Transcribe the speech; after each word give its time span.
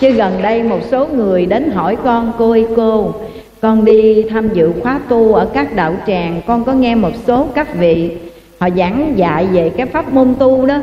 chứ 0.00 0.10
gần 0.10 0.42
đây 0.42 0.62
một 0.62 0.80
số 0.90 1.06
người 1.06 1.46
đến 1.46 1.70
hỏi 1.70 1.96
con, 2.04 2.32
cô 2.38 2.50
ơi, 2.50 2.66
cô, 2.76 3.14
con 3.60 3.84
đi 3.84 4.22
tham 4.30 4.48
dự 4.48 4.72
khóa 4.82 5.00
tu 5.08 5.34
ở 5.34 5.48
các 5.54 5.76
đạo 5.76 5.94
tràng, 6.06 6.40
con 6.46 6.64
có 6.64 6.72
nghe 6.72 6.94
một 6.94 7.12
số 7.26 7.46
các 7.54 7.74
vị 7.74 8.10
họ 8.60 8.68
giảng 8.76 9.12
dạy 9.16 9.46
về 9.52 9.70
cái 9.76 9.86
pháp 9.86 10.12
môn 10.12 10.34
tu 10.38 10.66
đó. 10.66 10.78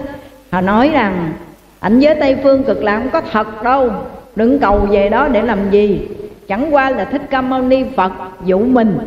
Họ 0.52 0.62
nói 0.62 0.90
rằng, 0.94 1.34
ảnh 1.80 2.00
giới 2.00 2.16
tây 2.16 2.38
phương 2.44 2.64
cực 2.64 2.84
lạc 2.84 3.00
không 3.00 3.10
có 3.10 3.22
thật 3.32 3.64
đâu, 3.64 3.92
đừng 4.36 4.60
cầu 4.60 4.80
về 4.80 5.10
đó 5.10 5.28
để 5.28 5.42
làm 5.42 5.72
gì. 5.72 6.08
Chẳng 6.48 6.74
qua 6.74 6.90
là 6.90 7.06
thích 7.06 7.22
ca 7.30 7.42
mâu 7.42 7.62
ni 7.62 7.84
phật 7.96 8.12
dụ 8.46 8.60
mình. 8.60 8.98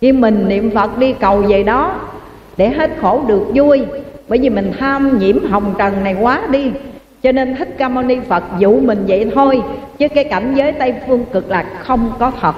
Khi 0.00 0.12
mình 0.12 0.48
niệm 0.48 0.70
phật 0.70 0.98
đi 0.98 1.12
cầu 1.12 1.36
về 1.36 1.62
đó 1.62 1.94
để 2.56 2.68
hết 2.68 2.90
khổ 3.00 3.22
được 3.26 3.44
vui. 3.54 3.82
Bởi 4.28 4.38
vì 4.38 4.50
mình 4.50 4.72
tham 4.78 5.18
nhiễm 5.18 5.36
hồng 5.50 5.74
trần 5.78 6.04
này 6.04 6.16
quá 6.20 6.42
đi 6.50 6.70
cho 7.22 7.32
nên 7.32 7.56
thích 7.56 7.74
ca 7.78 7.88
mâu 7.88 8.04
ni 8.04 8.16
phật 8.28 8.44
dụ 8.58 8.80
mình 8.80 9.04
vậy 9.08 9.30
thôi. 9.34 9.62
Chứ 9.98 10.08
cái 10.08 10.24
cảnh 10.24 10.54
giới 10.56 10.72
tây 10.72 10.94
phương 11.06 11.24
cực 11.32 11.50
lạc 11.50 11.66
không 11.78 12.12
có 12.18 12.32
thật 12.40 12.54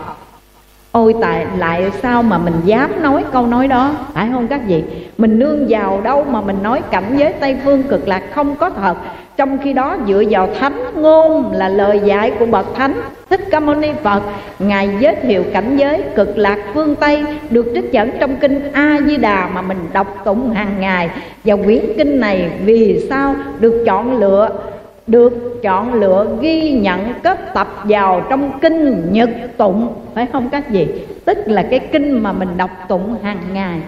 ôi 0.92 1.14
tại, 1.20 1.46
lại 1.58 1.90
sao 2.02 2.22
mà 2.22 2.38
mình 2.38 2.54
dám 2.64 3.02
nói 3.02 3.24
câu 3.32 3.46
nói 3.46 3.68
đó? 3.68 3.90
Phải 4.12 4.28
không 4.32 4.48
các 4.48 4.60
vị? 4.66 4.82
Mình 5.18 5.38
nương 5.38 5.66
vào 5.68 6.00
đâu 6.00 6.24
mà 6.24 6.40
mình 6.40 6.56
nói 6.62 6.82
cảnh 6.90 7.16
giới 7.16 7.32
tây 7.32 7.56
phương 7.64 7.82
cực 7.82 8.08
lạc 8.08 8.22
không 8.34 8.56
có 8.56 8.70
thật. 8.70 8.94
Trong 9.36 9.58
khi 9.58 9.72
đó 9.72 9.96
dựa 10.06 10.22
vào 10.30 10.48
thánh 10.60 10.84
ngôn 10.94 11.52
là 11.52 11.68
lời 11.68 12.00
dạy 12.04 12.32
của 12.38 12.46
bậc 12.46 12.74
thánh 12.74 12.94
thích 13.30 13.40
ca 13.50 13.60
mâu 13.60 13.74
ni 13.74 13.88
phật, 14.02 14.22
ngài 14.58 14.88
giới 15.00 15.14
thiệu 15.14 15.44
cảnh 15.52 15.76
giới 15.76 16.02
cực 16.16 16.38
lạc 16.38 16.58
phương 16.74 16.94
tây 16.94 17.24
được 17.50 17.66
trích 17.74 17.92
dẫn 17.92 18.10
trong 18.20 18.36
kinh 18.36 18.72
a 18.72 18.98
di 19.06 19.16
đà 19.16 19.48
mà 19.54 19.62
mình 19.62 19.78
đọc 19.92 20.06
tụng 20.24 20.50
hàng 20.50 20.80
ngày. 20.80 21.10
Và 21.44 21.56
quyển 21.56 21.80
kinh 21.98 22.20
này 22.20 22.50
vì 22.64 23.06
sao 23.10 23.34
được 23.60 23.82
chọn 23.86 24.18
lựa, 24.18 24.50
được 25.06 25.62
chọn 25.62 25.94
lựa 25.94 26.26
ghi 26.40 26.72
nhận 26.72 27.14
kết 27.22 27.54
tập 27.54 27.68
vào 27.84 28.22
trong 28.30 28.50
kinh 28.60 29.08
nhật 29.12 29.30
tụng? 29.56 29.94
Phải 30.18 30.26
không 30.32 30.48
các 30.48 30.70
vị? 30.70 30.86
Tức 31.24 31.38
là 31.46 31.62
cái 31.62 31.78
kinh 31.78 32.22
mà 32.22 32.32
mình 32.32 32.48
đọc 32.56 32.70
tụng 32.88 33.16
hàng 33.22 33.40
ngày. 33.52 33.80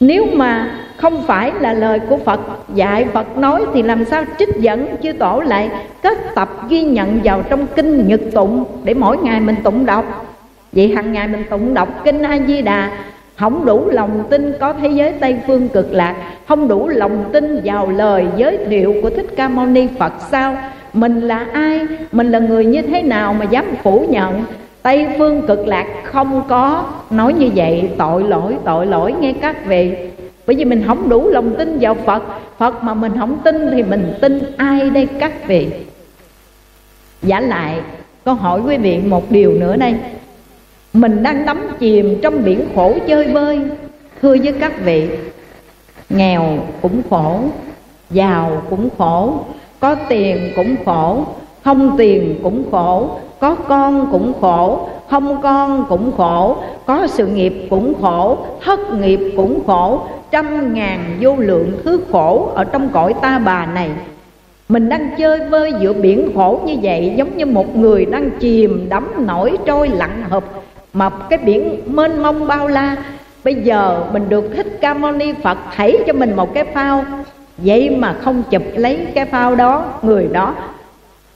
Nếu 0.00 0.26
mà 0.32 0.70
không 0.96 1.22
phải 1.26 1.52
là 1.60 1.72
lời 1.72 1.98
của 1.98 2.16
Phật, 2.16 2.40
dạy 2.74 3.06
Phật 3.12 3.38
nói 3.38 3.64
thì 3.74 3.82
làm 3.82 4.04
sao 4.04 4.24
trích 4.38 4.48
dẫn 4.56 4.96
chư 5.02 5.12
tổ 5.12 5.40
lại 5.40 5.70
kết 6.02 6.18
tập 6.34 6.68
ghi 6.68 6.82
nhận 6.82 7.20
vào 7.24 7.42
trong 7.42 7.66
kinh 7.76 8.08
nhật 8.08 8.20
tụng 8.32 8.64
để 8.84 8.94
mỗi 8.94 9.16
ngày 9.16 9.40
mình 9.40 9.56
tụng 9.64 9.86
đọc? 9.86 10.36
Vậy 10.72 10.92
hàng 10.96 11.12
ngày 11.12 11.28
mình 11.28 11.44
tụng 11.50 11.74
đọc 11.74 12.04
kinh 12.04 12.22
A 12.22 12.38
Di 12.46 12.62
Đà 12.62 12.90
không 13.36 13.64
đủ 13.64 13.90
lòng 13.90 14.24
tin 14.30 14.52
có 14.60 14.72
thế 14.72 14.88
giới 14.88 15.12
tây 15.12 15.36
phương 15.46 15.68
cực 15.68 15.92
lạc, 15.92 16.16
không 16.48 16.68
đủ 16.68 16.88
lòng 16.88 17.24
tin 17.32 17.60
vào 17.64 17.90
lời 17.90 18.26
giới 18.36 18.58
thiệu 18.70 18.94
của 19.02 19.10
thích 19.10 19.26
ca 19.36 19.48
mâu 19.48 19.66
ni 19.66 19.86
phật 19.98 20.12
sao? 20.30 20.56
Mình 20.92 21.20
là 21.20 21.46
ai? 21.52 21.86
Mình 22.12 22.30
là 22.30 22.38
người 22.38 22.64
như 22.64 22.82
thế 22.82 23.02
nào 23.02 23.34
mà 23.34 23.44
dám 23.44 23.64
phủ 23.82 24.06
nhận? 24.08 24.44
Tây 24.82 25.06
phương 25.18 25.46
cực 25.46 25.66
lạc 25.66 25.86
không 26.04 26.42
có 26.48 26.84
nói 27.10 27.32
như 27.32 27.50
vậy. 27.54 27.90
Tội 27.98 28.22
lỗi 28.22 28.56
tội 28.64 28.86
lỗi 28.86 29.14
nghe 29.20 29.32
các 29.40 29.66
vị. 29.66 29.94
Bởi 30.46 30.56
vì 30.56 30.64
mình 30.64 30.84
không 30.86 31.08
đủ 31.08 31.28
lòng 31.28 31.54
tin 31.58 31.78
vào 31.80 31.94
phật. 31.94 32.22
Phật 32.58 32.82
mà 32.82 32.94
mình 32.94 33.12
không 33.18 33.38
tin 33.44 33.70
thì 33.72 33.82
mình 33.82 34.14
tin 34.20 34.38
ai 34.56 34.90
đây 34.90 35.08
các 35.18 35.46
vị? 35.46 35.68
Giả 37.22 37.40
lại, 37.40 37.80
con 38.24 38.38
hỏi 38.38 38.60
quý 38.60 38.76
vị 38.76 38.98
một 38.98 39.30
điều 39.30 39.52
nữa 39.52 39.76
đây. 39.76 39.94
Mình 40.92 41.22
đang 41.22 41.46
đắm 41.46 41.60
chìm 41.78 42.18
trong 42.22 42.44
biển 42.44 42.66
khổ 42.74 42.94
chơi 43.08 43.28
vơi. 43.28 43.60
Thưa 44.22 44.36
với 44.42 44.52
các 44.60 44.72
vị, 44.84 45.08
nghèo 46.10 46.58
cũng 46.82 47.02
khổ, 47.10 47.40
giàu 48.10 48.62
cũng 48.70 48.88
khổ, 48.98 49.34
có 49.80 49.94
tiền 50.08 50.52
cũng 50.56 50.76
khổ 50.84 51.24
không 51.64 51.94
tiền 51.98 52.40
cũng 52.42 52.64
khổ, 52.70 53.08
có 53.40 53.54
con 53.54 54.08
cũng 54.12 54.32
khổ, 54.40 54.88
không 55.10 55.42
con 55.42 55.84
cũng 55.88 56.12
khổ, 56.16 56.56
có 56.86 57.06
sự 57.06 57.26
nghiệp 57.26 57.66
cũng 57.70 57.94
khổ, 58.02 58.38
thất 58.64 58.80
nghiệp 58.92 59.20
cũng 59.36 59.66
khổ, 59.66 60.00
trăm 60.30 60.74
ngàn 60.74 61.18
vô 61.20 61.36
lượng 61.38 61.72
thứ 61.84 62.00
khổ 62.12 62.48
ở 62.54 62.64
trong 62.64 62.88
cõi 62.88 63.14
ta 63.22 63.38
bà 63.38 63.66
này. 63.66 63.90
Mình 64.68 64.88
đang 64.88 65.10
chơi 65.18 65.40
vơi 65.48 65.72
giữa 65.80 65.92
biển 65.92 66.30
khổ 66.34 66.60
như 66.66 66.76
vậy, 66.82 67.14
giống 67.16 67.36
như 67.36 67.46
một 67.46 67.76
người 67.76 68.04
đang 68.04 68.30
chìm 68.30 68.86
đắm 68.88 69.26
nổi 69.26 69.58
trôi 69.66 69.88
lặng 69.88 70.22
hợp 70.30 70.44
mà 70.92 71.10
cái 71.10 71.38
biển 71.38 71.80
mênh 71.86 72.22
mông 72.22 72.46
bao 72.46 72.68
la, 72.68 72.96
bây 73.44 73.54
giờ 73.54 74.04
mình 74.12 74.28
được 74.28 74.50
thích 74.56 74.78
ca 74.80 74.94
mâu 74.94 75.12
ni 75.12 75.32
phật 75.42 75.58
thảy 75.74 75.96
cho 76.06 76.12
mình 76.12 76.36
một 76.36 76.54
cái 76.54 76.64
phao. 76.64 77.04
Vậy 77.58 77.90
mà 77.90 78.12
không 78.12 78.42
chụp 78.50 78.62
lấy 78.74 79.06
cái 79.14 79.24
phao 79.24 79.54
đó, 79.54 79.84
người 80.02 80.28
đó 80.32 80.54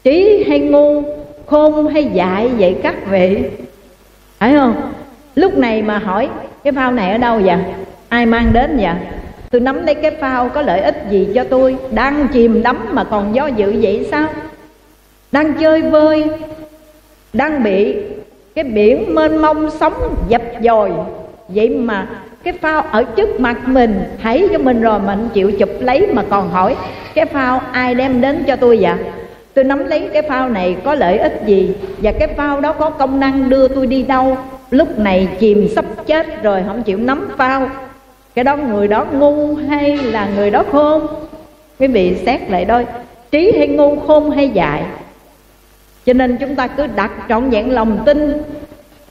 trí 0.07 0.45
hay 0.49 0.59
ngu, 0.59 1.03
khôn 1.47 1.87
hay 1.87 2.05
dại, 2.05 2.49
vậy 2.59 2.77
các 2.83 2.95
vị. 3.11 3.43
Phải 4.39 4.55
không? 4.55 4.93
Lúc 5.35 5.59
này 5.59 5.83
mà 5.83 5.99
hỏi, 5.99 6.29
cái 6.65 6.73
phao 6.73 6.93
này 6.93 7.13
ở 7.13 7.19
đâu 7.19 7.41
vậy? 7.45 7.57
Ai 8.09 8.27
mang 8.27 8.53
đến 8.53 8.79
vậy? 8.81 8.95
Tôi 9.51 9.61
nắm 9.61 9.87
lấy 9.87 9.95
cái 9.95 10.11
phao, 10.11 10.49
có 10.49 10.63
lợi 10.63 10.81
ích 10.81 11.05
gì 11.11 11.29
cho 11.35 11.45
tôi? 11.45 11.77
Đang 11.91 12.29
chìm 12.33 12.63
đắm 12.63 12.89
mà 12.93 13.05
còn 13.05 13.35
do 13.35 13.47
dự 13.47 13.75
vậy 13.81 14.07
sao? 14.11 14.29
Đang 15.33 15.55
chơi 15.55 15.83
vơi, 15.83 16.25
đang 17.33 17.63
bị 17.63 17.97
cái 18.55 18.65
biển 18.65 19.15
mênh 19.15 19.37
mông 19.37 19.71
sóng 19.71 20.15
dập 20.29 20.43
dồi 20.63 20.91
vậy 21.49 21.69
mà 21.69 22.07
cái 22.45 22.53
phao 22.53 22.83
ở 22.83 23.05
trước 23.05 23.41
mặt 23.41 23.69
mình, 23.69 24.01
thấy 24.23 24.49
cho 24.53 24.59
mình 24.59 24.81
rồi 24.81 25.01
mình 25.01 25.29
chịu 25.35 25.53
chụp 25.53 25.71
lấy 25.81 26.07
mà 26.07 26.23
còn 26.31 26.51
hỏi, 26.51 26.77
cái 27.15 27.25
phao 27.25 27.61
ai 27.73 27.95
đem 27.95 28.21
đến 28.21 28.45
cho 28.47 28.57
tôi 28.57 28.79
vậy? 28.81 28.95
Tôi 29.57 29.65
nắm 29.65 29.87
lấy 29.87 30.09
cái 30.13 30.23
phao 30.23 30.49
này 30.49 30.77
có 30.85 30.95
lợi 30.95 31.19
ích 31.19 31.43
gì 31.47 31.75
và 32.03 32.13
cái 32.19 32.29
phao 32.29 32.61
đó 32.61 32.73
có 32.73 32.91
công 32.91 33.21
năng 33.21 33.49
đưa 33.49 33.69
tôi 33.69 33.87
đi 33.87 34.03
đâu? 34.03 34.39
Lúc 34.71 34.99
này 34.99 35.29
chìm 35.39 35.69
sắp 35.75 35.85
chết 36.07 36.43
rồi, 36.43 36.63
không 36.67 36.83
chịu 36.83 36.99
nắm 36.99 37.29
phao. 37.37 37.69
Cái 38.35 38.45
đó 38.45 38.57
người 38.57 38.89
đó 38.89 39.07
ngu 39.13 39.55
hay 39.55 39.97
là 39.97 40.29
người 40.37 40.51
đó 40.51 40.65
khôn? 40.73 41.07
Quý 41.79 41.87
vị 41.87 42.17
xét 42.27 42.51
lại 42.51 42.65
đôi, 42.65 42.87
trí 43.31 43.53
hay 43.59 43.69
ngu, 43.69 44.01
khôn 44.01 44.31
hay 44.31 44.49
dại? 44.49 44.83
Cho 46.07 46.13
nên 46.13 46.37
chúng 46.37 46.55
ta 46.55 46.67
cứ 46.67 46.87
đặt 46.87 47.11
trọn 47.29 47.51
vẹn 47.51 47.75
lòng 47.75 48.03
tin. 48.07 48.43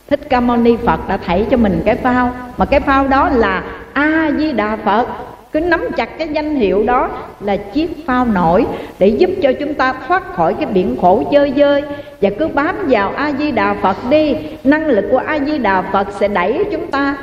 Thích 0.09 0.19
ca 0.29 0.39
mâu 0.39 0.57
ni 0.57 0.75
phật 0.85 0.99
đã 1.07 1.17
thảy 1.17 1.45
cho 1.51 1.57
mình 1.57 1.81
cái 1.85 1.95
phao. 1.95 2.33
Mà 2.57 2.65
cái 2.65 2.79
phao 2.79 3.07
đó 3.07 3.29
là 3.29 3.63
a 3.93 4.31
di 4.37 4.51
đà 4.51 4.77
phật 4.85 5.07
cứ 5.55 5.59
nắm 5.59 5.87
chặt 5.97 6.17
cái 6.17 6.27
danh 6.27 6.55
hiệu 6.55 6.83
đó 6.83 7.09
là 7.39 7.57
chiếc 7.57 8.05
phao 8.05 8.25
nổi 8.25 8.65
để 8.99 9.07
giúp 9.07 9.29
cho 9.41 9.51
chúng 9.59 9.73
ta 9.73 9.93
thoát 10.07 10.33
khỏi 10.33 10.53
cái 10.53 10.65
biển 10.65 10.97
khổ 11.01 11.23
chơi 11.31 11.53
dơi 11.55 11.83
và 12.21 12.29
cứ 12.39 12.47
bám 12.47 12.75
vào 12.89 13.11
a 13.15 13.31
di 13.39 13.51
đà 13.51 13.75
phật 13.81 13.97
đi, 14.09 14.35
năng 14.63 14.87
lực 14.87 15.05
của 15.11 15.17
a 15.17 15.39
di 15.39 15.57
đà 15.57 15.81
phật 15.81 16.07
sẽ 16.19 16.27
đẩy 16.27 16.63
chúng 16.71 16.87
ta 16.87 17.17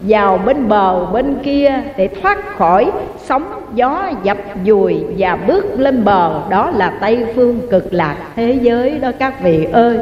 vào 0.00 0.38
bên 0.46 0.68
bờ, 0.68 1.06
bên 1.06 1.34
kia 1.42 1.82
để 1.96 2.08
thoát 2.22 2.56
khỏi 2.56 2.90
sóng 3.24 3.44
gió 3.74 4.10
dập 4.22 4.38
dùi 4.66 5.04
và 5.18 5.36
bước 5.36 5.64
lên 5.78 6.04
bờ. 6.04 6.40
Đó 6.50 6.70
là 6.76 6.92
tây 7.00 7.26
phương 7.34 7.60
cực 7.70 7.92
lạc 7.92 8.16
thế 8.36 8.58
giới 8.62 8.98
đó 8.98 9.10
các 9.18 9.42
vị 9.42 9.66
ơi. 9.72 9.98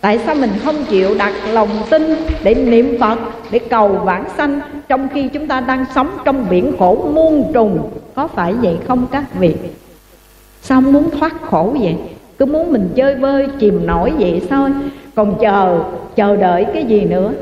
Tại 0.00 0.18
sao 0.26 0.34
mình 0.34 0.50
không 0.64 0.84
chịu 0.90 1.14
đặt 1.18 1.32
lòng 1.52 1.68
tin 1.90 2.14
để 2.42 2.54
niệm 2.54 2.96
Phật, 3.00 3.18
để 3.50 3.58
cầu 3.58 3.88
vãng 3.88 4.24
sanh 4.36 4.60
Trong 4.88 5.08
khi 5.14 5.28
chúng 5.28 5.46
ta 5.46 5.60
đang 5.60 5.84
sống 5.94 6.10
trong 6.24 6.46
biển 6.50 6.72
khổ 6.78 7.10
muôn 7.14 7.52
trùng 7.54 7.90
Có 8.14 8.28
phải 8.28 8.52
vậy 8.52 8.76
không 8.88 9.06
các 9.12 9.24
vị? 9.38 9.54
Sao 10.62 10.80
muốn 10.80 11.10
thoát 11.10 11.42
khổ 11.42 11.76
vậy? 11.80 11.96
Cứ 12.38 12.46
muốn 12.46 12.72
mình 12.72 12.88
chơi 12.94 13.14
vơi, 13.14 13.46
chìm 13.58 13.86
nổi 13.86 14.12
vậy 14.18 14.42
thôi 14.50 14.70
Còn 15.14 15.34
chờ, 15.40 15.78
chờ 16.16 16.36
đợi 16.36 16.66
cái 16.74 16.84
gì 16.84 17.00
nữa? 17.00 17.32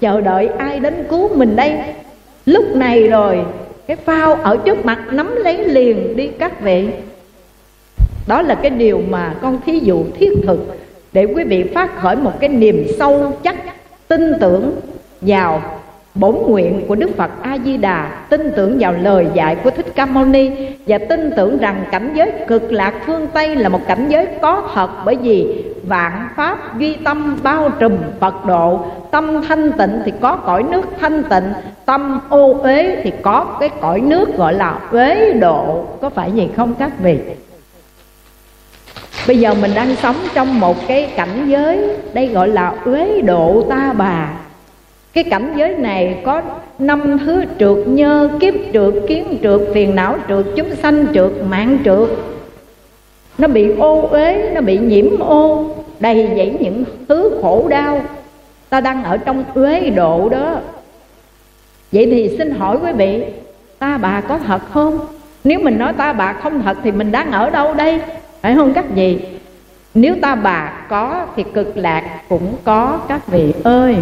Chờ 0.00 0.20
đợi 0.20 0.46
ai 0.46 0.80
đến 0.80 1.06
cứu 1.10 1.36
mình 1.36 1.56
đây? 1.56 1.78
Lúc 2.46 2.64
này 2.76 3.08
rồi, 3.08 3.38
cái 3.86 3.96
phao 3.96 4.34
ở 4.34 4.56
trước 4.64 4.84
mặt 4.84 4.98
nắm 5.10 5.36
lấy 5.36 5.64
liền 5.64 6.16
đi 6.16 6.28
các 6.38 6.60
vị 6.60 6.88
Đó 8.28 8.42
là 8.42 8.54
cái 8.54 8.70
điều 8.70 9.00
mà 9.08 9.34
con 9.42 9.58
thí 9.66 9.78
dụ 9.78 10.04
thiết 10.18 10.30
thực 10.46 10.83
để 11.14 11.24
quý 11.24 11.44
vị 11.44 11.64
phát 11.74 11.96
khởi 12.00 12.16
một 12.16 12.40
cái 12.40 12.48
niềm 12.48 12.86
sâu 12.98 13.32
chắc 13.42 13.56
tin 14.08 14.32
tưởng 14.40 14.80
vào 15.20 15.62
bổn 16.14 16.34
nguyện 16.34 16.84
của 16.88 16.94
Đức 16.94 17.10
Phật 17.16 17.30
A 17.42 17.58
Di 17.64 17.76
Đà, 17.76 18.26
tin 18.28 18.52
tưởng 18.56 18.76
vào 18.80 18.92
lời 18.92 19.26
dạy 19.34 19.56
của 19.64 19.70
Thích 19.70 19.86
Ca 19.94 20.06
Mâu 20.06 20.24
Ni 20.24 20.50
và 20.86 20.98
tin 20.98 21.30
tưởng 21.36 21.58
rằng 21.58 21.84
cảnh 21.92 22.12
giới 22.14 22.32
cực 22.48 22.72
lạc 22.72 22.94
phương 23.06 23.26
Tây 23.26 23.56
là 23.56 23.68
một 23.68 23.80
cảnh 23.88 24.06
giới 24.08 24.26
có 24.42 24.70
thật 24.74 24.90
bởi 25.04 25.16
vì 25.16 25.64
vạn 25.86 26.28
pháp 26.36 26.78
duy 26.78 26.96
tâm 27.04 27.38
bao 27.42 27.70
trùm 27.78 27.96
Phật 28.20 28.46
độ, 28.46 28.80
tâm 29.10 29.42
thanh 29.48 29.72
tịnh 29.72 30.00
thì 30.04 30.12
có 30.20 30.36
cõi 30.36 30.62
nước 30.62 30.84
thanh 31.00 31.22
tịnh, 31.22 31.52
tâm 31.84 32.20
ô 32.28 32.58
uế 32.62 33.00
thì 33.02 33.12
có 33.22 33.56
cái 33.60 33.70
cõi 33.80 34.00
nước 34.00 34.36
gọi 34.36 34.54
là 34.54 34.78
uế 34.90 35.32
độ, 35.32 35.84
có 36.00 36.10
phải 36.10 36.30
vậy 36.34 36.50
không 36.56 36.74
các 36.78 36.90
vị? 37.02 37.18
Bây 39.26 39.38
giờ 39.38 39.54
mình 39.54 39.70
đang 39.74 39.96
sống 39.96 40.16
trong 40.34 40.60
một 40.60 40.76
cái 40.88 41.10
cảnh 41.16 41.46
giới, 41.46 41.96
đây 42.12 42.26
gọi 42.26 42.48
là 42.48 42.74
uế 42.84 43.20
độ 43.20 43.66
ta 43.68 43.92
bà. 43.96 44.32
Cái 45.12 45.24
cảnh 45.24 45.52
giới 45.56 45.76
này 45.76 46.22
có 46.24 46.42
năm 46.78 47.18
thứ 47.26 47.44
trượt 47.58 47.86
nhơ, 47.86 48.30
kiếp 48.40 48.54
trượt, 48.72 48.94
kiến 49.08 49.38
trượt, 49.42 49.60
phiền 49.74 49.94
não 49.94 50.16
trượt, 50.28 50.46
chúng 50.56 50.74
sanh 50.74 51.06
trượt, 51.14 51.32
mạng 51.48 51.78
trượt. 51.84 52.08
Nó 53.38 53.48
bị 53.48 53.72
ô 53.78 54.08
uế, 54.10 54.50
nó 54.54 54.60
bị 54.60 54.78
nhiễm 54.78 55.18
ô, 55.18 55.70
đầy 56.00 56.28
dẫy 56.36 56.56
những 56.60 56.84
thứ 57.08 57.38
khổ 57.42 57.66
đau. 57.68 58.02
Ta 58.68 58.80
đang 58.80 59.04
ở 59.04 59.16
trong 59.16 59.44
uế 59.54 59.90
độ 59.90 60.28
đó. 60.28 60.56
Vậy 61.92 62.06
thì 62.10 62.34
xin 62.38 62.50
hỏi 62.50 62.78
quý 62.82 62.92
vị, 62.92 63.24
ta 63.78 63.98
bà 63.98 64.20
có 64.20 64.38
thật 64.46 64.60
không? 64.72 64.98
Nếu 65.44 65.58
mình 65.58 65.78
nói 65.78 65.92
ta 65.92 66.12
bà 66.12 66.32
không 66.32 66.62
thật 66.62 66.76
thì 66.84 66.92
mình 66.92 67.12
đang 67.12 67.32
ở 67.32 67.50
đâu 67.50 67.74
đây? 67.74 68.00
Phải 68.44 68.54
không 68.54 68.72
các 68.74 68.84
vị. 68.94 69.18
Nếu 69.94 70.16
ta 70.22 70.34
bà 70.34 70.72
có 70.88 71.26
thì 71.36 71.44
cực 71.54 71.76
lạc 71.76 72.20
cũng 72.28 72.56
có 72.64 72.98
các 73.08 73.26
vị 73.26 73.54
ơi. 73.64 73.96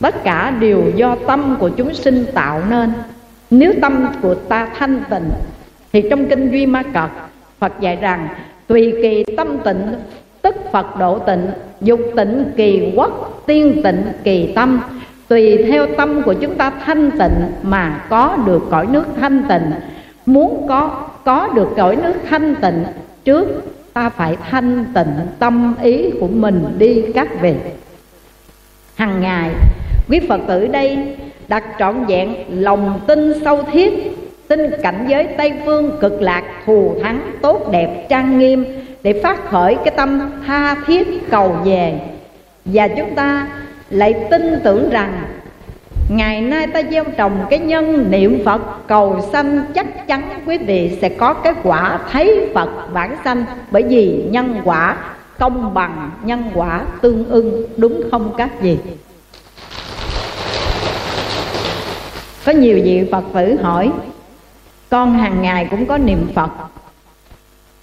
Tất 0.00 0.24
cả 0.24 0.52
đều 0.60 0.82
do 0.94 1.16
tâm 1.26 1.56
của 1.60 1.68
chúng 1.68 1.94
sinh 1.94 2.24
tạo 2.34 2.62
nên. 2.70 2.92
Nếu 3.50 3.72
tâm 3.82 4.06
của 4.22 4.34
ta 4.34 4.68
thanh 4.78 5.02
tịnh, 5.10 5.30
thì 5.92 6.02
trong 6.10 6.26
kinh 6.26 6.50
duy 6.50 6.66
ma 6.66 6.82
cật 6.82 7.10
phật 7.58 7.72
dạy 7.80 7.96
rằng, 7.96 8.28
tùy 8.66 8.94
kỳ 9.02 9.24
tâm 9.36 9.58
tịnh, 9.64 9.94
tức 10.42 10.56
phật 10.72 10.98
độ 10.98 11.18
tịnh, 11.18 11.46
dục 11.80 12.00
tịnh 12.16 12.44
kỳ 12.56 12.92
quốc, 12.96 13.42
tiên 13.46 13.80
tịnh 13.84 14.02
kỳ 14.24 14.52
tâm. 14.54 14.80
Tùy 15.28 15.64
theo 15.68 15.86
tâm 15.96 16.22
của 16.22 16.34
chúng 16.34 16.54
ta 16.54 16.72
thanh 16.84 17.10
tịnh 17.10 17.52
mà 17.62 18.04
có 18.10 18.38
được 18.46 18.62
cõi 18.70 18.86
nước 18.86 19.04
thanh 19.20 19.42
tịnh. 19.48 19.70
Muốn 20.26 20.66
có 20.68 21.08
có 21.24 21.48
được 21.54 21.68
cõi 21.76 21.96
nước 21.96 22.14
thanh 22.28 22.54
tịnh 22.54 22.84
trước, 23.26 23.46
ta 23.92 24.08
phải 24.08 24.36
thanh 24.50 24.84
tịnh 24.94 25.26
tâm 25.38 25.74
ý 25.82 26.10
của 26.20 26.28
mình 26.28 26.64
đi 26.78 27.04
các 27.14 27.28
vị. 27.40 27.54
Hằng 28.96 29.20
ngày, 29.20 29.50
quý 30.08 30.20
phật 30.28 30.40
tử 30.48 30.66
đây 30.66 31.16
đặt 31.48 31.64
trọn 31.78 32.04
vẹn 32.04 32.34
lòng 32.50 33.00
tin 33.06 33.32
sâu 33.44 33.62
thiết, 33.72 33.92
tin 34.48 34.60
cảnh 34.82 35.06
giới 35.08 35.24
tây 35.24 35.52
phương 35.64 35.98
cực 36.00 36.22
lạc 36.22 36.44
thù 36.66 36.94
thắng 37.02 37.20
tốt 37.42 37.72
đẹp 37.72 38.06
trang 38.08 38.38
nghiêm 38.38 38.64
để 39.02 39.20
phát 39.22 39.50
khởi 39.50 39.76
cái 39.84 39.94
tâm 39.96 40.30
tha 40.46 40.76
thiết 40.86 41.30
cầu 41.30 41.56
về. 41.64 42.00
Và 42.64 42.88
chúng 42.88 43.14
ta 43.14 43.48
lại 43.90 44.14
tin 44.30 44.60
tưởng 44.64 44.90
rằng 44.90 45.12
Ngày 46.08 46.40
nay 46.40 46.66
ta 46.66 46.82
gieo 46.90 47.04
trồng 47.16 47.46
cái 47.50 47.58
nhân 47.58 48.10
niệm 48.10 48.42
Phật, 48.44 48.60
cầu 48.86 49.20
sanh 49.32 49.64
chắc 49.74 50.06
chắn 50.06 50.42
quý 50.46 50.58
vị 50.58 50.98
sẽ 51.00 51.08
có 51.08 51.34
cái 51.34 51.54
quả 51.62 51.98
thấy 52.12 52.50
Phật 52.54 52.68
vãng 52.92 53.16
sanh. 53.24 53.44
Bởi 53.70 53.82
vì 53.82 54.24
nhân 54.30 54.60
quả 54.64 54.96
công 55.38 55.74
bằng, 55.74 56.10
nhân 56.22 56.42
quả 56.54 56.82
tương 57.00 57.24
ưng, 57.28 57.66
đúng 57.76 58.02
không 58.10 58.34
các 58.36 58.60
vị? 58.60 58.78
Có 62.44 62.52
nhiều 62.52 62.80
vị 62.84 63.08
Phật 63.12 63.24
tử 63.34 63.56
hỏi, 63.62 63.90
Con 64.90 65.12
hàng 65.18 65.42
ngày 65.42 65.68
cũng 65.70 65.86
có 65.86 65.98
niệm 65.98 66.26
Phật. 66.34 66.50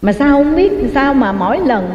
Mà 0.01 0.13
sao 0.13 0.31
không 0.31 0.55
biết 0.55 0.71
sao 0.93 1.13
mà 1.13 1.31
mỗi 1.31 1.59
lần 1.59 1.91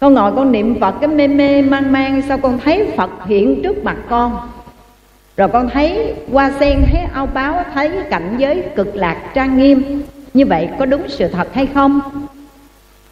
Con 0.00 0.14
ngồi 0.14 0.32
con 0.32 0.52
niệm 0.52 0.80
Phật 0.80 0.94
cái 1.00 1.08
mê 1.08 1.28
mê 1.28 1.62
mang 1.62 1.92
mang 1.92 2.22
Sao 2.28 2.38
con 2.38 2.58
thấy 2.64 2.92
Phật 2.96 3.10
hiện 3.26 3.62
trước 3.62 3.84
mặt 3.84 3.96
con? 4.08 4.48
Rồi 5.36 5.48
con 5.48 5.68
thấy 5.68 6.14
hoa 6.32 6.50
sen, 6.60 6.82
thấy 6.92 7.00
ao 7.12 7.26
báo, 7.26 7.64
thấy 7.74 7.90
cảnh 8.10 8.34
giới 8.38 8.62
cực 8.76 8.96
lạc 8.96 9.16
trang 9.34 9.58
nghiêm. 9.58 10.02
Như 10.34 10.46
vậy 10.46 10.68
có 10.78 10.86
đúng 10.86 11.02
sự 11.08 11.28
thật 11.28 11.54
hay 11.54 11.68
không? 11.74 12.00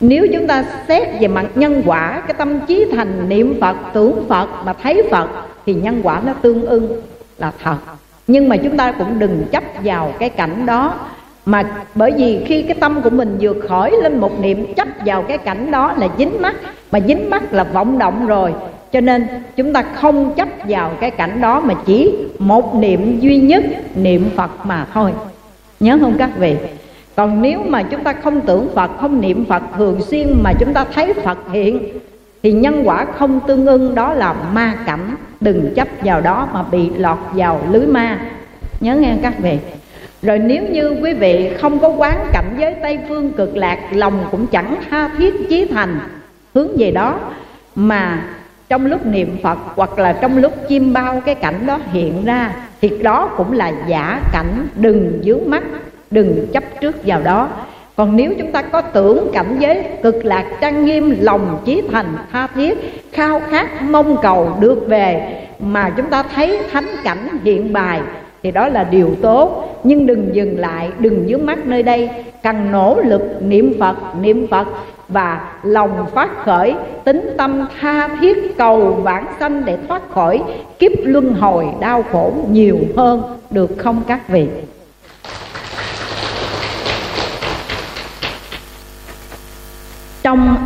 Nếu 0.00 0.26
chúng 0.32 0.46
ta 0.46 0.64
xét 0.88 1.08
về 1.20 1.28
mặt 1.28 1.46
nhân 1.54 1.82
quả, 1.86 2.22
cái 2.26 2.34
tâm 2.38 2.60
trí 2.60 2.86
thành 2.92 3.28
niệm 3.28 3.60
phật, 3.60 3.76
tưởng 3.92 4.24
phật 4.28 4.48
mà 4.64 4.72
thấy 4.72 5.02
phật, 5.10 5.28
thì 5.66 5.74
nhân 5.74 6.00
quả 6.02 6.22
nó 6.26 6.32
tương 6.32 6.66
ưng 6.66 7.02
là 7.38 7.52
thật. 7.62 7.76
Nhưng 8.26 8.48
mà 8.48 8.56
chúng 8.56 8.76
ta 8.76 8.92
cũng 8.92 9.18
đừng 9.18 9.44
chấp 9.52 9.64
vào 9.84 10.12
cái 10.18 10.28
cảnh 10.30 10.66
đó. 10.66 10.94
Mà 11.46 11.64
bởi 11.94 12.12
vì 12.16 12.44
khi 12.46 12.62
cái 12.62 12.76
tâm 12.80 13.02
của 13.02 13.10
mình 13.10 13.38
vừa 13.40 13.54
khởi 13.68 13.90
lên 14.02 14.18
một 14.18 14.40
niệm, 14.40 14.74
chấp 14.74 14.88
vào 15.04 15.22
cái 15.22 15.38
cảnh 15.38 15.70
đó 15.70 15.94
là 15.98 16.08
dính 16.18 16.42
mắt. 16.42 16.54
Mà 16.92 17.00
dính 17.00 17.30
mắt 17.30 17.52
là 17.52 17.64
vọng 17.64 17.98
động 17.98 18.26
rồi 18.26 18.52
cho 18.94 19.00
nên 19.00 19.26
chúng 19.56 19.72
ta 19.72 19.82
không 19.82 20.34
chấp 20.34 20.48
vào 20.68 20.92
cái 21.00 21.10
cảnh 21.10 21.40
đó 21.40 21.60
mà 21.60 21.74
chỉ 21.86 22.14
một 22.38 22.74
niệm 22.74 23.20
duy 23.20 23.38
nhất, 23.38 23.64
niệm 23.96 24.30
phật 24.36 24.50
mà 24.66 24.86
thôi. 24.94 25.12
Nhớ 25.80 25.98
không 26.00 26.14
các 26.18 26.30
vị? 26.38 26.56
Còn 27.16 27.42
nếu 27.42 27.60
mà 27.68 27.82
chúng 27.82 28.04
ta 28.04 28.12
không 28.12 28.40
tưởng 28.40 28.68
phật, 28.74 28.90
không 29.00 29.20
niệm 29.20 29.44
phật 29.44 29.62
thường 29.76 30.02
xuyên 30.02 30.42
mà 30.42 30.52
chúng 30.60 30.72
ta 30.74 30.84
thấy 30.94 31.14
phật 31.14 31.38
hiện, 31.52 31.78
thì 32.42 32.52
nhân 32.52 32.82
quả 32.84 33.04
không 33.04 33.40
tương 33.46 33.66
ưng, 33.66 33.94
đó 33.94 34.14
là 34.14 34.32
ma 34.32 34.74
cảnh. 34.86 35.14
Đừng 35.40 35.74
chấp 35.74 35.88
vào 36.02 36.20
đó 36.20 36.48
mà 36.52 36.62
bị 36.62 36.90
lọt 36.96 37.18
vào 37.32 37.60
lưới 37.70 37.86
ma. 37.86 38.18
Nhớ 38.80 38.96
nghe 38.96 39.16
các 39.22 39.34
vị. 39.38 39.58
Rồi 40.22 40.38
nếu 40.38 40.62
như 40.70 40.96
quý 41.02 41.14
vị 41.14 41.50
không 41.60 41.78
có 41.78 41.88
quán 41.88 42.26
cảnh 42.32 42.54
giới 42.58 42.74
tây 42.82 42.98
phương 43.08 43.32
cực 43.32 43.56
lạc, 43.56 43.78
lòng 43.90 44.24
cũng 44.30 44.46
chẳng 44.46 44.76
tha 44.90 45.10
thiết 45.18 45.34
chí 45.48 45.66
thành. 45.66 45.98
Hướng 46.54 46.76
về 46.76 46.90
đó 46.90 47.18
mà 47.74 48.24
trong 48.68 48.86
lúc 48.86 49.06
niệm 49.06 49.36
phật 49.42 49.58
hoặc 49.76 49.98
là 49.98 50.12
trong 50.12 50.38
lúc 50.38 50.52
chim 50.68 50.92
bao 50.92 51.22
cái 51.26 51.34
cảnh 51.34 51.66
đó 51.66 51.78
hiện 51.92 52.24
ra, 52.24 52.54
thì 52.80 52.90
đó 53.02 53.30
cũng 53.36 53.52
là 53.52 53.72
giả 53.88 54.20
cảnh 54.32 54.66
đừng 54.74 55.20
dướng 55.24 55.50
mắt, 55.50 55.62
đừng 56.10 56.46
chấp 56.52 56.64
trước 56.80 56.96
vào 57.06 57.22
đó. 57.22 57.48
Còn 57.96 58.16
nếu 58.16 58.32
chúng 58.38 58.52
ta 58.52 58.62
có 58.62 58.80
tưởng 58.80 59.30
cảnh 59.32 59.56
giới 59.58 59.84
cực 60.02 60.24
lạc 60.24 60.44
trang 60.60 60.84
nghiêm, 60.84 61.16
lòng 61.20 61.62
chí 61.64 61.82
thành, 61.92 62.16
tha 62.32 62.46
thiết, 62.54 63.02
khao 63.12 63.40
khát, 63.50 63.82
mong 63.82 64.16
cầu 64.22 64.56
được 64.60 64.86
về, 64.88 65.36
mà 65.58 65.90
chúng 65.96 66.10
ta 66.10 66.22
thấy 66.22 66.58
thánh 66.72 66.86
cảnh 67.04 67.28
hiện 67.44 67.72
bài, 67.72 68.00
thì 68.42 68.50
đó 68.50 68.68
là 68.68 68.84
điều 68.84 69.10
tốt. 69.22 69.80
Nhưng 69.84 70.06
đừng 70.06 70.34
dừng 70.34 70.58
lại, 70.58 70.90
đừng 70.98 71.28
dướng 71.28 71.46
mắt 71.46 71.66
nơi 71.66 71.82
đây. 71.82 72.10
Cần 72.42 72.72
nỗ 72.72 73.00
lực 73.04 73.22
niệm 73.40 73.74
phật 73.80 73.96
niệm 74.20 74.46
phật 74.50 74.66
và 75.08 75.52
lòng 75.62 76.06
phát 76.14 76.30
khởi, 76.44 76.74
tính 77.04 77.34
tâm 77.38 77.66
tha 77.80 78.08
thiết 78.20 78.58
cầu 78.58 79.00
vãng 79.02 79.26
sanh 79.40 79.64
để 79.64 79.78
thoát 79.88 80.02
khỏi, 80.10 80.42
kiếp 80.78 80.92
luân 81.02 81.34
hồi 81.34 81.66
đau 81.80 82.04
khổ 82.12 82.32
nhiều 82.50 82.78
hơn 82.96 83.38
được 83.50 83.70
không 83.78 84.02
các 84.06 84.28
vị. 84.28 84.48
Trong 90.22 90.56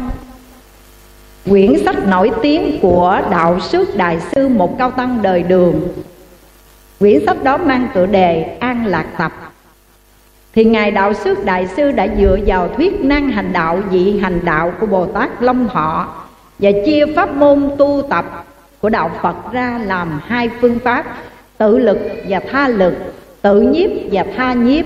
quyển 1.49 1.73
sách 1.85 2.07
nổi 2.07 2.31
tiếng 2.43 2.79
của 2.83 3.21
đạo 3.31 3.61
sư 3.61 3.87
đại 3.97 4.19
sư 4.33 4.49
một 4.49 4.79
cao 4.79 4.91
tăng 4.91 5.23
đời 5.23 5.43
đường, 5.43 5.81
quyển 6.99 7.27
sách 7.27 7.43
đó 7.43 7.57
mang 7.57 7.89
tựa 7.95 8.07
đề 8.07 8.57
an 8.61 8.87
lạc 8.87 9.07
tập 9.19 9.48
thì 10.59 10.65
ngài 10.65 10.91
đạo 10.91 11.15
sư 11.15 11.37
đại 11.45 11.67
sư 11.67 11.93
đã 11.93 12.09
dựa 12.19 12.39
vào 12.47 12.69
thuyết 12.69 13.01
năng 13.01 13.29
hành 13.29 13.53
đạo 13.53 13.81
dị 13.91 14.19
hành 14.19 14.41
đạo 14.45 14.73
của 14.81 14.87
bồ 14.87 15.07
tát 15.07 15.31
long 15.41 15.69
thọ 15.69 16.09
và 16.59 16.71
chia 16.87 17.05
pháp 17.17 17.35
môn 17.35 17.71
tu 17.79 18.03
tập 18.11 18.47
của 18.81 18.89
đạo 18.89 19.11
phật 19.23 19.37
ra 19.53 19.81
làm 19.87 20.21
hai 20.27 20.51
phương 20.61 20.79
pháp, 20.79 21.05
tự 21.59 21.79
lực 21.79 21.99
và 22.29 22.41
tha 22.51 22.69
lực, 22.69 22.95
tự 23.43 23.61
nhiếp 23.61 23.91
và 24.13 24.25
tha 24.37 24.53
nhiếp. 24.53 24.85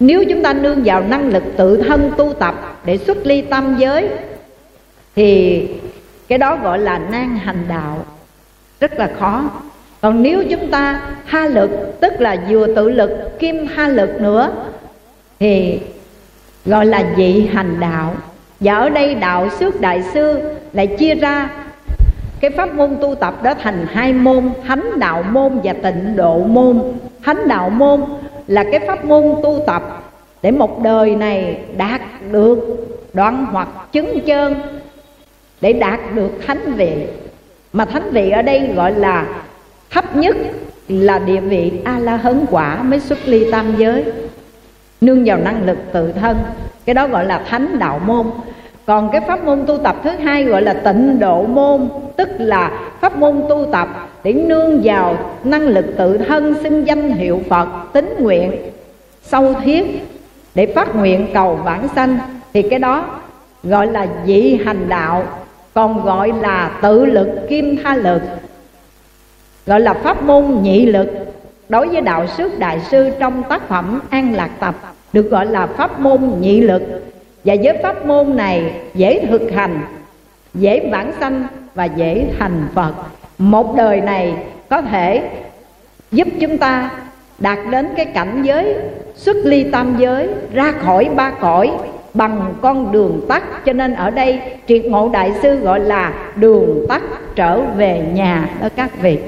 Nếu 0.00 0.24
chúng 0.28 0.42
ta 0.42 0.52
nương 0.52 0.82
vào 0.84 1.02
năng 1.02 1.28
lực 1.28 1.42
tự 1.56 1.76
thân 1.76 2.12
tu 2.16 2.32
tập 2.32 2.80
để 2.84 2.98
xuất 2.98 3.26
ly 3.26 3.42
tâm 3.42 3.76
giới, 3.78 4.08
thì 5.16 5.62
cái 6.28 6.38
đó 6.38 6.56
gọi 6.62 6.78
là 6.78 6.98
nan 6.98 7.36
hành 7.36 7.64
đạo. 7.68 8.06
Rất 8.80 8.98
là 8.98 9.10
khó. 9.18 9.44
Còn 10.00 10.22
nếu 10.22 10.44
chúng 10.50 10.70
ta 10.70 11.00
tha 11.26 11.46
lực, 11.46 11.70
tức 12.00 12.12
là 12.20 12.36
vừa 12.48 12.66
tự 12.74 12.90
lực 12.90 13.10
kim 13.38 13.66
tha 13.76 13.88
lực 13.88 14.20
nữa 14.20 14.52
thì, 15.40 15.80
gọi 16.64 16.86
là 16.86 17.04
dị 17.16 17.46
hành 17.46 17.80
đạo. 17.80 18.14
Và 18.60 18.74
ở 18.74 18.88
đây 18.88 19.14
đạo 19.14 19.48
xước 19.58 19.80
đại 19.80 20.02
sư 20.14 20.40
lại 20.72 20.86
chia 20.86 21.14
ra. 21.14 21.50
Cái 22.40 22.50
pháp 22.50 22.74
môn 22.74 22.96
tu 23.00 23.14
tập 23.14 23.42
đó 23.42 23.54
thành 23.62 23.86
hai 23.90 24.12
môn, 24.12 24.50
thánh 24.66 24.98
đạo 24.98 25.22
môn 25.22 25.60
và 25.64 25.72
tịnh 25.72 26.16
độ 26.16 26.38
môn. 26.38 26.82
Thánh 27.24 27.48
đạo 27.48 27.70
môn 27.70 28.04
là 28.46 28.64
cái 28.72 28.80
pháp 28.86 29.04
môn 29.04 29.34
tu 29.42 29.58
tập 29.66 30.12
để 30.42 30.50
một 30.50 30.82
đời 30.82 31.16
này 31.16 31.58
đạt 31.76 32.00
được 32.30 32.86
đoạn 33.12 33.46
hoặc 33.52 33.68
chứng 33.92 34.20
chân 34.20 34.54
để 35.60 35.72
đạt 35.72 36.00
được 36.14 36.30
thánh 36.46 36.72
vị. 36.72 36.92
Mà 37.72 37.84
thánh 37.84 38.10
vị 38.10 38.30
ở 38.30 38.42
đây 38.42 38.70
gọi 38.76 38.92
là 38.92 39.26
thấp 39.90 40.16
nhất 40.16 40.36
là 40.88 41.18
địa 41.18 41.40
vị 41.40 41.72
a 41.84 41.98
la 41.98 42.16
hấn 42.16 42.44
quả 42.50 42.82
mới 42.82 43.00
xuất 43.00 43.18
ly 43.28 43.50
tam 43.52 43.76
giới 43.76 44.04
nương 45.00 45.24
vào 45.24 45.38
năng 45.38 45.66
lực 45.66 45.78
tự 45.92 46.12
thân. 46.12 46.36
Cái 46.84 46.94
đó 46.94 47.08
gọi 47.08 47.24
là 47.24 47.38
thánh 47.38 47.78
đạo 47.78 48.00
môn. 48.06 48.26
Còn 48.86 49.10
cái 49.12 49.20
pháp 49.20 49.44
môn 49.44 49.66
tu 49.66 49.78
tập 49.78 49.96
thứ 50.04 50.10
hai 50.10 50.44
gọi 50.44 50.62
là 50.62 50.72
tịnh 50.72 51.18
độ 51.18 51.42
môn, 51.42 51.88
tức 52.16 52.28
là 52.38 52.80
pháp 53.00 53.16
môn 53.16 53.42
tu 53.48 53.66
tập 53.72 53.88
để 54.24 54.32
nương 54.32 54.80
vào 54.84 55.16
năng 55.44 55.62
lực 55.62 55.84
tự 55.98 56.18
thân 56.18 56.54
xưng 56.62 56.86
danh 56.86 57.10
hiệu 57.10 57.40
phật 57.48 57.68
tính 57.92 58.14
nguyện, 58.18 58.52
sâu 59.22 59.54
thiết 59.64 60.06
để 60.54 60.66
phát 60.66 60.96
nguyện 60.96 61.26
cầu 61.34 61.56
vãng 61.56 61.88
sanh. 61.94 62.18
Thì 62.52 62.62
cái 62.62 62.78
đó 62.78 63.20
gọi 63.62 63.86
là 63.86 64.06
dị 64.26 64.58
hành 64.64 64.88
đạo, 64.88 65.24
còn 65.74 66.04
gọi 66.04 66.32
là 66.40 66.78
tự 66.82 67.04
lực 67.04 67.28
kim 67.48 67.76
tha 67.84 67.94
lực, 67.96 68.22
gọi 69.66 69.80
là 69.80 69.94
pháp 69.94 70.22
môn 70.22 70.58
nhị 70.62 70.86
lực 70.86 71.08
đối 71.68 71.88
với 71.88 72.00
đạo 72.00 72.26
sư 72.26 72.50
đại 72.58 72.80
sư 72.80 73.10
trong 73.18 73.42
tác 73.42 73.68
phẩm 73.68 74.00
an 74.10 74.34
lạc 74.34 74.50
tập, 74.60 74.74
được 75.12 75.30
gọi 75.30 75.46
là 75.46 75.66
pháp 75.66 76.00
môn 76.00 76.20
nhị 76.40 76.60
lực. 76.60 76.82
Và 77.44 77.54
với 77.62 77.78
pháp 77.82 78.06
môn 78.06 78.36
này 78.36 78.72
dễ 78.94 79.26
thực 79.26 79.50
hành, 79.50 79.80
dễ 80.54 80.88
vãng 80.92 81.12
sanh 81.20 81.46
và 81.74 81.84
dễ 81.84 82.26
thành 82.38 82.68
phật. 82.74 82.92
Một 83.38 83.76
đời 83.76 84.00
này 84.00 84.34
có 84.68 84.82
thể 84.82 85.30
giúp 86.12 86.28
chúng 86.40 86.58
ta 86.58 86.90
đạt 87.38 87.58
đến 87.70 87.88
cái 87.96 88.06
cảnh 88.06 88.42
giới 88.42 88.74
xuất 89.14 89.36
ly 89.44 89.64
tam 89.64 89.96
giới, 89.98 90.28
ra 90.52 90.72
khỏi 90.72 91.08
ba 91.16 91.30
cõi 91.30 91.70
bằng 92.14 92.54
con 92.60 92.92
đường 92.92 93.20
tắt. 93.28 93.64
Cho 93.64 93.72
nên 93.72 93.94
ở 93.94 94.10
đây 94.10 94.40
triệt 94.66 94.84
ngộ 94.84 95.08
đại 95.08 95.32
sư 95.42 95.56
gọi 95.56 95.80
là 95.80 96.12
đường 96.36 96.86
tắt 96.88 97.02
trở 97.34 97.60
về 97.60 98.02
nhà 98.14 98.50
đó 98.60 98.68
các 98.76 99.00
vị. 99.02 99.18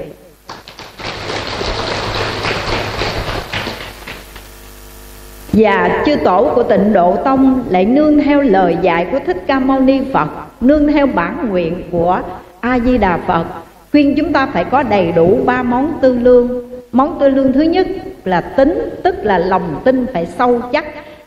Và 5.53 6.03
chư 6.05 6.15
tổ 6.15 6.51
của 6.55 6.63
tịnh 6.63 6.93
độ 6.93 7.15
tông 7.15 7.63
lại 7.69 7.85
nương 7.85 8.19
theo 8.23 8.41
lời 8.41 8.77
dạy 8.81 9.07
của 9.11 9.19
thích 9.25 9.43
ca 9.47 9.59
mâu 9.59 9.79
ni 9.79 10.01
phật, 10.13 10.27
nương 10.61 10.87
theo 10.87 11.07
bản 11.07 11.49
nguyện 11.49 11.83
của 11.91 12.19
a 12.59 12.79
di 12.79 12.97
đà 12.97 13.17
phật, 13.27 13.45
khuyên 13.91 14.15
chúng 14.17 14.33
ta 14.33 14.45
phải 14.45 14.63
có 14.63 14.83
đầy 14.83 15.11
đủ 15.11 15.39
ba 15.45 15.63
món 15.63 15.93
tư 16.01 16.15
lương. 16.15 16.49
Món 16.91 17.19
tư 17.19 17.29
lương 17.29 17.53
thứ 17.53 17.61
nhất 17.61 17.87
là 18.25 18.41
tính, 18.41 18.89
tức 19.03 19.15
là 19.23 19.37
lòng 19.37 19.81
tin 19.83 20.05
phải 20.13 20.25
sâu 20.25 20.61
chắc. 20.71 20.85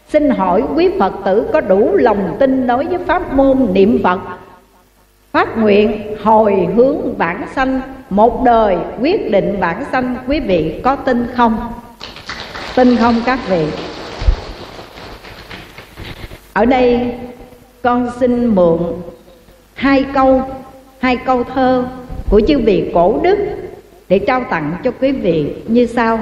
Xin 0.09 0.31
hỏi 0.31 0.63
quý 0.75 0.91
phật 0.99 1.13
tử 1.25 1.47
có 1.53 1.61
đủ 1.61 1.97
lòng 1.97 2.37
tin 2.39 2.67
đối 2.67 2.85
với 2.85 2.99
pháp 2.99 3.33
môn 3.35 3.59
niệm 3.73 4.01
phật? 4.03 4.19
Phát 5.33 5.59
nguyện 5.59 6.17
hồi 6.23 6.69
hướng 6.77 7.19
bản 7.19 7.43
sanh, 7.55 7.81
một 8.11 8.45
đời 8.45 8.77
quyết 9.01 9.31
định 9.31 9.61
bản 9.61 9.85
sanh, 9.93 10.17
quý 10.29 10.41
vị 10.41 10.81
có 10.85 10.97
tin 10.97 11.27
không? 11.37 11.59
Tin 12.77 12.97
không 12.97 13.15
các 13.27 13.39
vị? 13.49 13.67
Ở 16.55 16.65
đây, 16.65 17.15
con 17.83 18.11
xin 18.21 18.47
mượn 18.47 18.79
hai 19.75 20.05
câu 20.15 20.43
hai 20.99 21.17
câu 21.17 21.45
thơ 21.45 21.85
của 22.31 22.41
chư 22.49 22.59
vị 22.59 22.91
cổ 22.95 23.21
đức 23.23 23.39
để 24.09 24.19
trao 24.19 24.45
tặng 24.51 24.77
cho 24.85 24.91
quý 25.01 25.13
vị. 25.13 25.55
Như 25.69 25.87
sau, 25.87 26.19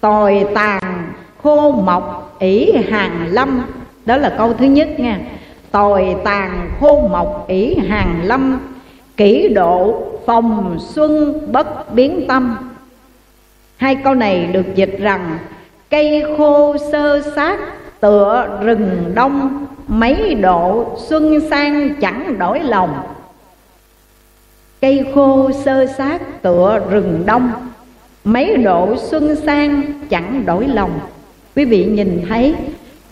tồi 0.00 0.46
tàn 0.54 1.12
khô 1.42 1.70
mọc 1.70 2.36
ỷ 2.38 2.72
hàng 2.90 3.28
lâm. 3.30 3.62
Đó 4.06 4.16
là 4.16 4.34
câu 4.38 4.52
thứ 4.52 4.64
nhất 4.64 5.00
nha. 5.00 5.20
Tồi 5.70 6.16
tàn 6.24 6.70
khô 6.80 7.08
mọc 7.08 7.44
ỷ 7.48 7.74
hàng 7.74 8.20
lâm, 8.24 8.60
kỷ 9.16 9.48
độ 9.48 10.02
phòng 10.26 10.78
xuân 10.80 11.40
bất 11.52 11.94
biến 11.94 12.24
tâm. 12.28 12.56
Hai 13.76 13.94
câu 13.94 14.14
này 14.14 14.46
được 14.46 14.74
dịch 14.74 14.96
rằng 14.98 15.38
cây 15.90 16.24
khô 16.38 16.76
sơ 16.92 17.22
sát 17.36 17.58
tựa 18.00 18.58
rừng 18.62 19.12
đông, 19.14 19.66
mấy 19.88 20.34
độ 20.34 20.86
xuân 21.08 21.40
sang 21.50 21.94
chẳng 22.00 22.38
đổi 22.38 22.60
lòng. 22.60 22.94
Cây 24.80 25.06
khô 25.14 25.50
sơ 25.64 25.86
sát 25.86 26.42
tựa 26.42 26.80
rừng 26.90 27.22
đông, 27.26 27.52
mấy 28.24 28.56
độ 28.56 28.96
xuân 28.96 29.36
sang 29.36 29.82
chẳng 30.10 30.46
đổi 30.46 30.68
lòng. 30.68 30.90
Quý 31.56 31.64
vị 31.64 31.84
nhìn 31.84 32.22
thấy, 32.28 32.54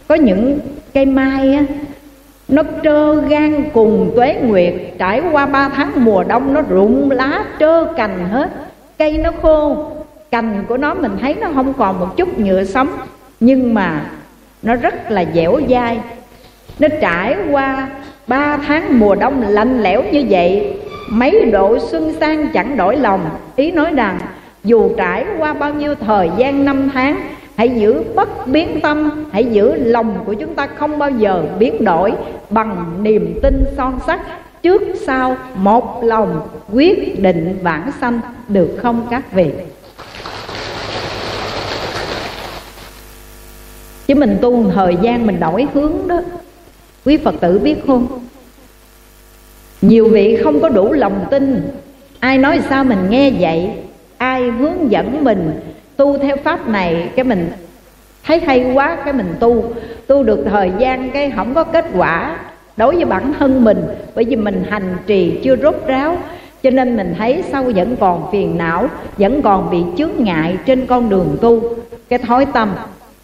có 0.09 0.15
những 0.15 0.59
cây 0.95 1.07
mai 1.07 1.55
á, 1.55 1.65
nó 2.49 2.63
trơ 2.83 3.15
gan 3.15 3.65
cùng 3.75 4.13
tuế 4.17 4.41
nguyệt, 4.43 4.75
trải 4.99 5.23
qua 5.33 5.47
ba 5.47 5.69
tháng 5.69 5.93
mùa 5.97 6.25
đông, 6.25 6.55
nó 6.55 6.63
rụng 6.63 7.11
lá 7.11 7.45
trơ 7.61 7.85
cành 7.97 8.29
hết. 8.29 8.51
Cây 8.99 9.19
nó 9.19 9.31
khô, 9.43 9.87
cành 10.31 10.65
của 10.69 10.77
nó 10.77 10.95
mình 10.95 11.13
thấy 11.21 11.35
nó 11.41 11.49
không 11.55 11.73
còn 11.73 12.01
một 12.01 12.17
chút 12.17 12.39
nhựa 12.39 12.65
sống, 12.65 12.89
nhưng 13.41 13.75
mà 13.75 14.11
nó 14.63 14.75
rất 14.75 15.11
là 15.11 15.25
dẻo 15.35 15.61
dai. 15.71 16.01
Nó 16.79 16.89
trải 17.01 17.37
qua 17.51 17.89
ba 18.27 18.57
tháng 18.67 18.99
mùa 19.01 19.15
đông 19.15 19.43
lạnh 19.49 19.83
lẽo 19.83 20.03
như 20.13 20.25
vậy, 20.31 20.77
mấy 21.09 21.51
độ 21.51 21.79
xuân 21.79 22.15
sang 22.21 22.49
chẳng 22.55 22.77
đổi 22.77 22.97
lòng. 22.97 23.21
Ý 23.57 23.71
nói 23.71 23.91
rằng, 23.95 24.19
dù 24.65 24.97
trải 24.97 25.25
qua 25.39 25.53
bao 25.53 25.75
nhiêu 25.75 25.95
thời 25.95 26.31
gian 26.37 26.65
năm 26.65 26.91
tháng, 26.95 27.21
hãy 27.57 27.69
giữ 27.69 28.03
bất 28.15 28.47
biến 28.47 28.81
tâm, 28.81 29.25
hãy 29.33 29.45
giữ 29.45 29.75
lòng 29.75 30.15
của 30.25 30.35
chúng 30.35 30.55
ta 30.55 30.67
không 30.67 30.99
bao 30.99 31.11
giờ 31.11 31.45
biến 31.59 31.85
đổi 31.85 32.13
bằng 32.51 32.85
niềm 33.03 33.39
tin 33.43 33.65
son 33.77 33.99
sắt 34.07 34.21
trước 34.63 34.83
sau 35.07 35.37
một 35.55 36.05
lòng 36.05 36.49
quyết 36.73 37.21
định 37.21 37.59
vãng 37.63 37.91
sanh, 38.01 38.21
được 38.49 38.79
không 38.83 39.07
các 39.11 39.33
vị? 39.33 39.51
Chứ 44.07 44.15
mình 44.15 44.39
tu 44.41 44.71
thời 44.71 44.97
gian 45.03 45.27
mình 45.27 45.41
đổi 45.41 45.67
hướng 45.75 45.93
đó, 46.09 46.21
quý 47.05 47.17
phật 47.17 47.35
tử 47.41 47.59
biết 47.59 47.77
không? 47.87 48.07
Nhiều 49.83 50.09
vị 50.09 50.37
không 50.45 50.61
có 50.61 50.69
đủ 50.69 50.93
lòng 50.93 51.27
tin. 51.31 51.71
Ai 52.19 52.39
nói 52.39 52.61
sao 52.69 52.85
mình 52.85 52.99
nghe 53.11 53.31
vậy? 53.31 53.71
Ai 54.17 54.51
hướng 54.51 54.91
dẫn 54.91 55.25
mình 55.25 55.61
tu 55.97 56.19
theo 56.19 56.37
pháp 56.45 56.69
này? 56.69 57.09
Cái 57.17 57.25
mình 57.25 57.51
thấy 58.25 58.41
hay 58.41 58.73
quá, 58.75 58.97
cái 59.05 59.13
mình 59.13 59.35
tu. 59.41 59.65
Tu 60.07 60.23
được 60.23 60.45
thời 60.51 60.73
gian 60.79 61.11
cái 61.11 61.31
không 61.37 61.55
có 61.55 61.65
kết 61.65 61.85
quả. 61.97 62.37
Đối 62.77 62.97
với 62.97 63.05
bản 63.05 63.33
thân 63.39 63.65
mình, 63.65 63.85
bởi 64.15 64.25
vì 64.25 64.37
mình 64.37 64.65
hành 64.71 64.97
trì 65.07 65.41
chưa 65.45 65.57
rốt 65.57 65.75
ráo, 65.87 66.17
cho 66.63 66.71
nên 66.71 66.97
mình 66.97 67.15
thấy 67.19 67.43
sau 67.53 67.63
vẫn 67.63 67.97
còn 68.01 68.33
phiền 68.33 68.59
não, 68.59 68.89
vẫn 69.17 69.43
còn 69.43 69.71
bị 69.71 69.79
chướng 69.99 70.13
ngại 70.19 70.57
trên 70.67 70.87
con 70.87 71.09
đường 71.09 71.37
tu. 71.41 71.63
Cái 72.09 72.19
thói 72.19 72.47
tâm 72.47 72.75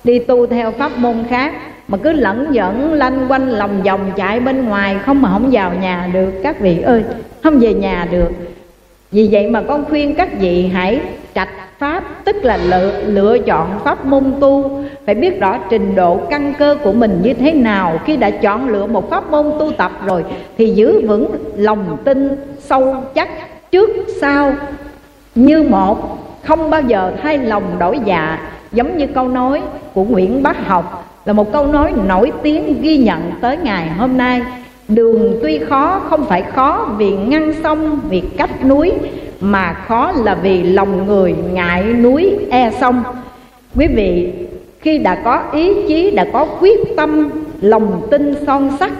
đi 0.04 0.18
tu 0.18 0.46
theo 0.46 0.70
pháp 0.70 0.98
môn 0.98 1.24
khác 1.28 1.52
mà 1.88 1.98
cứ 1.98 2.12
lẫn 2.12 2.46
dẫn 2.52 2.92
lanh 2.92 3.26
quanh 3.28 3.48
lòng 3.48 3.82
vòng 3.82 4.10
chạy 4.16 4.40
bên 4.40 4.64
ngoài 4.64 4.96
không 5.06 5.22
mà 5.22 5.28
không 5.32 5.48
vào 5.52 5.72
nhà 5.80 6.10
được. 6.12 6.30
Các 6.42 6.60
vị 6.60 6.80
ơi 6.80 7.04
không 7.42 7.58
về 7.58 7.74
nhà 7.74 8.08
được. 8.10 8.28
Vì 9.10 9.28
vậy 9.32 9.46
mà 9.50 9.62
con 9.68 9.84
khuyên 9.84 10.14
các 10.14 10.28
vị 10.40 10.66
hãy 10.66 11.00
trạch 11.34 11.48
pháp 11.78 12.04
tức 12.24 12.36
là 12.44 12.56
lựa, 12.56 13.02
lựa 13.06 13.38
chọn 13.38 13.80
pháp 13.84 14.06
môn 14.06 14.32
tu. 14.40 14.84
Phải 15.06 15.14
biết 15.14 15.40
rõ 15.40 15.58
trình 15.70 15.94
độ 15.94 16.20
căn 16.30 16.54
cơ 16.58 16.76
của 16.82 16.92
mình 16.92 17.20
như 17.22 17.34
thế 17.34 17.52
nào. 17.52 18.00
Khi 18.04 18.16
đã 18.16 18.30
chọn 18.30 18.68
lựa 18.68 18.86
một 18.86 19.10
pháp 19.10 19.30
môn 19.30 19.46
tu 19.58 19.72
tập 19.72 19.92
rồi 20.06 20.24
thì 20.58 20.66
giữ 20.66 21.06
vững 21.06 21.26
lòng 21.56 21.96
tin 22.04 22.36
sâu 22.58 22.96
chắc 23.14 23.28
trước 23.70 23.90
sau 24.20 24.54
như 25.34 25.62
một 25.62 26.18
không 26.44 26.70
bao 26.70 26.82
giờ 26.82 27.12
thay 27.22 27.38
lòng 27.38 27.78
đổi 27.78 27.98
dạ 28.04 28.38
giống 28.72 28.96
như 28.96 29.06
câu 29.06 29.28
nói 29.28 29.60
của 29.94 30.04
Nguyễn 30.04 30.42
Bác 30.42 30.66
Học 30.66 31.04
là 31.25 31.32
một 31.32 31.52
câu 31.52 31.66
nói 31.66 31.92
nổi 32.06 32.32
tiếng 32.42 32.82
ghi 32.82 32.96
nhận 32.96 33.20
tới 33.40 33.56
ngày 33.56 33.88
hôm 33.88 34.16
nay. 34.16 34.42
Đường 34.88 35.38
tuy 35.42 35.58
khó, 35.58 36.00
không 36.10 36.25
phải 36.25 36.42
khó 36.42 36.88
vì 36.98 37.16
ngăn 37.16 37.52
sông, 37.62 38.00
vì 38.08 38.22
cách 38.37 38.64
núi, 38.64 38.92
mà 39.40 39.72
khó 39.72 40.12
là 40.25 40.34
vì 40.34 40.62
lòng 40.62 41.06
người 41.06 41.34
ngại 41.52 41.82
núi 41.82 42.30
e 42.50 42.70
sông. 42.80 43.02
Quý 43.76 43.87
vị, 43.87 44.32
khi 44.80 44.98
đã 44.98 45.14
có 45.14 45.42
ý 45.52 45.75
chí, 45.88 46.10
đã 46.10 46.26
có 46.32 46.46
quyết 46.60 46.80
tâm, 46.96 47.30
lòng 47.60 48.06
tin 48.10 48.34
son 48.46 48.70
sắt 48.80 48.92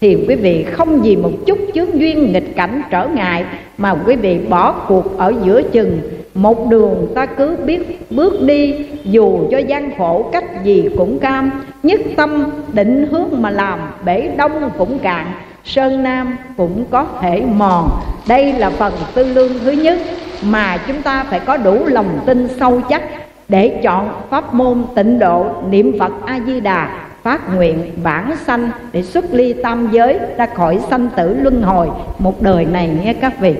thì 0.00 0.24
quý 0.28 0.34
vị 0.34 0.64
không 0.72 1.02
vì 1.02 1.16
một 1.16 1.30
chút 1.46 1.58
chướng 1.74 2.00
duyên 2.00 2.32
nghịch 2.32 2.56
cảnh 2.56 2.82
trở 2.90 3.08
ngại, 3.08 3.44
mà 3.78 3.94
quý 4.06 4.16
vị 4.16 4.38
bỏ 4.48 4.72
cuộc 4.72 5.18
ở 5.18 5.32
giữa 5.44 5.62
chừng 5.62 6.00
một 6.34 6.68
đường 6.68 7.12
ta 7.14 7.26
cứ 7.26 7.56
biết 7.64 8.10
bước 8.10 8.42
đi, 8.42 8.74
dù 9.04 9.48
cho 9.50 9.58
gian 9.58 9.98
khổ 9.98 10.28
cách 10.32 10.64
gì 10.64 10.88
cũng 10.98 11.18
cam. 11.18 11.50
Nhất 11.82 12.00
tâm 12.16 12.50
định 12.72 13.08
hướng 13.10 13.42
mà 13.42 13.50
làm, 13.50 13.78
bể 14.04 14.30
đông 14.36 14.70
cũng 14.78 14.98
cạn, 14.98 15.26
sơn 15.64 16.02
nam 16.02 16.36
cũng 16.56 16.84
có 16.90 17.06
thể 17.20 17.42
mòn. 17.54 17.90
Đây 18.28 18.52
là 18.52 18.70
phần 18.70 18.92
tư 19.14 19.24
lương 19.24 19.52
thứ 19.64 19.70
nhất 19.70 19.98
mà 20.42 20.76
chúng 20.86 21.02
ta 21.02 21.24
phải 21.30 21.40
có 21.40 21.56
đủ 21.56 21.86
lòng 21.86 22.20
tin 22.26 22.48
sâu 22.60 22.80
chắc 22.88 23.02
để 23.48 23.80
chọn 23.82 24.08
pháp 24.30 24.54
môn 24.54 24.84
tịnh 24.94 25.18
độ 25.18 25.46
niệm 25.70 25.98
phật 25.98 26.12
a 26.26 26.40
di 26.46 26.60
đà 26.60 27.06
phát 27.22 27.54
nguyện 27.56 27.92
bản 28.02 28.36
sanh 28.46 28.70
để 28.92 29.02
xuất 29.02 29.24
ly 29.32 29.52
tam 29.52 29.88
giới, 29.92 30.18
ra 30.36 30.46
khỏi 30.46 30.78
sanh 30.90 31.08
tử 31.16 31.36
luân 31.40 31.62
hồi. 31.62 31.88
Một 32.18 32.42
đời 32.42 32.64
này 32.64 32.90
nghe 33.02 33.12
các 33.12 33.40
vị 33.40 33.54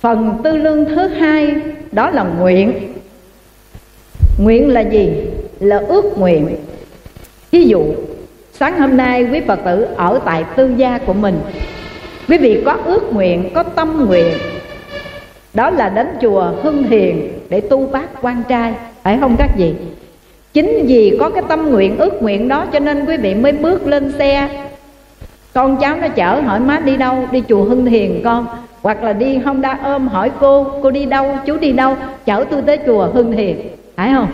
phần 0.00 0.38
tư 0.44 0.56
lương 0.56 0.84
thứ 0.84 1.08
hai, 1.08 1.54
đó 1.92 2.10
là 2.10 2.22
nguyện. 2.22 2.72
Nguyện 4.38 4.68
là 4.68 4.80
gì? 4.80 5.10
Là 5.60 5.78
ước 5.88 6.18
nguyện. 6.18 6.56
Ví 7.50 7.64
dụ, 7.64 7.84
sáng 8.52 8.80
hôm 8.80 8.96
nay 8.96 9.26
quý 9.32 9.40
phật 9.46 9.60
tử 9.64 9.86
ở 9.96 10.20
tại 10.24 10.44
tư 10.56 10.72
gia 10.76 10.98
của 10.98 11.12
mình. 11.12 11.40
Quý 12.28 12.38
vị 12.38 12.62
có 12.64 12.76
ước 12.84 13.12
nguyện, 13.12 13.50
có 13.54 13.62
tâm 13.62 14.06
nguyện. 14.06 14.34
Đó 15.54 15.70
là 15.70 15.88
đến 15.88 16.06
chùa 16.20 16.52
hưng 16.62 16.82
hiền 16.82 17.32
để 17.48 17.60
tu 17.60 17.86
bác 17.86 18.22
quan 18.22 18.42
trai. 18.48 18.74
Phải 19.02 19.18
không 19.20 19.36
các 19.38 19.50
vị? 19.56 19.74
Chính 20.52 20.86
vì 20.86 21.16
có 21.20 21.30
cái 21.30 21.42
tâm 21.48 21.70
nguyện, 21.70 21.98
ước 21.98 22.22
nguyện 22.22 22.48
đó 22.48 22.66
cho 22.72 22.78
nên 22.78 23.04
quý 23.04 23.16
vị 23.16 23.34
mới 23.34 23.52
bước 23.52 23.86
lên 23.86 24.12
xe. 24.18 24.48
Con 25.54 25.76
cháu 25.80 25.96
nó 25.96 26.08
chở 26.08 26.40
hỏi, 26.40 26.60
má 26.60 26.80
đi 26.84 26.96
đâu? 26.96 27.28
Đi 27.32 27.42
chùa 27.48 27.64
hưng 27.64 27.86
hiền 27.86 28.20
con 28.24 28.46
hoặc 28.82 29.02
là 29.02 29.12
đi 29.12 29.36
Honda 29.36 29.78
ôm, 29.84 30.08
hỏi 30.08 30.30
cô 30.40 30.66
cô 30.82 30.90
đi 30.90 31.04
đâu? 31.04 31.36
Chú 31.46 31.56
đi 31.56 31.72
đâu? 31.72 31.96
Chở 32.24 32.44
tôi 32.50 32.62
tới 32.62 32.78
chùa 32.86 33.08
Hưng 33.14 33.32
thiền 33.32 33.56
phải 33.96 34.10
không? 34.14 34.28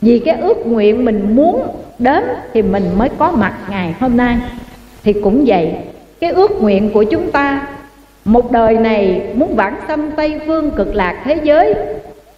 Vì 0.00 0.18
cái 0.18 0.36
ước 0.40 0.66
nguyện 0.66 1.04
mình 1.04 1.36
muốn 1.36 1.62
đến 1.98 2.24
thì 2.52 2.62
mình 2.62 2.84
mới 2.98 3.08
có 3.18 3.30
mặt 3.30 3.54
ngày 3.70 3.94
hôm 4.00 4.16
nay. 4.16 4.36
Thì 5.04 5.12
cũng 5.12 5.44
vậy, 5.46 5.72
cái 6.20 6.30
ước 6.30 6.62
nguyện 6.62 6.90
của 6.92 7.02
chúng 7.02 7.30
ta, 7.30 7.66
một 8.24 8.52
đời 8.52 8.76
này 8.76 9.22
muốn 9.34 9.56
vãng 9.56 9.76
sanh 9.88 10.10
tây 10.16 10.40
phương 10.46 10.70
cực 10.70 10.94
lạc 10.94 11.22
thế 11.24 11.40
giới 11.42 11.74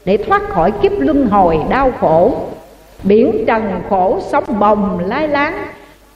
để 0.05 0.17
thoát 0.17 0.43
khỏi 0.49 0.73
kiếp 0.83 0.93
luân 0.99 1.27
hồi 1.27 1.59
đau 1.71 1.93
khổ, 2.01 2.35
biển 3.03 3.45
trần 3.47 3.63
khổ 3.89 4.21
sóng 4.31 4.45
bồng 4.59 4.99
lai 5.07 5.29
láng, 5.29 5.55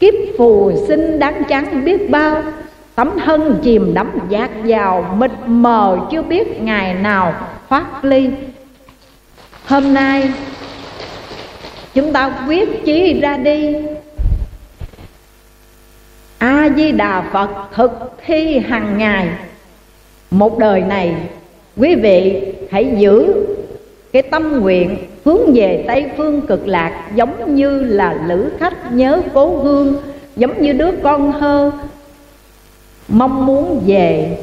kiếp 0.01 0.15
phù 0.39 0.73
sinh 0.89 1.19
đáng 1.19 1.43
chán 1.49 1.85
biết 1.85 2.11
bao 2.11 2.43
tấm 2.95 3.19
thân 3.25 3.59
chìm 3.63 3.95
đắm 3.95 4.11
giác 4.29 4.51
vào 4.65 5.17
mịt 5.19 5.31
mờ 5.47 5.99
chưa 6.11 6.23
biết 6.23 6.63
ngày 6.63 6.95
nào 6.95 7.35
thoát 7.69 8.05
ly 8.05 8.31
hôm 9.71 9.95
nay, 9.95 10.31
chúng 11.95 12.13
ta 12.13 12.45
quyết 12.49 12.85
chí 12.85 13.21
ra 13.21 13.37
đi. 13.37 13.77
A 16.39 16.69
di 16.77 16.93
đà 16.93 17.23
phật 17.33 17.51
thực 17.75 17.91
thi 18.27 18.59
hàng 18.59 18.99
ngày. 18.99 19.29
Một 20.31 20.59
đời 20.59 20.81
này, 20.81 21.15
quý 21.77 21.95
vị 21.95 22.43
hãy 22.71 22.95
giữ 22.99 23.47
cái 24.13 24.23
tâm 24.23 24.61
nguyện 24.61 24.97
hướng 25.25 25.55
về 25.55 25.85
tây 25.87 26.11
phương 26.17 26.41
cực 26.47 26.67
lạc 26.67 27.11
giống 27.15 27.55
như 27.55 27.83
là 27.83 28.17
lữ 28.27 28.51
khách 28.59 28.93
nhớ 28.93 29.23
cố 29.35 29.57
hương, 29.57 29.97
giống 30.37 30.63
như 30.63 30.73
đứa 30.73 30.91
con 31.03 31.33
thơ 31.41 31.73
mong 33.11 33.47
muốn 33.47 33.83
về. 33.87 34.39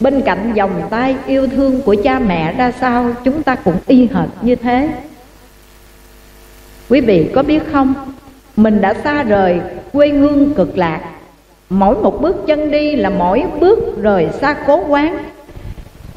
Bên 0.00 0.22
cạnh 0.22 0.52
vòng 0.52 0.82
tay 0.90 1.16
yêu 1.26 1.46
thương 1.46 1.82
của 1.82 1.96
cha 2.04 2.18
mẹ 2.18 2.52
ra 2.52 2.72
sao, 2.80 3.10
chúng 3.24 3.42
ta 3.42 3.54
cũng 3.54 3.76
y 3.86 4.08
hệt 4.12 4.28
như 4.42 4.56
thế. 4.56 4.88
Quý 6.88 7.00
vị 7.00 7.30
có 7.34 7.42
biết 7.42 7.62
không? 7.72 7.94
Mình 8.56 8.80
đã 8.80 8.94
xa 9.04 9.22
rời 9.22 9.60
quê 9.92 10.08
hương 10.08 10.54
cực 10.54 10.78
lạc. 10.78 11.00
Mỗi 11.70 11.96
một 11.96 12.20
bước 12.20 12.36
chân 12.46 12.70
đi 12.70 12.96
là 12.96 13.10
mỗi 13.10 13.44
bước 13.60 13.78
rời 14.02 14.28
xa 14.40 14.56
cố 14.66 14.84
quán. 14.88 15.24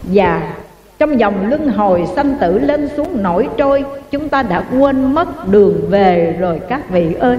Và 0.03 0.53
trong 0.99 1.19
dòng 1.19 1.49
luân 1.49 1.69
hồi 1.69 2.03
sanh 2.15 2.35
tử 2.39 2.59
lên 2.59 2.89
xuống 2.97 3.23
nổi 3.23 3.47
trôi, 3.57 3.83
chúng 4.11 4.29
ta 4.29 4.43
đã 4.43 4.63
quên 4.79 5.13
mất 5.13 5.47
đường 5.47 5.81
về 5.89 6.35
rồi, 6.39 6.61
các 6.69 6.89
vị 6.89 7.13
ơi 7.19 7.37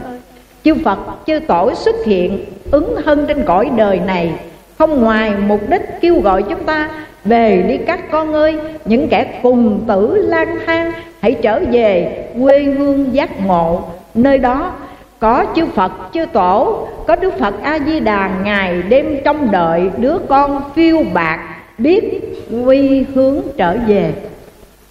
chư 0.65 0.75
phật, 0.85 0.99
chư 1.27 1.39
tổ 1.39 1.75
xuất 1.75 1.97
hiện, 2.05 2.45
ứng 2.71 2.97
thân 3.05 3.25
trên 3.29 3.45
cõi 3.45 3.71
đời 3.77 4.01
này. 4.07 4.33
Không 4.79 5.05
ngoài 5.05 5.33
mục 5.47 5.61
đích 5.71 5.83
kêu 6.01 6.21
gọi 6.21 6.43
chúng 6.43 6.65
ta 6.65 6.91
về 7.25 7.65
đi 7.69 7.77
các 7.87 8.11
con 8.11 8.33
ơi, 8.33 8.57
những 8.85 9.09
kẻ 9.09 9.41
cùng 9.43 9.81
tử 9.89 10.17
lang 10.17 10.59
thang, 10.67 10.93
hãy 11.21 11.37
trở 11.43 11.61
về 11.73 12.25
quê 12.43 12.63
hương 12.63 13.15
giác 13.15 13.47
ngộ. 13.47 13.83
Nơi 14.15 14.39
đó 14.39 14.73
có 15.19 15.45
chư 15.57 15.67
Phật, 15.67 15.93
chư 16.15 16.27
Tổ, 16.33 16.87
có 17.07 17.17
Đức 17.17 17.39
Phật 17.39 17.55
A 17.63 17.79
Di 17.87 18.01
Đà 18.01 18.31
ngày 18.45 18.83
đêm 18.83 19.19
trong 19.25 19.51
đợi 19.51 19.91
đứa 19.97 20.19
con 20.29 20.61
phiêu 20.75 21.03
bạc 21.15 21.39
biết 21.79 22.21
quy 22.65 23.05
hướng 23.15 23.41
trở 23.57 23.77
về. 23.87 24.13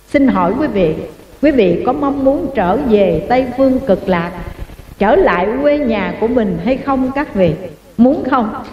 Xin 0.08 0.28
hỏi 0.28 0.54
quý 0.60 0.68
vị 0.68 0.96
quý 1.42 1.52
vị 1.52 1.84
có 1.86 1.94
mong 1.94 2.26
muốn 2.26 2.48
trở 2.56 2.78
về 2.78 3.26
Tây 3.30 3.46
Phương 3.58 3.80
cực 3.80 4.10
lạc 4.10 4.32
trở 5.00 5.16
lại 5.16 5.48
quê 5.62 5.78
nhà 5.78 6.14
của 6.20 6.28
mình 6.28 6.58
hay 6.66 6.78
không 6.78 7.12
các 7.16 7.34
vị? 7.34 7.54
Muốn 7.98 8.24
không? 8.32 8.64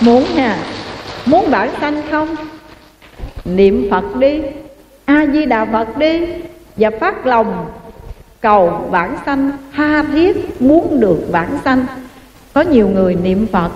Muốn 0.00 0.24
ha 0.24 0.58
muốn 1.26 1.50
bản 1.50 1.70
sanh 1.80 2.02
không? 2.10 2.36
Niệm 3.44 3.88
phật 3.90 4.16
đi. 4.16 4.42
A 5.04 5.26
di 5.26 5.46
đà 5.46 5.64
phật 5.64 5.96
đi. 5.98 6.26
Và 6.76 6.90
phát 7.00 7.26
lòng 7.26 7.66
cầu 8.40 8.86
vãng 8.90 9.16
sanh, 9.26 9.50
tha 9.72 10.02
thiết 10.02 10.62
muốn 10.62 11.00
được 11.00 11.18
vãng 11.30 11.58
sanh. 11.64 11.86
Có 12.52 12.60
nhiều 12.60 12.88
người 12.88 13.14
niệm 13.14 13.46
phật, 13.52 13.70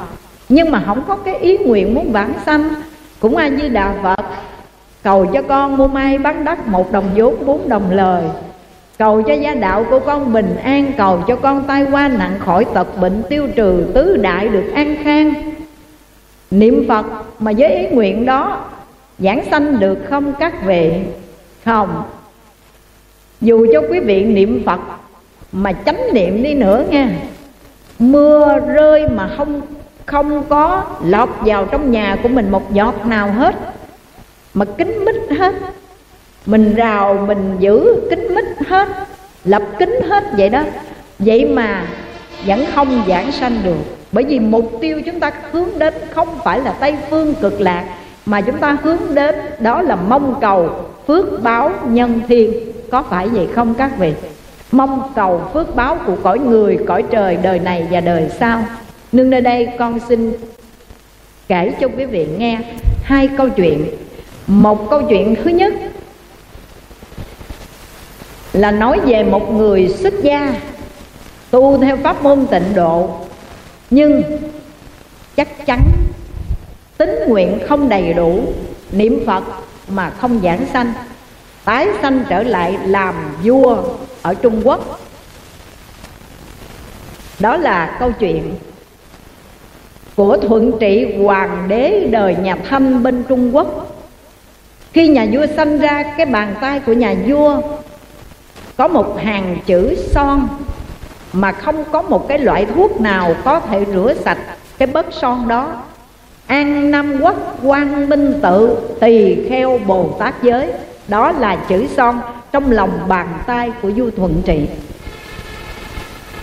nhưng 0.49 0.71
mà 0.71 0.83
không 0.87 1.03
có 1.09 1.17
cái 1.17 1.37
ý 1.39 1.59
nguyện 1.59 1.95
muốn 1.95 2.13
vãng 2.13 2.33
sanh. 2.47 2.71
Cũng 3.21 3.37
a 3.37 3.51
di 3.51 3.69
đà 3.69 3.95
phật, 4.03 4.25
cầu 5.03 5.27
cho 5.27 5.43
con 5.43 5.77
mua 5.77 5.89
may 5.89 6.19
bán 6.19 6.45
đất 6.45 6.69
một 6.69 6.93
đồng 6.93 7.11
vốn, 7.15 7.47
bốn 7.47 7.69
đồng 7.69 7.91
lời 7.91 8.23
cầu 9.01 9.23
cho 9.23 9.35
gia 9.35 9.55
đạo 9.55 9.85
của 9.91 9.99
con 9.99 10.33
bình 10.33 10.57
an, 10.57 10.93
cầu 10.97 11.23
cho 11.29 11.37
con 11.37 11.65
tai 11.65 11.87
qua 11.91 12.09
nặng 12.09 12.39
khỏi 12.39 12.67
tật 12.75 13.01
bệnh 13.01 13.23
tiêu 13.29 13.49
trừ 13.57 13.85
tứ 13.95 14.17
đại 14.17 14.49
được 14.49 14.65
an 14.75 14.97
khang. 15.05 15.35
Niệm 16.51 16.85
phật 16.89 17.07
mà 17.39 17.53
với 17.59 17.77
ý 17.77 17.87
nguyện 17.87 18.27
đó, 18.27 18.65
giảng 19.19 19.45
sanh 19.51 19.81
được 19.81 19.99
không 20.11 20.33
các 20.41 20.65
vị 20.65 20.93
không. 21.65 22.03
Dù 23.41 23.67
cho 23.73 23.81
quý 23.91 24.01
vị 24.01 24.25
niệm 24.25 24.63
phật 24.67 24.81
mà 25.53 25.73
chánh 25.73 26.01
niệm 26.13 26.43
đi 26.43 26.55
nữa 26.55 26.85
nha, 26.91 27.11
mưa 27.99 28.59
rơi 28.59 29.09
mà 29.09 29.31
không 29.37 29.61
không 30.07 30.43
có 30.49 30.85
lọt 31.05 31.29
vào 31.41 31.65
trong 31.65 31.91
nhà 31.91 32.17
của 32.23 32.29
mình 32.29 32.51
một 32.51 32.73
giọt 32.73 33.07
nào 33.07 33.33
hết, 33.33 33.55
mà 34.55 34.65
kính 34.65 35.05
mít 35.05 35.39
hết. 35.39 35.55
Mình 36.47 36.75
rào 36.75 37.25
mình 37.27 37.57
giữ 37.59 38.01
kính 38.11 38.30
hết, 38.71 38.89
lập 39.45 39.63
kính 39.79 40.01
hết 40.09 40.25
vậy 40.37 40.49
đó. 40.49 40.63
Vậy 41.19 41.45
mà 41.45 41.87
vẫn 42.47 42.65
không 42.75 43.03
giảng 43.09 43.33
sanh 43.33 43.61
được. 43.65 43.79
Bởi 44.13 44.25
vì 44.25 44.41
mục 44.41 44.73
tiêu 44.81 45.01
chúng 45.07 45.21
ta 45.21 45.33
hướng 45.53 45.79
đến 45.79 45.95
không 46.11 46.29
phải 46.45 46.61
là 46.61 46.73
tây 46.73 46.95
phương 47.11 47.35
cực 47.35 47.61
lạc, 47.61 47.85
mà 48.27 48.41
chúng 48.41 48.59
ta 48.59 48.77
hướng 48.83 49.15
đến 49.15 49.35
đó 49.59 49.83
là 49.83 49.97
mong 49.97 50.35
cầu 50.41 50.71
phước 51.07 51.43
báo 51.43 51.73
nhân 51.89 52.21
thiên. 52.29 52.53
Có 52.91 53.03
phải 53.03 53.29
vậy 53.29 53.49
không 53.55 53.75
các 53.75 53.99
vị? 53.99 54.13
Mong 54.73 55.13
cầu 55.15 55.43
phước 55.53 55.75
báo 55.75 55.97
của 56.07 56.17
cõi 56.23 56.39
người, 56.39 56.79
cõi 56.87 57.05
trời 57.11 57.39
đời 57.43 57.59
này 57.59 57.87
và 57.91 58.01
đời 58.01 58.29
sau. 58.41 58.65
Nương 59.13 59.31
nơi 59.31 59.41
đây 59.41 59.69
con 59.79 59.99
xin 60.09 60.33
kể 61.49 61.73
cho 61.81 61.89
quý 61.97 62.05
vị 62.05 62.27
nghe 62.39 62.59
hai 63.03 63.29
câu 63.29 63.49
chuyện. 63.49 63.87
Một 64.47 64.91
câu 64.91 65.03
chuyện 65.09 65.35
thứ 65.45 65.51
nhất 65.51 65.73
là 68.53 68.71
nói 68.71 69.01
về 69.01 69.23
một 69.23 69.53
người 69.53 69.89
xuất 69.89 70.15
gia, 70.23 70.55
tu 71.51 71.83
theo 71.83 71.97
pháp 71.97 72.23
môn 72.23 72.47
tịnh 72.47 72.75
độ, 72.75 73.11
nhưng 73.91 74.23
chắc 75.37 75.67
chắn 75.67 75.81
tính 76.97 77.19
nguyện 77.27 77.59
không 77.69 77.89
đầy 77.89 78.13
đủ, 78.13 78.53
niệm 78.93 79.23
phật 79.27 79.45
mà 79.89 80.11
không 80.11 80.41
giảng 80.43 80.67
sanh, 80.73 80.93
tái 81.65 81.89
sanh 82.03 82.25
trở 82.29 82.43
lại 82.43 82.79
làm 82.85 83.15
vua 83.45 83.83
ở 84.23 84.35
trung 84.35 84.63
quốc. 84.65 85.01
Đó 87.39 87.57
là 87.57 87.97
câu 88.01 88.13
chuyện 88.19 88.55
của 90.17 90.37
thuận 90.37 90.73
trị 90.81 91.15
hoàng 91.23 91.65
đế 91.69 92.09
đời 92.11 92.37
nhà 92.43 92.57
thanh 92.69 93.03
bên 93.03 93.25
trung 93.29 93.57
quốc. 93.57 93.97
Khi 94.93 95.09
nhà 95.09 95.27
vua 95.33 95.47
sanh 95.57 95.79
ra, 95.79 96.03
cái 96.17 96.27
bàn 96.27 96.55
tay 96.61 96.81
của 96.81 96.93
nhà 96.93 97.15
vua 97.27 97.61
có 98.81 98.89
một 98.89 99.19
hàng 99.19 99.57
chữ 99.67 99.95
son 100.11 100.49
mà 101.33 101.53
không 101.53 101.85
có 101.93 102.03
một 102.03 102.29
cái 102.29 102.39
loại 102.39 102.67
thuốc 102.75 103.01
nào 103.01 103.35
có 103.45 103.61
thể 103.61 103.85
rửa 103.95 104.15
sạch 104.15 104.39
cái 104.79 104.87
bớt 104.87 105.07
son 105.11 105.49
đó. 105.49 105.73
An 106.47 106.91
nam 106.91 107.21
quốc 107.21 107.37
quang 107.63 108.09
minh 108.09 108.41
tự 108.43 108.79
tỳ 109.01 109.49
kheo 109.49 109.81
bồ 109.87 110.17
tát 110.19 110.43
giới. 110.43 110.73
Đó 111.09 111.33
là 111.33 111.57
chữ 111.57 111.87
son 111.97 112.21
trong 112.53 112.71
lòng 112.71 112.91
bàn 113.09 113.29
tay 113.47 113.73
của 113.83 113.91
vua 113.97 114.11
thuận 114.17 114.43
trị. 114.45 114.67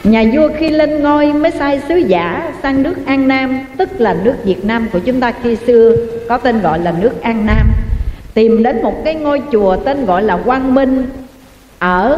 Nhà 0.03 0.23
vua 0.33 0.49
khi 0.57 0.69
lên 0.69 1.03
ngôi 1.03 1.33
mới 1.33 1.51
sai 1.51 1.81
sứ 1.87 1.95
giả 1.95 2.53
sang 2.63 2.83
nước 2.83 3.05
an 3.05 3.27
nam, 3.27 3.59
tức 3.77 3.89
là 3.97 4.15
nước 4.23 4.35
việt 4.43 4.65
nam 4.65 4.87
của 4.93 4.99
chúng 4.99 5.19
ta 5.19 5.33
khi 5.43 5.55
xưa, 5.55 5.95
có 6.29 6.37
tên 6.37 6.61
gọi 6.61 6.79
là 6.79 6.93
nước 7.01 7.21
an 7.21 7.45
nam. 7.45 7.67
Tìm 8.33 8.63
đến 8.63 8.83
một 8.83 8.93
cái 9.05 9.15
ngôi 9.15 9.41
chùa 9.51 9.75
tên 9.75 10.05
gọi 10.05 10.23
là 10.23 10.37
quang 10.37 10.75
minh 10.75 11.09
ở 11.79 12.17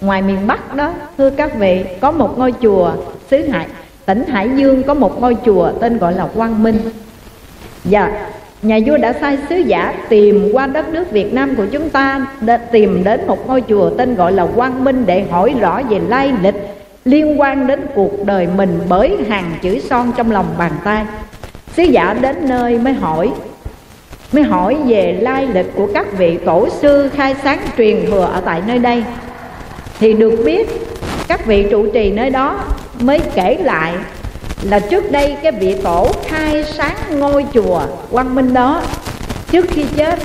ngoài 0.00 0.22
miền 0.22 0.46
bắc 0.46 0.76
đó, 0.76 0.92
thưa 1.18 1.30
các 1.30 1.58
vị, 1.58 1.84
có 2.00 2.10
một 2.10 2.38
ngôi 2.38 2.54
chùa 2.62 2.92
xứ 3.30 3.48
hải, 3.48 3.66
tỉnh 4.06 4.24
hải 4.26 4.50
dương 4.56 4.82
có 4.82 4.94
một 4.94 5.20
ngôi 5.20 5.36
chùa 5.44 5.72
tên 5.80 5.98
gọi 5.98 6.14
là 6.14 6.28
quang 6.34 6.62
minh 6.62 6.78
và 7.84 8.28
nhà 8.62 8.78
vua 8.86 8.96
đã 8.96 9.12
sai 9.12 9.38
sứ 9.48 9.56
giả 9.56 9.94
tìm 10.08 10.48
qua 10.52 10.66
đất 10.66 10.88
nước 10.88 11.10
Việt 11.10 11.32
Nam 11.32 11.56
của 11.56 11.66
chúng 11.72 11.90
ta 11.90 12.26
để 12.40 12.56
tìm 12.56 13.04
đến 13.04 13.26
một 13.26 13.48
ngôi 13.48 13.62
chùa 13.68 13.90
tên 13.90 14.14
gọi 14.14 14.32
là 14.32 14.46
Quang 14.46 14.84
Minh 14.84 15.06
để 15.06 15.24
hỏi 15.30 15.54
rõ 15.60 15.82
về 15.90 15.98
lai 16.08 16.32
lịch 16.42 16.54
liên 17.04 17.40
quan 17.40 17.66
đến 17.66 17.86
cuộc 17.94 18.24
đời 18.24 18.48
mình 18.56 18.80
bởi 18.88 19.16
hàng 19.28 19.52
chữ 19.62 19.78
son 19.78 20.12
trong 20.16 20.30
lòng 20.30 20.46
bàn 20.58 20.72
tay. 20.84 21.04
Sứ 21.76 21.82
giả 21.82 22.14
đến 22.20 22.48
nơi 22.48 22.78
mới 22.78 22.92
hỏi 22.92 23.30
mới 24.32 24.42
hỏi 24.42 24.76
về 24.86 25.18
lai 25.20 25.46
lịch 25.54 25.66
của 25.74 25.88
các 25.94 26.18
vị 26.18 26.38
tổ 26.44 26.68
sư 26.68 27.10
khai 27.14 27.34
sáng 27.42 27.58
truyền 27.78 28.06
thừa 28.06 28.28
ở 28.32 28.40
tại 28.44 28.62
nơi 28.66 28.78
đây. 28.78 29.04
Thì 30.00 30.12
được 30.12 30.42
biết, 30.44 30.68
các 31.28 31.46
vị 31.46 31.66
trụ 31.70 31.86
trì 31.86 32.10
nơi 32.10 32.30
đó 32.30 32.58
mới 33.00 33.20
kể 33.34 33.58
lại 33.64 33.94
là 34.62 34.78
trước 34.78 35.12
đây 35.12 35.36
cái 35.42 35.52
vị 35.52 35.76
tổ 35.82 36.06
khai 36.24 36.64
sáng 36.64 36.96
ngôi 37.10 37.46
chùa 37.54 37.82
quang 38.10 38.34
minh 38.34 38.54
đó, 38.54 38.82
trước 39.50 39.66
khi 39.70 39.84
chết, 39.96 40.18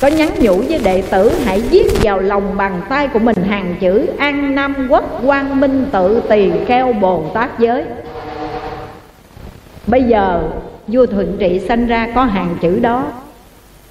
có 0.00 0.08
nhắn 0.08 0.28
nhủ 0.38 0.62
với 0.68 0.78
đệ 0.78 1.02
tử 1.10 1.32
hãy 1.44 1.60
viết 1.60 1.86
vào 2.02 2.18
lòng 2.18 2.56
bàn 2.56 2.80
tay 2.88 3.08
của 3.08 3.18
mình 3.18 3.36
hàng 3.48 3.74
chữ 3.80 4.06
an 4.18 4.54
nam 4.54 4.88
quốc 4.90 5.20
quang 5.26 5.60
minh 5.60 5.86
tự 5.92 6.22
tỳ 6.28 6.50
kheo 6.66 6.92
bồ 6.92 7.24
tát 7.34 7.58
giới. 7.58 7.84
Bây 9.86 10.02
giờ 10.02 10.42
vua 10.88 11.06
thuận 11.06 11.36
trị 11.38 11.60
sanh 11.68 11.86
ra 11.86 12.08
có 12.14 12.24
hàng 12.24 12.56
chữ 12.60 12.78
đó. 12.80 13.12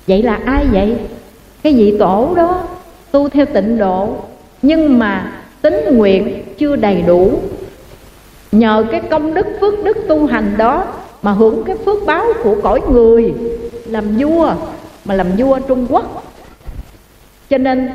Vậy 0.07 0.23
là 0.23 0.39
ai 0.45 0.65
vậy? 0.71 0.95
Cái 1.63 1.73
vị 1.73 1.95
tổ 1.99 2.33
đó, 2.35 2.63
tu 3.11 3.29
theo 3.29 3.45
tịnh 3.45 3.77
độ, 3.77 4.15
nhưng 4.61 4.99
mà 4.99 5.31
tính 5.61 5.75
nguyện 5.91 6.43
chưa 6.57 6.75
đầy 6.75 7.01
đủ. 7.01 7.39
Nhờ 8.51 8.85
cái 8.91 9.01
công 9.09 9.33
đức 9.33 9.47
phước 9.61 9.83
đức 9.83 9.97
tu 10.07 10.25
hành 10.25 10.53
đó 10.57 10.85
mà 11.21 11.31
hưởng 11.31 11.63
cái 11.63 11.75
phước 11.85 12.05
báo 12.05 12.25
của 12.43 12.55
cõi 12.63 12.81
người, 12.91 13.33
làm 13.85 14.17
vua, 14.17 14.53
mà 15.05 15.15
làm 15.15 15.27
vua 15.37 15.59
Trung 15.59 15.87
Quốc. 15.89 16.23
Cho 17.49 17.57
nên 17.57 17.89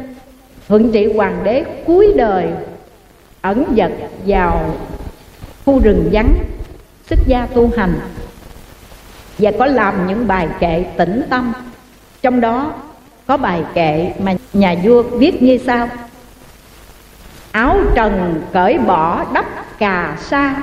thuận 0.68 0.92
trị 0.92 1.12
hoàng 1.12 1.40
đế 1.44 1.64
cuối 1.86 2.12
đời 2.16 2.46
ẩn 3.40 3.64
dật 3.76 3.92
vào 4.26 4.74
khu 5.64 5.78
rừng 5.78 6.08
vắng 6.12 6.34
xích 7.10 7.18
gia 7.26 7.46
tu 7.46 7.70
hành 7.76 7.94
và 9.42 9.50
có 9.58 9.66
làm 9.66 10.06
những 10.08 10.26
bài 10.26 10.48
kệ 10.60 10.84
tĩnh 10.96 11.22
tâm. 11.30 11.52
Trong 12.22 12.40
đó, 12.40 12.72
có 13.26 13.36
bài 13.36 13.62
kệ 13.74 14.12
mà 14.18 14.34
nhà 14.52 14.74
vua 14.84 15.02
viết 15.02 15.42
như 15.42 15.58
sau. 15.58 15.88
Áo 17.52 17.78
trần 17.94 18.42
cởi 18.52 18.78
bỏ 18.78 19.24
đắp 19.32 19.78
cà 19.78 20.16
sa. 20.20 20.62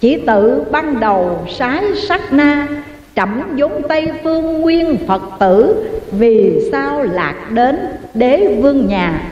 Chỉ 0.00 0.22
tự 0.26 0.64
ban 0.70 1.00
đầu 1.00 1.46
sái 1.50 1.84
sắc 2.08 2.32
na, 2.32 2.68
trẫm 3.16 3.42
vốn 3.56 3.82
tây 3.88 4.12
phương 4.24 4.60
nguyên 4.60 4.96
phật 5.06 5.22
tử. 5.40 5.84
Vì 6.12 6.68
sao 6.72 7.02
lạc 7.02 7.34
đến 7.50 7.78
đế 8.14 8.58
vương 8.62 8.86
nhà? 8.86 9.22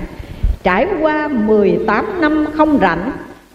Trải 0.63 0.87
qua 1.01 1.29
18 1.29 2.21
năm 2.21 2.47
không 2.53 2.79
rảnh, 2.81 3.11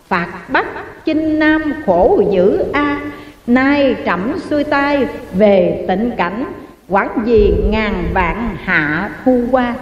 phạt 0.07 0.27
bắt 0.49 0.67
chinh 1.05 1.39
nam 1.39 1.73
khổ 1.85 2.21
dữ 2.31 2.63
a 2.73 2.99
nay 3.47 3.95
trẫm 4.05 4.39
xuôi 4.49 4.63
tay 4.63 5.07
về 5.33 5.85
tịnh 5.87 6.11
cảnh, 6.17 6.45
quán 6.89 7.09
gì 7.25 7.53
ngàn 7.69 8.09
vạn 8.13 8.57
hạ 8.63 9.09
thu 9.25 9.41
qua. 9.51 9.75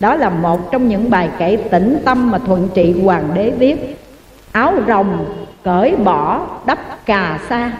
Đó 0.00 0.14
là 0.14 0.30
một 0.30 0.72
trong 0.72 0.88
những 0.88 1.10
bài 1.10 1.30
kể 1.38 1.56
tĩnh 1.70 1.98
tâm 2.04 2.30
mà 2.30 2.38
thuận 2.38 2.68
trị 2.74 2.94
hoàng 3.02 3.30
đế 3.34 3.50
viết. 3.50 3.96
Áo 4.52 4.74
rồng 4.88 5.34
cởi 5.62 5.96
bỏ 5.96 6.46
đắp 6.66 7.06
cà 7.06 7.38
sa, 7.48 7.72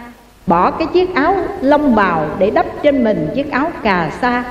bỏ 0.47 0.71
cái 0.71 0.87
chiếc 0.93 1.15
áo 1.15 1.35
lông 1.61 1.95
bào 1.95 2.25
để 2.39 2.49
đắp 2.49 2.65
trên 2.83 3.03
mình 3.03 3.29
chiếc 3.35 3.51
áo 3.51 3.71
cà 3.83 4.11
sa. 4.21 4.43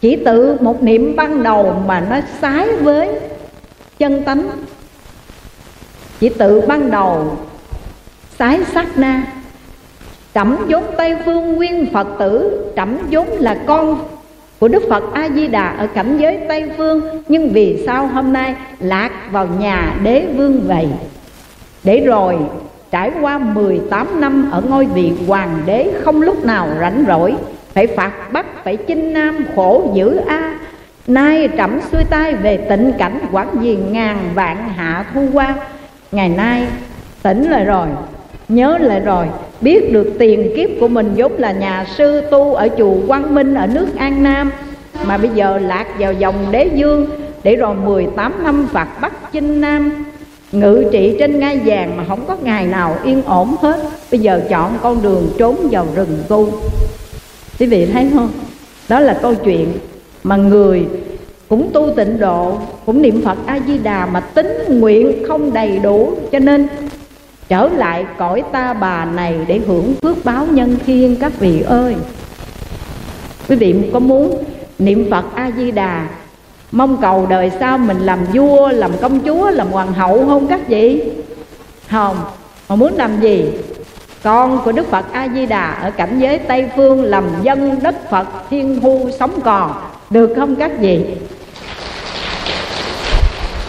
Chỉ 0.00 0.16
tự 0.16 0.56
một 0.60 0.82
niệm 0.82 1.16
ban 1.16 1.42
đầu 1.42 1.82
mà 1.86 2.00
nó 2.10 2.16
sái 2.40 2.72
với 2.72 3.08
chân 3.98 4.22
tánh. 4.22 4.46
Chỉ 6.20 6.28
tự 6.28 6.60
ban 6.60 6.90
đầu 6.90 7.36
sái 8.38 8.60
sát 8.72 8.86
na 8.98 9.22
trẫm 10.34 10.56
vốn 10.68 10.84
tây 10.96 11.16
phương 11.24 11.54
nguyên 11.54 11.86
phật 11.92 12.06
tử, 12.18 12.60
trẫm 12.76 12.98
vốn 13.10 13.28
là 13.28 13.56
con 13.66 13.98
của 14.58 14.68
đức 14.68 14.82
phật 14.88 15.04
a 15.12 15.28
di 15.34 15.46
đà 15.46 15.68
ở 15.68 15.86
cảnh 15.86 16.16
giới 16.18 16.38
tây 16.48 16.70
phương 16.76 17.22
nhưng 17.28 17.48
vì 17.48 17.82
sao 17.86 18.06
hôm 18.06 18.32
nay 18.32 18.54
lạc 18.80 19.10
vào 19.30 19.46
nhà 19.46 19.94
đế 20.02 20.26
vương 20.36 20.60
vậy? 20.60 20.88
Để 21.84 22.00
rồi, 22.00 22.36
trải 22.90 23.12
qua 23.20 23.38
18 23.38 24.20
năm 24.20 24.50
ở 24.50 24.60
ngôi 24.60 24.86
vị 24.86 25.12
hoàng 25.26 25.58
đế 25.66 25.90
không 26.02 26.22
lúc 26.22 26.44
nào 26.44 26.68
rảnh 26.80 27.04
rỗi, 27.08 27.34
phải 27.72 27.86
phạt 27.86 28.32
bắt, 28.32 28.46
phải 28.64 28.76
chinh 28.76 29.12
nam 29.12 29.44
khổ 29.56 29.90
dữ 29.94 30.16
a. 30.26 30.58
Nay 31.06 31.48
trẫm 31.56 31.80
xuôi 31.92 32.02
tay 32.10 32.34
về 32.34 32.56
tịnh 32.56 32.92
cảnh 32.98 33.18
quản 33.32 33.48
diền 33.62 33.92
ngàn 33.92 34.18
vạn 34.34 34.68
hạ 34.68 35.04
thu 35.14 35.28
qua 35.32 35.54
ngày 36.12 36.28
nay 36.28 36.66
tỉnh 37.22 37.50
lại 37.50 37.64
rồi 37.64 37.86
nhớ 38.48 38.78
lại 38.80 39.00
rồi, 39.00 39.26
biết 39.60 39.92
được 39.92 40.10
tiền 40.18 40.52
kiếp 40.56 40.70
của 40.80 40.88
mình 40.88 41.12
vốn 41.16 41.32
là 41.38 41.52
nhà 41.52 41.86
sư 41.96 42.20
tu 42.30 42.54
ở 42.54 42.68
chùa 42.78 42.94
Quang 43.06 43.34
Minh 43.34 43.54
ở 43.54 43.66
nước 43.66 43.86
An 43.96 44.22
Nam. 44.22 44.50
Mà 45.04 45.18
bây 45.18 45.30
giờ 45.34 45.58
lạc 45.58 45.86
vào 45.98 46.12
dòng 46.12 46.46
đế 46.50 46.70
dương, 46.74 47.06
để 47.42 47.56
rồi 47.56 47.74
18 47.74 48.44
năm 48.44 48.68
phạt 48.72 48.88
Bắc 49.00 49.32
chinh 49.32 49.60
Nam. 49.60 50.04
Ngự 50.52 50.84
trị 50.92 51.16
trên 51.18 51.38
ngai 51.38 51.60
vàng 51.64 51.96
mà 51.96 52.04
không 52.08 52.24
có 52.28 52.36
ngày 52.42 52.66
nào 52.66 52.96
yên 53.04 53.22
ổn 53.22 53.54
hết. 53.60 53.76
Bây 54.10 54.20
giờ 54.20 54.40
chọn 54.48 54.72
con 54.82 55.02
đường 55.02 55.28
trốn 55.38 55.56
vào 55.70 55.86
rừng 55.94 56.18
tu. 56.28 56.48
Quý 57.58 57.66
vị 57.66 57.86
thấy 57.86 58.10
không? 58.14 58.28
Đó 58.88 59.00
là 59.00 59.18
câu 59.22 59.34
chuyện 59.34 59.68
mà 60.24 60.36
người 60.36 60.86
cũng 61.48 61.70
tu 61.72 61.90
tịnh 61.96 62.18
độ, 62.18 62.58
cũng 62.86 63.02
niệm 63.02 63.22
phật 63.24 63.38
a 63.46 63.58
di 63.66 63.78
đà 63.78 64.06
mà 64.06 64.20
tính 64.20 64.48
nguyện 64.68 65.22
không 65.28 65.52
đầy 65.52 65.78
đủ. 65.78 66.12
Cho 66.32 66.38
nên 66.38 66.66
trở 67.54 67.68
lại 67.68 68.06
cõi 68.18 68.42
ta 68.52 68.72
bà 68.72 69.04
này 69.04 69.34
để 69.46 69.60
hưởng 69.66 69.94
phước 70.02 70.24
báo 70.24 70.46
nhân 70.46 70.76
thiên 70.86 71.16
các 71.16 71.32
vị 71.38 71.60
ơi. 71.60 71.96
Quý 73.48 73.56
vị 73.56 73.74
có 73.92 73.98
muốn 73.98 74.44
niệm 74.78 75.10
phật 75.10 75.24
a 75.34 75.50
di 75.56 75.70
đà 75.70 76.08
mong 76.72 76.96
cầu 77.00 77.26
đời 77.28 77.50
sau 77.60 77.78
mình 77.78 77.98
làm 77.98 78.24
vua, 78.32 78.68
làm 78.68 78.90
công 79.00 79.20
chúa, 79.20 79.50
làm 79.50 79.68
hoàng 79.68 79.92
hậu 79.92 80.26
không 80.26 80.46
các 80.46 80.68
vị? 80.68 81.02
Không. 81.90 82.16
Mà 82.68 82.76
muốn 82.76 82.94
làm 82.94 83.20
gì? 83.20 83.44
Con 84.22 84.60
của 84.64 84.72
đức 84.72 84.90
phật 84.90 85.12
a 85.12 85.28
di 85.34 85.46
đà 85.46 85.70
ở 85.72 85.90
cảnh 85.90 86.18
giới 86.18 86.38
tây 86.38 86.70
phương 86.76 87.04
làm 87.04 87.24
dân 87.42 87.78
đất 87.82 88.10
phật 88.10 88.26
thiên 88.50 88.80
hu 88.80 89.10
sống 89.18 89.40
còn. 89.44 89.72
Được 90.10 90.32
không 90.36 90.56
các 90.56 90.70
vị? 90.78 91.04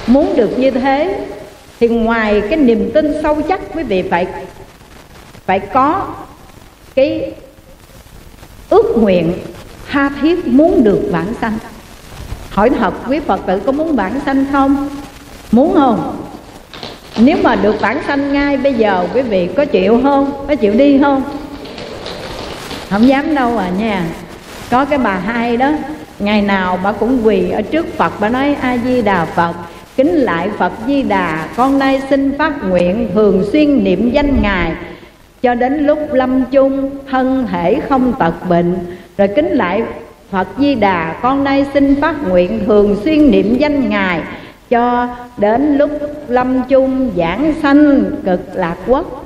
Muốn 0.08 0.36
được 0.36 0.60
như 0.60 0.72
thế 0.72 1.26
thì 1.88 1.96
ngoài 1.96 2.42
cái 2.50 2.60
niềm 2.60 2.92
tin 2.94 3.14
sâu 3.24 3.42
chắc, 3.50 3.60
quý 3.76 3.84
vị 3.84 4.04
phải 4.10 4.28
phải 5.46 5.60
có 5.60 6.08
cái 6.96 7.32
ước 8.70 8.98
nguyện 8.98 9.34
tha 9.90 10.10
thiết 10.22 10.48
muốn 10.48 10.84
được 10.84 11.02
vãng 11.12 11.34
sanh. 11.42 11.58
Hỏi 12.50 12.70
thật, 12.70 12.94
quý 13.10 13.20
phật 13.20 13.42
tử 13.46 13.60
có 13.66 13.72
muốn 13.72 13.96
vãng 13.96 14.20
sanh 14.26 14.46
không? 14.52 14.90
Muốn 15.52 15.74
không? 15.74 16.26
Nếu 17.18 17.38
mà 17.44 17.56
được 17.56 17.82
vãng 17.82 18.02
sanh 18.08 18.34
ngay 18.34 18.58
bây 18.58 18.74
giờ, 18.74 19.08
quý 19.14 19.22
vị 19.22 19.50
có 19.58 19.66
chịu 19.66 20.00
không? 20.04 20.46
Có 20.48 20.56
chịu 20.56 20.74
đi 20.74 21.00
không? 21.02 21.24
Không 22.90 23.08
dám 23.08 23.36
đâu 23.36 23.58
à 23.58 23.70
nha. 23.80 24.06
Có 24.72 24.86
cái 24.86 25.00
bà 25.00 25.16
hai 25.16 25.58
đó, 25.58 25.72
ngày 26.20 26.42
nào 26.42 26.80
bà 26.84 26.92
cũng 26.92 27.26
quỳ 27.26 27.50
ở 27.50 27.62
trước 27.62 27.98
phật, 27.98 28.14
bà 28.20 28.30
nói 28.30 28.56
a 28.62 28.78
di 28.78 29.02
đà 29.02 29.26
phật 29.26 29.54
kính 29.96 30.16
lại 30.16 30.50
phật 30.58 30.72
di 30.88 31.02
đà, 31.02 31.48
con 31.58 31.80
nay 31.80 32.02
xin 32.10 32.38
phát 32.38 32.70
nguyện 32.70 33.10
thường 33.14 33.44
xuyên 33.52 33.84
niệm 33.84 34.12
danh 34.12 34.42
ngài. 34.42 34.72
Cho 35.42 35.56
đến 35.56 35.88
lúc 35.88 36.00
lâm 36.12 36.46
chung, 36.46 36.90
thân 37.10 37.48
thể 37.52 37.80
không 37.90 38.14
tật 38.20 38.34
bệnh. 38.50 38.76
Rồi 39.18 39.28
kính 39.28 39.48
lại 39.48 39.84
Phật 40.32 40.48
Di 40.58 40.76
Đà, 40.76 41.16
con 41.22 41.44
nay 41.44 41.66
xin 41.74 42.02
phát 42.02 42.16
nguyện 42.28 42.60
thường 42.66 42.98
xuyên 43.04 43.32
niệm 43.32 43.58
danh 43.58 43.90
Ngài. 43.90 44.22
Cho 44.70 45.08
đến 45.38 45.78
lúc 45.78 45.92
lâm 46.28 46.64
chung, 46.70 47.12
giảng 47.18 47.54
sanh, 47.62 48.04
cực 48.26 48.40
lạc 48.54 48.76
quốc. 48.88 49.26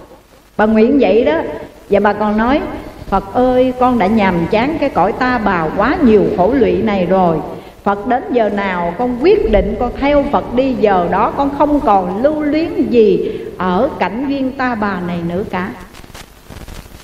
Bà 0.57 0.65
nguyện 0.65 0.97
vậy 1.01 1.25
đó. 1.25 1.41
Và 1.89 1.99
bà 1.99 2.13
còn 2.13 2.37
nói, 2.37 2.61
Phật 3.07 3.33
ơi, 3.33 3.73
con 3.79 3.99
đã 3.99 4.07
nhàm 4.07 4.35
chán 4.51 4.77
cái 4.79 4.89
cõi 4.89 5.13
ta 5.19 5.37
bà 5.37 5.69
quá 5.77 5.97
nhiều 6.05 6.23
khổ 6.37 6.53
lụy 6.53 6.71
này 6.71 7.05
rồi. 7.05 7.37
Phật 7.83 8.07
đến 8.07 8.23
giờ 8.31 8.49
nào 8.49 8.93
con 8.97 9.17
quyết 9.21 9.51
định 9.51 9.75
con 9.79 9.91
theo 9.99 10.25
Phật 10.31 10.55
đi, 10.55 10.73
giờ 10.79 11.07
đó 11.11 11.33
con 11.37 11.49
không 11.57 11.79
còn 11.79 12.23
lưu 12.23 12.41
luyến 12.41 12.89
gì 12.89 13.31
ở 13.57 13.89
cảnh 13.99 14.27
viên 14.27 14.51
ta 14.51 14.75
bà 14.75 14.99
này 15.07 15.17
nữa 15.27 15.43
cả. 15.49 15.71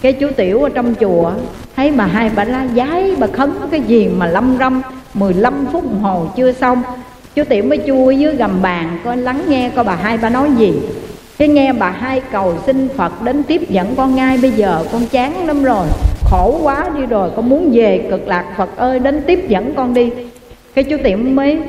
Cái 0.02 0.14
chú 0.14 0.28
tiểu 0.38 0.64
ở 0.64 0.70
trong 0.70 0.96
chùa, 0.96 1.32
thấy 1.76 1.92
mà 1.92 2.06
hai 2.06 2.32
bà 2.36 2.44
la 2.44 2.68
giái, 2.76 3.16
bà 3.18 3.28
khấn 3.28 3.52
cái 3.72 3.82
gì 3.82 4.08
mà 4.18 4.28
lâm 4.28 4.58
râm 4.60 4.82
15 5.14 5.66
phút 5.72 5.84
hồ 6.02 6.26
chưa 6.36 6.52
xong. 6.52 6.84
Chú 7.36 7.44
tiểu 7.44 7.64
mới 7.64 7.80
chui 7.88 8.18
dưới 8.18 8.36
gầm 8.36 8.62
bàn, 8.62 8.98
coi 9.04 9.18
lắng 9.18 9.42
nghe 9.48 9.70
coi 9.76 9.86
bà 9.86 9.96
hai 9.96 10.18
bà 10.18 10.30
nói 10.30 10.50
gì. 10.58 10.74
Cái 11.38 11.48
nghe 11.48 11.74
bà 11.74 11.90
hai 11.90 12.22
cầu 12.32 12.54
xin 12.66 12.88
phật 12.98 13.22
đến 13.22 13.44
tiếp 13.44 13.70
dẫn 13.70 13.96
con 13.96 14.16
ngay, 14.16 14.38
bây 14.42 14.52
giờ 14.52 14.84
con 14.92 15.06
chán 15.06 15.48
lắm 15.48 15.64
rồi, 15.64 15.88
khổ 16.24 16.60
quá 16.64 16.90
đi 16.98 17.06
rồi, 17.06 17.30
con 17.36 17.50
muốn 17.50 17.72
về 17.74 18.08
cực 18.10 18.28
lạc 18.28 18.46
phật 18.58 18.78
ơi, 18.78 19.00
đến 19.00 19.24
tiếp 19.28 19.46
dẫn 19.48 19.74
con 19.76 19.94
đi 19.94 20.12
cái 20.76 20.84
chú 20.84 20.98
tiểu 21.04 21.18
mới 21.18 21.60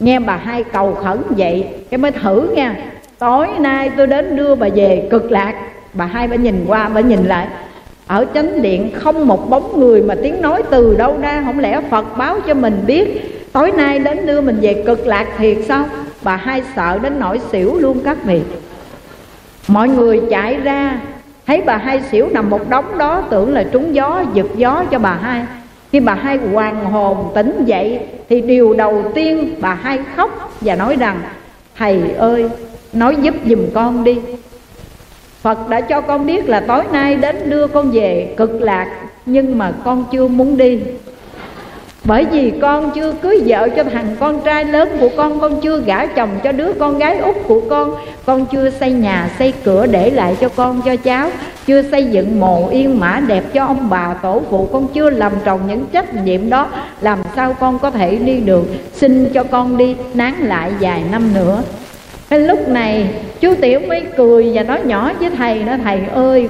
nghe 0.00 0.20
bà 0.20 0.36
hai 0.36 0.64
cầu 0.64 0.94
khẩn 0.94 1.18
vậy, 1.28 1.66
cái 1.90 1.98
mới 1.98 2.10
thử 2.10 2.50
nha. 2.54 2.76
Tối 3.18 3.48
nay 3.58 3.90
tôi 3.96 4.06
đến 4.06 4.36
đưa 4.36 4.54
bà 4.54 4.68
về, 4.74 5.08
cực 5.10 5.30
lạc. 5.30 5.54
Bà 5.92 6.04
hai 6.04 6.28
bà 6.28 6.36
nhìn 6.36 6.64
qua, 6.66 6.88
bà 6.88 7.00
nhìn 7.00 7.24
lại. 7.24 7.46
Ở 8.06 8.26
chánh 8.34 8.62
điện 8.62 8.90
không 8.94 9.26
một 9.26 9.50
bóng 9.50 9.80
người 9.80 10.02
mà 10.02 10.14
tiếng 10.22 10.42
nói 10.42 10.62
từ 10.70 10.94
đâu 10.94 11.16
ra, 11.20 11.42
không 11.44 11.58
lẽ 11.58 11.80
phật 11.90 12.16
báo 12.18 12.40
cho 12.46 12.54
mình 12.54 12.82
biết? 12.86 13.36
Tối 13.52 13.72
nay 13.72 13.98
đến 13.98 14.26
đưa 14.26 14.40
mình 14.40 14.58
về 14.60 14.82
cực 14.86 15.06
lạc 15.06 15.26
thiệt 15.38 15.56
sao? 15.68 15.84
Bà 16.22 16.36
hai 16.36 16.62
sợ 16.76 16.98
đến 16.98 17.20
nỗi 17.20 17.40
xỉu 17.52 17.78
luôn 17.78 18.00
các 18.04 18.24
vị. 18.24 18.40
Mọi 19.68 19.88
người 19.88 20.22
chạy 20.30 20.56
ra. 20.56 21.00
Thấy 21.46 21.62
bà 21.66 21.76
hai 21.76 22.00
xỉu 22.10 22.28
nằm 22.28 22.50
một 22.50 22.70
đống 22.70 22.98
đó, 22.98 23.22
tưởng 23.30 23.52
là 23.52 23.64
trúng 23.72 23.94
gió, 23.94 24.24
giật 24.34 24.46
gió 24.56 24.84
cho 24.90 24.98
bà 24.98 25.18
hai 25.22 25.42
khi 25.92 26.00
bà 26.00 26.14
hai 26.14 26.36
hoàng 26.36 26.84
hồn 26.84 27.32
tỉnh 27.34 27.64
dậy, 27.66 28.00
thì 28.28 28.40
điều 28.40 28.74
đầu 28.74 29.02
tiên 29.14 29.54
bà 29.60 29.74
hai 29.74 29.98
khóc 30.16 30.52
và 30.60 30.74
nói 30.74 30.96
rằng, 30.96 31.20
thầy 31.76 32.02
ơi, 32.18 32.48
nói 32.92 33.16
giúp 33.22 33.34
giùm 33.46 33.60
con 33.74 34.04
đi. 34.04 34.18
Phật 35.42 35.68
đã 35.68 35.80
cho 35.80 36.00
con 36.00 36.26
biết 36.26 36.48
là 36.48 36.60
tối 36.60 36.84
nay 36.92 37.16
đến 37.16 37.50
đưa 37.50 37.66
con 37.66 37.90
về 37.90 38.34
cực 38.36 38.62
lạc, 38.62 38.88
nhưng 39.26 39.58
mà 39.58 39.72
con 39.84 40.04
chưa 40.12 40.28
muốn 40.28 40.56
đi 40.56 40.80
bởi 42.04 42.24
vì 42.24 42.52
con 42.62 42.90
chưa 42.94 43.12
cưới 43.12 43.42
vợ 43.46 43.68
cho 43.76 43.84
thằng 43.84 44.16
con 44.20 44.40
trai 44.44 44.64
lớn 44.64 44.96
của 45.00 45.08
con 45.16 45.40
con 45.40 45.60
chưa 45.60 45.80
gả 45.80 46.06
chồng 46.06 46.30
cho 46.44 46.52
đứa 46.52 46.72
con 46.72 46.98
gái 46.98 47.18
út 47.18 47.36
của 47.48 47.60
con 47.70 47.96
con 48.26 48.46
chưa 48.46 48.70
xây 48.70 48.92
nhà, 48.92 49.30
xây 49.38 49.52
cửa 49.64 49.86
để 49.86 50.10
lại 50.10 50.36
cho 50.40 50.48
con, 50.48 50.82
cho 50.82 50.96
cháu, 50.96 51.30
chưa 51.66 51.82
xây 51.82 52.04
dựng 52.04 52.40
mồ 52.40 52.68
yên 52.68 53.00
mã 53.00 53.20
đẹp 53.26 53.44
cho 53.54 53.64
ông 53.64 53.90
bà 53.90 54.14
tổ 54.14 54.42
phụ, 54.50 54.68
con 54.72 54.86
chưa 54.94 55.10
làm 55.10 55.32
tròn 55.44 55.60
những 55.66 55.84
trách 55.92 56.14
nhiệm 56.24 56.50
đó. 56.50 56.68
Làm 57.00 57.18
sao 57.36 57.56
con 57.60 57.78
có 57.78 57.90
thể 57.90 58.16
đi 58.16 58.40
được? 58.40 58.64
Xin 58.92 59.28
cho 59.34 59.44
con 59.44 59.76
đi, 59.76 59.96
nán 60.14 60.34
lại 60.40 60.72
vài 60.80 61.02
năm 61.12 61.34
nữa. 61.34 61.62
Cái 62.28 62.38
lúc 62.38 62.68
này, 62.68 63.10
chú 63.40 63.54
tiểu 63.60 63.80
mới 63.88 64.02
cười 64.16 64.50
và 64.54 64.62
nói 64.62 64.80
nhỏ 64.84 65.12
với 65.20 65.30
thầy 65.30 65.62
nó 65.64 65.72
thầy 65.84 66.00
ơi, 66.12 66.48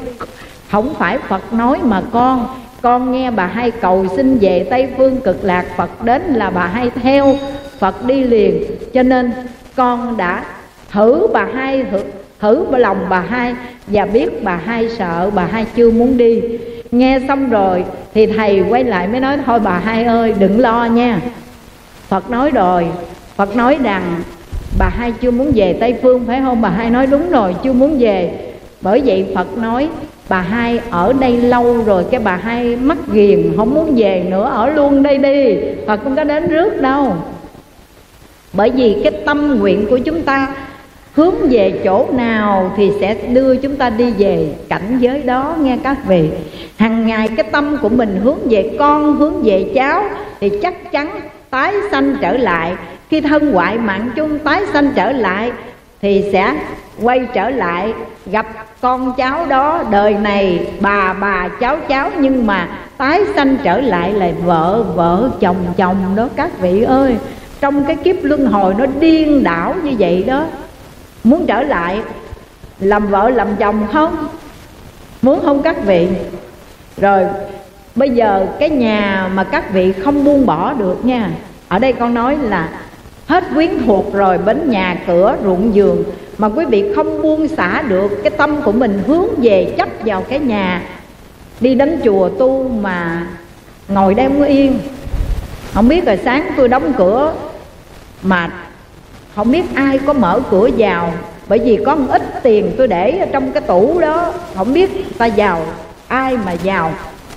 không 0.71 0.95
phải 0.95 1.19
phật 1.29 1.53
nói 1.53 1.79
mà 1.83 2.03
con 2.13 2.47
con 2.83 3.13
nghe 3.13 3.31
bà 3.31 3.47
hai 3.47 3.71
cầu 3.71 4.07
xin 4.17 4.39
về 4.39 4.67
tây 4.71 4.89
phương 4.97 5.21
cực 5.21 5.45
lạc 5.45 5.65
phật 5.77 6.05
đến 6.05 6.23
là 6.23 6.51
bà 6.51 6.67
hai 6.67 6.91
theo 7.03 7.37
phật 7.79 8.07
đi 8.07 8.25
liền. 8.25 8.65
Cho 8.95 9.03
nên 9.03 9.33
con 9.77 10.17
đã 10.17 10.45
thử 10.91 11.27
bà 11.33 11.49
hai 11.55 11.85
thử, 11.91 12.01
thử 12.41 12.77
lòng 12.77 13.07
bà 13.09 13.21
hai 13.21 13.55
và 13.87 14.07
biết 14.07 14.45
bà 14.45 14.57
hai 14.57 14.89
sợ 14.89 15.31
bà 15.35 15.45
hai 15.45 15.67
chưa 15.77 15.91
muốn 15.91 16.17
đi. 16.17 16.43
Nghe 16.91 17.21
xong 17.29 17.51
rồi 17.51 17.85
thì 18.15 18.27
thầy 18.27 18.65
quay 18.69 18.85
lại 18.85 19.09
mới 19.09 19.21
nói 19.21 19.37
thôi 19.47 19.61
bà 19.61 19.79
hai 19.79 20.05
ơi 20.05 20.35
đừng 20.39 20.61
lo 20.61 20.85
nha. 20.85 21.21
Phật 22.09 22.31
nói 22.31 22.51
rồi 22.51 22.87
phật 23.37 23.57
nói 23.57 23.79
rằng 23.83 24.03
bà 24.79 24.89
hai 24.89 25.13
chưa 25.13 25.31
muốn 25.31 25.53
về 25.55 25.77
tây 25.81 25.95
phương 26.03 26.25
phải 26.27 26.41
không? 26.45 26.63
Bà 26.63 26.69
hai 26.69 26.91
nói 26.91 27.07
đúng 27.07 27.31
rồi 27.31 27.55
chưa 27.63 27.73
muốn 27.73 27.99
về. 27.99 28.31
Bởi 28.81 29.03
vậy 29.05 29.27
phật 29.35 29.59
nói 29.59 29.89
bà 30.31 30.41
hai 30.41 30.81
ở 30.91 31.13
đây 31.13 31.37
lâu 31.37 31.83
rồi, 31.83 32.05
cái 32.11 32.21
bà 32.21 32.37
hai 32.37 32.77
mắc 32.77 32.99
ghiền, 33.13 33.53
không 33.57 33.75
muốn 33.75 33.95
về 33.97 34.25
nữa, 34.29 34.51
ở 34.55 34.71
luôn 34.71 35.03
đây 35.03 35.19
đi 35.19 35.57
và 35.87 35.97
không 35.97 36.17
có 36.17 36.25
đến 36.25 36.49
rước 36.49 36.81
đâu. 36.81 37.17
Bởi 38.53 38.71
vì 38.71 38.97
cái 39.05 39.13
tâm 39.27 39.59
nguyện 39.59 39.87
của 39.91 39.99
chúng 39.99 40.23
ta, 40.23 40.49
hướng 41.15 41.35
về 41.51 41.81
chỗ 41.85 42.07
nào 42.13 42.73
thì 42.77 42.93
sẽ 43.01 43.15
đưa 43.15 43.57
chúng 43.57 43.77
ta 43.77 43.91
đi 43.91 44.11
về 44.19 44.49
cảnh 44.69 44.99
giới 45.01 45.23
đó, 45.23 45.57
nghe 45.61 45.79
các 45.83 45.97
vị. 46.07 46.29
Hàng 46.77 47.07
ngày 47.07 47.29
cái 47.37 47.47
tâm 47.53 47.77
của 47.83 47.89
mình 47.89 48.21
hướng 48.25 48.39
về 48.51 48.77
con, 48.79 49.17
hướng 49.17 49.43
về 49.43 49.73
cháu, 49.75 50.05
thì 50.41 50.51
chắc 50.63 50.93
chắn 50.93 51.21
tái 51.51 51.75
sanh 51.91 52.17
trở 52.21 52.37
lại. 52.37 52.73
Khi 53.09 53.21
thân 53.21 53.53
hoại 53.53 53.79
mạng 53.79 54.11
chung 54.17 54.39
tái 54.39 54.63
sanh 54.73 54.93
trở 54.95 55.13
lại, 55.13 55.53
thì 56.03 56.25
sẽ 56.33 56.55
quay 57.03 57.21
trở 57.35 57.51
lại, 57.51 57.93
gặp 58.27 58.47
con 58.81 59.13
cháu 59.17 59.47
đó, 59.47 59.85
đời 59.91 60.15
này 60.15 60.67
bà 60.81 61.13
bà 61.13 61.49
cháu 61.61 61.77
cháu, 61.89 62.11
nhưng 62.19 62.47
mà 62.47 62.69
tái 62.97 63.21
sanh 63.35 63.57
trở 63.63 63.81
lại 63.81 64.13
là 64.13 64.31
vợ 64.45 64.83
vợ, 64.83 65.31
chồng 65.41 65.57
chồng 65.77 65.97
đó, 66.17 66.29
các 66.37 66.61
vị 66.61 66.83
ơi. 66.83 67.17
Trong 67.61 67.85
cái 67.85 67.97
kiếp 67.97 68.17
luân 68.23 68.47
hồi 68.47 68.75
nó 68.79 68.87
điên 69.01 69.45
đảo 69.45 69.75
như 69.85 69.93
vậy 69.99 70.25
đó, 70.27 70.45
muốn 71.25 71.47
trở 71.47 71.63
lại 71.63 72.01
làm 72.81 73.07
vợ, 73.07 73.31
làm 73.31 73.57
chồng 73.57 73.87
không? 73.93 74.29
Muốn 75.23 75.41
không 75.45 75.63
các 75.63 75.85
vị? 75.85 76.09
Rồi, 76.97 77.23
bây 77.95 78.11
giờ 78.11 78.47
cái 78.59 78.71
nhà 78.71 79.31
mà 79.35 79.45
các 79.45 79.73
vị 79.73 79.93
không 79.93 80.25
buông 80.25 80.47
bỏ 80.47 80.73
được 80.73 81.05
nha. 81.05 81.31
Ở 81.69 81.79
đây 81.79 81.93
con 81.93 82.15
nói 82.15 82.37
là 82.43 82.69
hết 83.27 83.45
quyến 83.55 83.71
thuộc 83.87 84.15
rồi, 84.15 84.39
bến 84.39 84.71
nhà, 84.71 84.97
cửa, 85.07 85.37
ruộng 85.45 85.75
giường 85.75 86.05
mà 86.41 86.49
quý 86.49 86.65
vị 86.65 86.85
không 86.97 87.23
buông 87.23 87.49
xả 87.49 87.83
được, 87.83 88.09
cái 88.23 88.31
tâm 88.31 88.63
của 88.63 88.73
mình 88.73 89.03
hướng 89.07 89.27
về 89.43 89.75
chấp 89.79 89.89
vào 90.05 90.23
cái 90.29 90.39
nhà. 90.39 90.83
Đi 91.61 91.75
đến 91.75 92.01
chùa 92.05 92.29
tu 92.29 92.69
mà 92.69 93.27
ngồi 93.89 94.15
đây 94.15 94.27
không 94.29 94.43
yên. 94.43 94.79
Không 95.75 95.89
biết 95.89 96.07
rồi 96.07 96.19
sáng 96.25 96.53
tôi 96.57 96.69
đóng 96.69 96.93
cửa, 96.99 97.35
mà 98.23 98.51
không 99.35 99.53
biết 99.53 99.65
ai 99.75 99.99
có 99.99 100.13
mở 100.13 100.41
cửa 100.51 100.69
vào. 100.79 101.13
Bởi 101.49 101.59
vì 101.59 101.79
có 101.87 101.97
một 101.97 102.07
ít 102.11 102.23
tiền 102.43 102.73
tôi 102.77 102.89
để 102.89 103.19
ở 103.19 103.27
trong 103.33 103.53
cái 103.53 103.61
tủ 103.61 104.01
đó. 104.01 104.33
Không 104.55 104.73
biết 104.73 105.19
ta 105.19 105.29
vào, 105.37 105.61
ai 106.09 106.37
mà 106.37 106.55
vào 106.65 106.93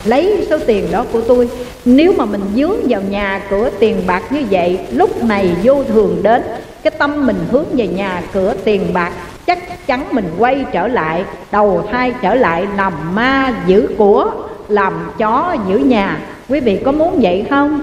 lấy 0.05 0.47
số 0.49 0.57
tiền 0.67 0.91
đó 0.91 1.05
của 1.11 1.21
tôi. 1.21 1.49
Nếu 1.85 2.13
mà 2.17 2.25
mình 2.25 2.41
dướng 2.55 2.75
vào 2.89 3.01
nhà 3.01 3.41
cửa 3.49 3.69
tiền 3.79 4.01
bạc 4.07 4.23
như 4.31 4.43
vậy, 4.51 4.79
lúc 4.91 5.23
này 5.23 5.51
vô 5.63 5.83
thường 5.83 6.19
đến 6.23 6.41
cái 6.83 6.91
tâm 6.97 7.27
mình 7.27 7.39
hướng 7.51 7.65
về 7.75 7.87
nhà 7.87 8.21
cửa 8.33 8.53
tiền 8.63 8.93
bạc, 8.93 9.11
chắc 9.47 9.87
chắn 9.87 10.05
mình 10.11 10.35
quay 10.37 10.65
trở 10.71 10.87
lại, 10.87 11.25
đầu 11.51 11.87
thai 11.91 12.13
trở 12.21 12.35
lại 12.35 12.67
làm 12.77 12.93
ma 13.15 13.53
giữ 13.67 13.89
của, 13.97 14.31
làm 14.67 14.93
chó 15.17 15.55
giữ 15.67 15.77
nhà. 15.77 16.19
Quý 16.49 16.59
vị 16.59 16.81
có 16.85 16.91
muốn 16.91 17.19
vậy 17.21 17.45
không? 17.49 17.81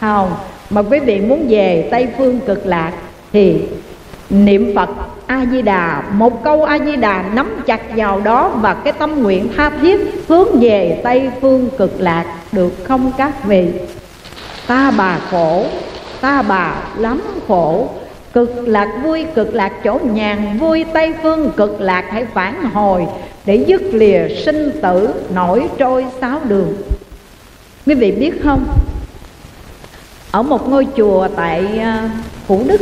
Không. 0.00 0.32
Mà 0.70 0.82
quý 0.82 0.98
vị 0.98 1.20
muốn 1.20 1.46
về 1.48 1.88
tây 1.90 2.08
phương 2.18 2.40
cực 2.40 2.66
lạc 2.66 2.92
thì 3.32 3.62
niệm 4.30 4.72
phật 4.74 4.88
a 5.26 5.46
di 5.50 5.62
đà 5.62 6.02
một 6.12 6.44
câu 6.44 6.64
a 6.64 6.78
di 6.78 6.96
đà 6.96 7.24
nắm 7.34 7.62
chặt 7.66 7.80
vào 7.96 8.20
đó 8.20 8.48
và 8.48 8.74
cái 8.74 8.92
tâm 8.92 9.22
nguyện 9.22 9.48
tha 9.56 9.70
thiết 9.80 10.24
hướng 10.28 10.60
về 10.60 11.00
tây 11.04 11.30
phương 11.40 11.68
cực 11.78 12.00
lạc 12.00 12.24
được 12.52 12.72
không 12.84 13.12
các 13.18 13.44
vị? 13.44 13.72
Ta 14.66 14.92
bà 14.96 15.18
khổ, 15.30 15.66
ta 16.20 16.42
bà 16.42 16.74
lắm 16.96 17.22
khổ 17.48 17.88
cực 18.34 18.68
lạc 18.68 18.88
vui, 19.02 19.26
cực 19.34 19.54
lạc 19.54 19.72
chỗ 19.84 19.98
nhàn 20.02 20.58
vui, 20.58 20.84
tây 20.92 21.14
phương 21.22 21.52
cực 21.56 21.80
lạc 21.80 22.04
hãy 22.10 22.24
phản 22.24 22.64
hồi 22.64 23.06
để 23.44 23.64
dứt 23.68 23.82
lìa 23.92 24.28
sinh 24.44 24.70
tử 24.82 25.14
nổi 25.34 25.68
trôi 25.78 26.06
sáu 26.20 26.40
đường. 26.48 26.76
Quý 27.86 27.94
vị 27.94 28.12
biết 28.12 28.32
không? 28.44 28.66
Ở 30.30 30.42
một 30.42 30.68
ngôi 30.68 30.86
chùa 30.96 31.28
tại 31.36 31.78
à, 31.78 32.10
phủ 32.46 32.62
đức 32.66 32.80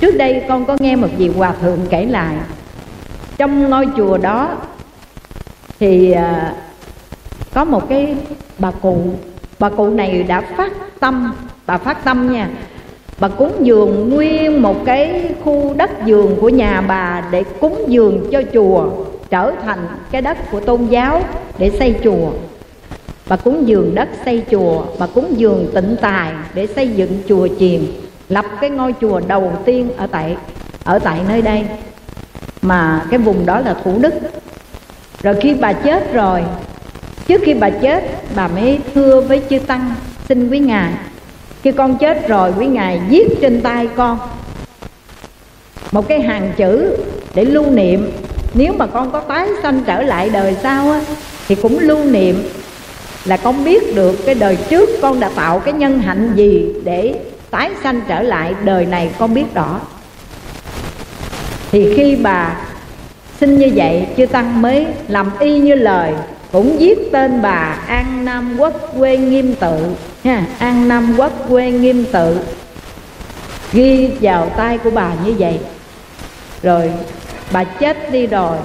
trước 0.00 0.16
đây 0.16 0.42
con 0.48 0.64
có 0.64 0.76
nghe 0.80 0.96
một 0.96 1.08
vị 1.16 1.28
hòa 1.28 1.54
thượng 1.60 1.80
kể 1.90 2.04
lại. 2.04 2.36
Trong 3.36 3.70
ngôi 3.70 3.88
chùa 3.96 4.18
đó 4.18 4.56
thì 5.80 6.12
à, 6.12 6.54
có 7.54 7.64
một 7.64 7.88
cái 7.88 8.16
bà 8.58 8.70
cụ. 8.70 9.14
Bà 9.58 9.70
cụ 9.70 9.90
này 9.90 10.22
đã 10.22 10.40
phát 10.56 10.72
tâm, 11.00 11.34
bà 11.66 11.78
phát 11.78 12.04
tâm 12.04 12.32
nha 12.32 12.48
bà 13.22 13.28
cúng 13.28 13.52
dường 13.60 14.10
nguyên 14.10 14.62
một 14.62 14.84
cái 14.84 15.34
khu 15.44 15.74
đất 15.76 15.90
vườn 16.06 16.36
của 16.40 16.48
nhà 16.48 16.80
bà 16.80 17.24
để 17.30 17.44
cúng 17.60 17.84
dường 17.88 18.28
cho 18.32 18.42
chùa, 18.52 18.90
trở 19.30 19.52
thành 19.64 19.78
cái 20.10 20.22
đất 20.22 20.38
của 20.50 20.60
tôn 20.60 20.86
giáo 20.86 21.22
để 21.58 21.70
xây 21.78 21.94
chùa. 22.04 22.30
Bà 23.28 23.36
cúng 23.36 23.68
dường 23.68 23.94
đất 23.94 24.08
xây 24.24 24.42
chùa, 24.50 24.84
bà 24.98 25.06
cúng 25.06 25.34
dường 25.36 25.66
tịnh 25.74 25.96
tài 26.00 26.32
để 26.54 26.66
xây 26.66 26.88
dựng 26.88 27.22
chùa 27.28 27.48
chiền, 27.58 27.80
lập 28.28 28.44
cái 28.60 28.70
ngôi 28.70 28.94
chùa 29.00 29.20
đầu 29.28 29.52
tiên 29.64 29.88
ở 29.96 30.06
tại 30.06 30.36
ở 30.84 30.98
tại 30.98 31.20
nơi 31.28 31.42
đây. 31.42 31.66
Mà 32.62 33.06
cái 33.10 33.18
vùng 33.18 33.46
đó 33.46 33.60
là 33.60 33.74
thủ 33.84 33.98
đức. 34.00 34.14
Rồi 35.22 35.34
khi 35.40 35.54
bà 35.54 35.72
chết 35.72 36.12
rồi, 36.12 36.42
trước 37.26 37.40
khi 37.44 37.54
bà 37.54 37.70
chết, 37.70 38.04
bà 38.36 38.48
mới 38.48 38.78
thưa 38.94 39.20
với 39.20 39.42
chư 39.50 39.58
tăng, 39.58 39.94
xin 40.28 40.50
quý 40.50 40.58
ngài 40.58 40.92
khi 41.62 41.72
con 41.72 41.98
chết 41.98 42.28
rồi 42.28 42.52
quý 42.58 42.66
ngài 42.66 43.00
viết 43.08 43.26
trên 43.40 43.60
tay 43.60 43.88
con 43.96 44.18
một 45.92 46.08
cái 46.08 46.20
hàng 46.20 46.52
chữ 46.56 46.96
để 47.34 47.44
lưu 47.44 47.70
niệm. 47.70 48.10
Nếu 48.54 48.72
mà 48.72 48.86
con 48.86 49.10
có 49.10 49.20
tái 49.20 49.48
sanh 49.62 49.80
trở 49.86 50.02
lại 50.02 50.30
đời 50.30 50.56
sau 50.62 50.90
á, 50.90 51.00
thì 51.48 51.54
cũng 51.54 51.78
lưu 51.78 52.04
niệm 52.04 52.48
là 53.24 53.36
con 53.36 53.64
biết 53.64 53.94
được 53.94 54.26
cái 54.26 54.34
đời 54.34 54.58
trước 54.68 54.90
con 55.02 55.20
đã 55.20 55.30
tạo 55.36 55.58
cái 55.58 55.74
nhân 55.74 55.98
hạnh 55.98 56.32
gì 56.34 56.66
để 56.84 57.14
tái 57.50 57.70
sanh 57.82 58.00
trở 58.08 58.22
lại 58.22 58.54
đời 58.64 58.86
này 58.86 59.10
con 59.18 59.34
biết 59.34 59.54
rõ. 59.54 59.80
Thì 61.70 61.94
khi 61.96 62.16
bà 62.16 62.56
xin 63.40 63.58
như 63.58 63.70
vậy, 63.74 64.06
chư 64.16 64.26
tăng 64.26 64.62
mới 64.62 64.86
làm 65.08 65.30
y 65.40 65.58
như 65.58 65.74
lời, 65.74 66.12
cũng 66.52 66.78
viết 66.78 67.12
tên 67.12 67.42
bà 67.42 67.78
an 67.86 68.24
nam 68.24 68.56
quốc 68.58 68.92
quê 68.98 69.16
nghiêm 69.16 69.54
tự 69.54 69.76
ha, 70.24 70.44
an 70.58 70.88
nam 70.88 71.14
quốc 71.16 71.32
quê 71.48 71.70
nghiêm 71.70 72.04
tự. 72.12 72.38
Ghi 73.72 74.10
vào 74.20 74.50
tay 74.56 74.78
của 74.78 74.90
bà 74.90 75.10
như 75.24 75.34
vậy. 75.38 75.60
Rồi, 76.62 76.92
bà 77.52 77.64
chết 77.64 78.12
đi 78.12 78.26
rồi. 78.26 78.56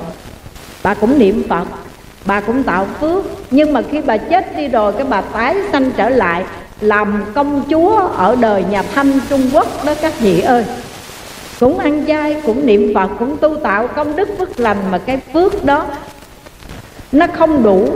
Bà 0.84 0.94
cũng 0.94 1.20
niệm 1.20 1.44
phật, 1.50 1.68
bà 2.26 2.42
cũng 2.42 2.64
tạo 2.64 2.88
phước. 3.00 3.24
Nhưng 3.52 3.74
mà 3.74 3.82
khi 3.92 4.02
bà 4.02 4.18
chết 4.18 4.58
đi 4.58 4.68
rồi, 4.68 4.94
cái 4.94 5.04
bà 5.04 5.22
tái 5.22 5.56
sanh 5.72 5.92
trở 5.92 6.10
lại, 6.10 6.46
làm 6.82 7.26
công 7.34 7.64
chúa 7.70 7.98
ở 7.98 8.36
đời 8.36 8.64
nhà 8.70 8.84
thanh 8.96 9.20
trung 9.30 9.50
quốc 9.54 9.86
đó 9.86 9.94
các 10.02 10.20
vị 10.20 10.40
ơi. 10.40 10.66
Cũng 11.60 11.80
ăn 11.80 12.06
chay, 12.08 12.42
cũng 12.46 12.66
niệm 12.66 12.94
phật, 12.96 13.10
cũng 13.20 13.38
tu 13.38 13.56
tạo 13.56 13.88
công 13.88 14.16
đức 14.16 14.30
phước 14.38 14.60
lành 14.60 14.78
mà 14.92 14.98
cái 14.98 15.20
phước 15.34 15.66
đó 15.66 15.86
nó 17.12 17.28
không 17.38 17.64
đủ 17.64 17.90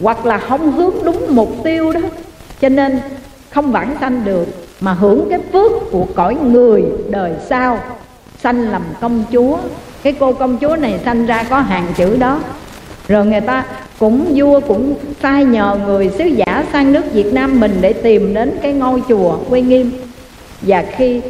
hoặc 0.00 0.26
là 0.26 0.38
không 0.38 0.72
hướng 0.72 0.94
đúng 1.04 1.26
mục 1.28 1.52
tiêu 1.64 1.92
đó 1.92 2.00
cho 2.62 2.68
nên 2.68 3.00
không 3.50 3.72
vãng 3.72 3.96
sanh 4.00 4.24
được, 4.24 4.46
mà 4.80 4.92
hưởng 4.92 5.26
cái 5.30 5.38
phước 5.52 5.72
của 5.90 6.06
cõi 6.14 6.34
người 6.34 6.84
đời 7.10 7.32
sau. 7.48 7.78
Sanh 8.42 8.70
làm 8.70 8.82
công 9.00 9.24
chúa. 9.32 9.58
Cái 10.02 10.12
cô 10.20 10.32
công 10.32 10.58
chúa 10.58 10.76
này 10.76 11.00
sanh 11.04 11.26
ra 11.26 11.44
có 11.50 11.60
hàng 11.60 11.86
chữ 11.96 12.16
đó. 12.16 12.40
Rồi 13.08 13.26
người 13.26 13.40
ta 13.40 13.64
cũng 13.98 14.32
vua 14.34 14.60
cũng 14.60 14.94
sai 15.22 15.44
nhờ 15.44 15.78
người 15.86 16.10
sứ 16.18 16.24
giả 16.24 16.64
sang 16.72 16.92
nước 16.92 17.12
Việt 17.12 17.32
Nam 17.32 17.60
mình 17.60 17.78
để 17.80 17.92
tìm 17.92 18.34
đến 18.34 18.58
cái 18.62 18.72
ngôi 18.72 19.02
chùa 19.08 19.36
Quê 19.50 19.60
Nghiêm. 19.60 19.90
Và 20.62 20.84
khi 20.96 21.20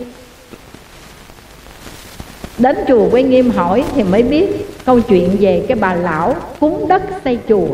đến 2.58 2.76
chùa 2.88 3.10
Quê 3.10 3.22
Nghiêm 3.22 3.50
hỏi 3.50 3.84
thì 3.94 4.02
mới 4.02 4.22
biết 4.22 4.68
câu 4.84 5.00
chuyện 5.00 5.36
về 5.40 5.64
cái 5.68 5.78
bà 5.80 5.94
lão 5.94 6.36
cúng 6.60 6.88
đất 6.88 7.02
xây 7.24 7.38
chùa. 7.48 7.66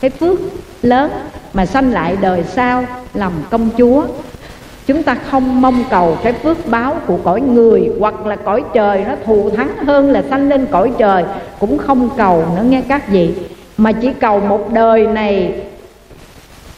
Cái 0.00 0.10
phước 0.10 0.38
lớn 0.82 1.10
mà 1.52 1.66
sanh 1.66 1.92
lại 1.92 2.16
đời 2.20 2.44
sau 2.44 2.84
làm 3.14 3.32
công 3.50 3.70
chúa. 3.78 4.04
Chúng 4.86 5.02
ta 5.02 5.16
không 5.30 5.60
mong 5.60 5.84
cầu 5.90 6.18
cái 6.22 6.32
phước 6.32 6.66
báo 6.66 6.96
của 7.06 7.18
cõi 7.24 7.40
người 7.40 7.90
hoặc 8.00 8.26
là 8.26 8.36
cõi 8.36 8.64
trời 8.74 9.04
nó 9.08 9.16
thù 9.24 9.50
thắng 9.50 9.76
hơn 9.76 10.10
là 10.10 10.22
sanh 10.30 10.48
lên 10.48 10.66
cõi 10.70 10.92
trời, 10.98 11.24
cũng 11.60 11.78
không 11.78 12.10
cầu 12.16 12.44
nữa 12.56 12.62
nghe 12.62 12.82
các 12.88 13.08
vị. 13.08 13.34
Mà 13.76 13.92
chỉ 13.92 14.08
cầu 14.20 14.40
một 14.40 14.72
đời 14.72 15.06
này 15.06 15.54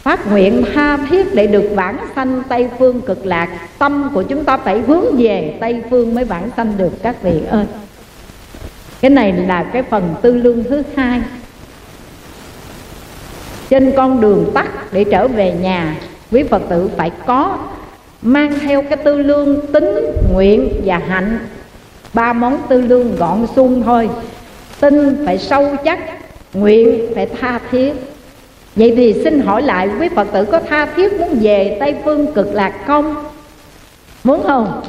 phát 0.02 0.30
nguyện 0.30 0.64
tha 0.74 0.96
thiết 0.96 1.34
để 1.34 1.46
được 1.46 1.70
vãng 1.74 1.96
sanh 2.16 2.42
tây 2.48 2.68
phương 2.78 3.00
cực 3.00 3.26
lạc. 3.26 3.48
Tâm 3.78 4.10
của 4.14 4.22
chúng 4.22 4.44
ta 4.44 4.56
phải 4.56 4.80
hướng 4.80 5.04
về 5.18 5.54
tây 5.60 5.82
phương 5.90 6.14
mới 6.14 6.24
vãng 6.24 6.50
sanh 6.56 6.72
được, 6.76 7.02
các 7.02 7.22
vị 7.22 7.42
ơi. 7.50 7.66
Cái 9.00 9.10
này 9.10 9.32
là 9.32 9.62
cái 9.62 9.82
phần 9.82 10.14
tư 10.22 10.34
lương 10.34 10.64
thứ 10.64 10.82
hai 10.96 11.20
trên 13.70 13.92
con 13.96 14.20
đường 14.20 14.50
tắt 14.54 14.68
để 14.92 15.04
trở 15.04 15.28
về 15.28 15.52
nhà, 15.52 15.96
quý 16.30 16.42
phật 16.42 16.62
tử 16.68 16.90
phải 16.96 17.10
có 17.26 17.58
mang 18.22 18.58
theo 18.60 18.82
cái 18.82 18.96
tư 18.96 19.22
lương 19.22 19.66
tính 19.66 20.06
nguyện 20.32 20.82
và 20.84 20.98
hạnh. 20.98 21.38
Ba 22.14 22.32
món 22.32 22.58
tư 22.68 22.80
lương 22.80 23.16
gọn 23.16 23.46
sung 23.56 23.82
thôi. 23.82 24.10
Tin 24.80 25.26
phải 25.26 25.38
sâu 25.38 25.76
chắc, 25.84 25.98
nguyện 26.54 27.06
phải 27.14 27.26
tha 27.26 27.60
thiết. 27.70 27.92
Vậy 28.76 28.92
thì 28.96 29.14
xin 29.24 29.40
hỏi 29.40 29.62
lại, 29.62 29.88
quý 30.00 30.08
phật 30.14 30.28
tử 30.32 30.44
có 30.44 30.60
tha 30.60 30.86
thiết 30.86 31.20
muốn 31.20 31.38
về 31.40 31.76
tây 31.80 31.94
phương 32.04 32.32
cực 32.34 32.54
lạc 32.54 32.72
không? 32.86 33.14
Muốn 34.24 34.42
không? 34.42 34.82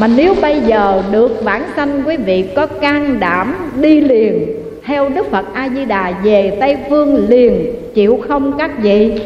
Mà 0.00 0.06
nếu 0.06 0.34
bây 0.42 0.60
giờ 0.60 1.02
được 1.10 1.44
bản 1.44 1.64
sanh, 1.76 2.02
quý 2.06 2.16
vị 2.16 2.44
có 2.56 2.66
can 2.66 3.20
đảm 3.20 3.70
đi 3.80 4.00
liền 4.00 4.46
theo 4.88 5.08
đức 5.08 5.30
phật 5.30 5.54
a 5.54 5.68
di 5.68 5.84
đà 5.84 6.12
về 6.22 6.56
tây 6.60 6.76
phương 6.90 7.28
liền, 7.28 7.72
chịu 7.94 8.20
không 8.28 8.58
các 8.58 8.70
vị. 8.78 9.20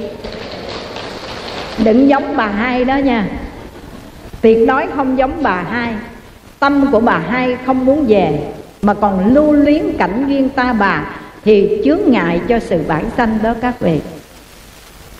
Đừng 1.84 2.08
giống 2.08 2.36
bà 2.36 2.46
hai 2.46 2.84
đó 2.84 2.96
nha. 2.96 3.28
Tuyệt 4.40 4.58
đối 4.68 4.86
không 4.94 5.18
giống 5.18 5.42
bà 5.42 5.64
hai. 5.70 5.94
Tâm 6.58 6.86
của 6.92 7.00
bà 7.00 7.18
hai 7.18 7.56
không 7.66 7.86
muốn 7.86 8.04
về, 8.08 8.38
mà 8.82 8.94
còn 8.94 9.34
lưu 9.34 9.52
luyến 9.52 9.82
cảnh 9.98 10.24
duyên 10.28 10.48
ta 10.48 10.72
bà, 10.72 11.04
thì 11.44 11.82
chướng 11.84 12.00
ngại 12.06 12.40
cho 12.48 12.58
sự 12.58 12.80
bản 12.88 13.04
sanh 13.16 13.38
đó 13.42 13.54
các 13.60 13.80
vị. 13.80 14.00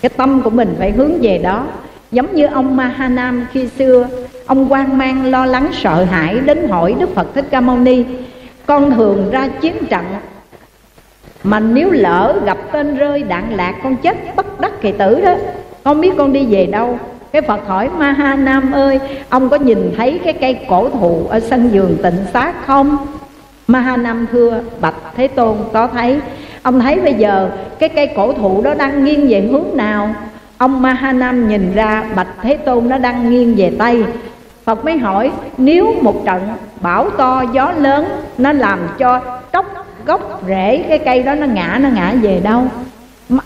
Cái 0.00 0.10
tâm 0.16 0.42
của 0.42 0.50
mình 0.50 0.74
phải 0.78 0.90
hướng 0.90 1.12
về 1.22 1.38
đó. 1.38 1.66
Giống 2.12 2.34
như 2.34 2.46
ông 2.46 2.76
Mahanam 2.76 3.46
khi 3.52 3.68
xưa, 3.78 4.08
ông 4.46 4.72
quan 4.72 4.98
mang 4.98 5.30
lo 5.30 5.46
lắng 5.46 5.68
sợ 5.72 6.04
hãi 6.04 6.38
đến 6.44 6.68
hỏi 6.68 6.94
Đức 6.98 7.14
Phật 7.14 7.34
Thích 7.34 7.44
Ca 7.50 7.60
Mâu 7.60 7.78
Ni, 7.78 8.04
con 8.66 8.90
thường 8.96 9.30
ra 9.30 9.48
chiến 9.60 9.74
trận 9.90 10.04
mà 11.44 11.60
nếu 11.60 11.90
lỡ 11.90 12.40
gặp 12.44 12.58
tên 12.72 12.96
rơi 12.96 13.22
đạn 13.22 13.56
lạc 13.56 13.74
con 13.82 13.96
chết 13.96 14.36
bất 14.36 14.60
đắc 14.60 14.72
kỳ 14.80 14.92
tử 14.92 15.20
đó, 15.20 15.34
không 15.84 16.00
biết 16.00 16.12
con 16.18 16.32
đi 16.32 16.46
về 16.46 16.66
đâu. 16.66 16.98
Cái 17.32 17.42
Phật 17.42 17.66
hỏi 17.66 17.88
Ma 17.98 18.12
Ha 18.12 18.34
Nam 18.34 18.72
ơi, 18.72 19.00
Ông 19.28 19.48
có 19.48 19.56
nhìn 19.56 19.92
thấy 19.96 20.20
cái 20.24 20.32
cây 20.32 20.58
cổ 20.68 20.88
thụ 20.90 21.26
Ở 21.28 21.40
sân 21.40 21.68
vườn 21.72 21.96
tịnh 22.02 22.16
xá 22.32 22.52
không? 22.66 22.96
Ma 23.66 23.80
Ha 23.80 23.96
Nam 23.96 24.26
thưa, 24.32 24.60
Bạch 24.80 24.94
Thế 25.16 25.28
Tôn, 25.28 25.56
có 25.72 25.86
thấy. 25.86 26.20
Ông 26.62 26.80
thấy 26.80 27.00
bây 27.00 27.14
giờ 27.14 27.50
cái 27.78 27.88
cây 27.88 28.10
cổ 28.16 28.32
thụ 28.32 28.62
đó 28.62 28.74
đang 28.74 29.04
nghiêng 29.04 29.28
về 29.28 29.40
hướng 29.40 29.76
nào? 29.76 30.14
Ông 30.58 30.82
Ma 30.82 30.92
Ha 30.92 31.12
Nam 31.12 31.48
nhìn 31.48 31.72
ra 31.74 32.04
Bạch 32.16 32.34
Thế 32.42 32.56
Tôn 32.56 32.88
nó 32.88 32.98
đang 32.98 33.30
nghiêng 33.30 33.54
về 33.56 33.72
Tây. 33.78 34.04
Phật 34.64 34.84
mới 34.84 34.98
hỏi, 34.98 35.30
Nếu 35.56 35.94
một 36.00 36.24
trận 36.24 36.42
bão 36.80 37.10
to 37.10 37.44
gió 37.52 37.72
lớn, 37.78 38.04
Nó 38.38 38.52
làm 38.52 38.78
cho 38.98 39.20
tróc 39.52 39.81
gốc 40.06 40.42
rễ, 40.48 40.84
cái 40.88 40.98
cây 40.98 41.22
đó 41.22 41.34
nó 41.34 41.46
ngã 41.46 41.78
Nó 41.82 41.88
ngã 41.88 42.14
về 42.22 42.40
đâu? 42.44 42.62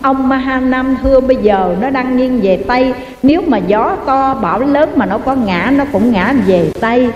Ông 0.01 0.29
Mahanam 0.29 0.97
thưa 1.03 1.19
bây 1.19 1.37
giờ 1.37 1.75
nó 1.81 1.89
đang 1.89 2.17
nghiêng 2.17 2.39
về 2.41 2.63
Tây. 2.67 2.93
Nếu 3.23 3.41
mà 3.47 3.57
gió 3.57 3.95
to, 4.05 4.35
bão 4.41 4.59
lớn 4.59 4.89
mà 4.95 5.05
nó 5.05 5.17
có 5.17 5.35
ngã, 5.35 5.73
Nó 5.77 5.85
cũng 5.91 6.11
ngã 6.11 6.33
về 6.47 6.71
Tây. 6.81 7.09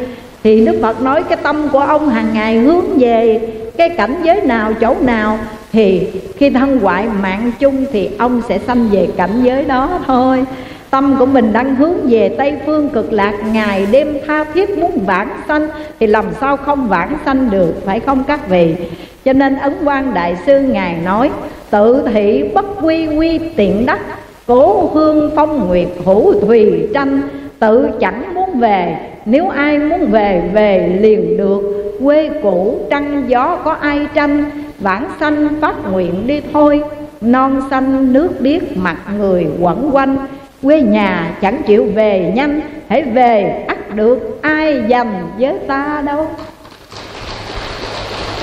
Thì 0.43 0.65
Đức 0.65 0.79
Phật 0.81 1.01
nói 1.01 1.23
cái 1.23 1.37
tâm 1.43 1.69
của 1.69 1.79
ông 1.79 2.09
hàng 2.09 2.27
ngày 2.33 2.57
hướng 2.57 2.97
về 2.97 3.39
Cái 3.77 3.89
cảnh 3.89 4.15
giới 4.23 4.41
nào, 4.41 4.73
chỗ 4.81 4.95
nào? 5.01 5.39
Thì 5.71 6.07
khi 6.37 6.49
thân 6.49 6.79
hoại 6.79 7.07
mạng 7.21 7.51
chung 7.59 7.85
Thì 7.91 8.09
ông 8.17 8.41
sẽ 8.49 8.59
sanh 8.67 8.89
về 8.89 9.07
cảnh 9.17 9.41
giới 9.43 9.63
đó 9.63 9.99
thôi. 10.07 10.45
Tâm 10.89 11.15
của 11.19 11.25
mình 11.25 11.53
đang 11.53 11.75
hướng 11.75 11.95
về 12.09 12.35
Tây 12.37 12.53
Phương 12.65 12.89
cực 12.89 13.13
lạc. 13.13 13.33
Ngày 13.53 13.87
đêm 13.91 14.17
tha 14.27 14.43
thiết 14.53 14.77
muốn 14.77 15.05
vãng 15.05 15.29
sanh 15.47 15.67
Thì 15.99 16.07
làm 16.07 16.25
sao 16.41 16.57
không 16.57 16.87
vãng 16.87 17.17
sanh 17.25 17.49
được, 17.49 17.73
Phải 17.85 17.99
không 17.99 18.23
các 18.23 18.49
vị? 18.49 18.75
Cho 19.25 19.33
nên 19.33 19.57
Ấn 19.57 19.73
quan 19.85 20.13
Đại 20.13 20.35
Sư 20.45 20.59
Ngài 20.59 20.97
nói, 21.05 21.29
Tự 21.69 22.03
thị 22.13 22.43
bất 22.53 22.65
quy 22.81 23.07
quy 23.07 23.39
tiện 23.55 23.85
đắc, 23.85 23.99
Cố 24.47 24.89
hương 24.93 25.31
phong 25.35 25.67
nguyệt 25.67 25.87
hữu 26.05 26.41
thùy 26.41 26.87
tranh, 26.93 27.21
Tự 27.59 27.89
chẳng 27.99 28.33
muốn 28.33 28.59
về, 28.59 28.97
Nếu 29.25 29.49
ai 29.49 29.79
muốn 29.79 30.05
về 30.05 30.43
về 30.53 30.97
liền 31.01 31.37
được. 31.37 31.61
Quê 32.03 32.29
cũ 32.43 32.79
trăng 32.89 33.23
gió 33.27 33.57
có 33.63 33.71
ai 33.71 34.07
tranh, 34.13 34.43
Vãng 34.79 35.09
sanh 35.19 35.47
phát 35.61 35.75
nguyện 35.91 36.27
đi 36.27 36.41
thôi. 36.53 36.83
Non 37.21 37.61
xanh 37.69 38.13
nước 38.13 38.29
biếc 38.39 38.77
mặt 38.77 38.97
người 39.17 39.47
quẩn 39.59 39.89
quanh, 39.93 40.17
Quê 40.63 40.81
nhà 40.81 41.37
chẳng 41.41 41.61
chịu 41.67 41.85
về 41.95 42.31
nhanh, 42.35 42.61
Hãy 42.87 43.03
về, 43.03 43.65
ắt 43.67 43.95
được 43.95 44.39
ai 44.41 44.83
dành 44.87 45.13
với 45.39 45.59
ta 45.67 46.03
đâu. 46.05 46.27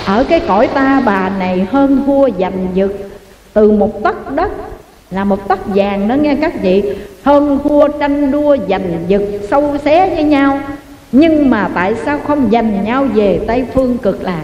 Ở 0.09 0.25
cái 0.29 0.41
cõi 0.41 0.69
ta 0.75 1.03
bà 1.07 1.29
này 1.39 1.67
hơn 1.71 2.03
thua 2.07 2.29
giành 2.39 2.69
giật. 2.75 2.93
Từ 3.53 3.71
một 3.71 4.03
tấc 4.03 4.35
đất, 4.35 4.51
là 5.11 5.25
một 5.25 5.49
tấc 5.49 5.67
vàng 5.67 6.09
đó 6.09 6.15
nghe 6.15 6.37
các 6.41 6.53
vị. 6.63 6.83
Hơn 7.23 7.59
thua 7.65 7.89
tranh 7.89 8.31
đua 8.31 8.57
giành 8.69 9.05
giật, 9.09 9.23
sâu 9.51 9.77
xé 9.85 10.15
với 10.15 10.25
nhau. 10.25 10.61
Nhưng 11.13 11.51
mà 11.51 11.71
tại 11.75 11.95
sao 12.05 12.19
không 12.27 12.49
giành 12.53 12.85
nhau 12.85 13.05
về 13.15 13.41
Tây 13.47 13.65
Phương 13.75 13.99
cực 13.99 14.23
lạc? 14.23 14.43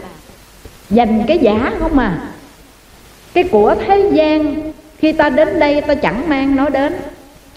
Giành 0.90 1.24
cái 1.27 1.38
giả 1.38 1.72
không 1.79 1.98
à? 1.98 2.18
Cái 3.35 3.44
của 3.44 3.74
thế 3.87 4.11
gian, 4.12 4.57
Khi 4.98 5.12
ta 5.12 5.29
đến 5.29 5.61
đây 5.61 5.81
ta 5.81 5.94
chẳng 5.94 6.29
mang 6.29 6.57
nó 6.57 6.68
đến. 6.68 6.92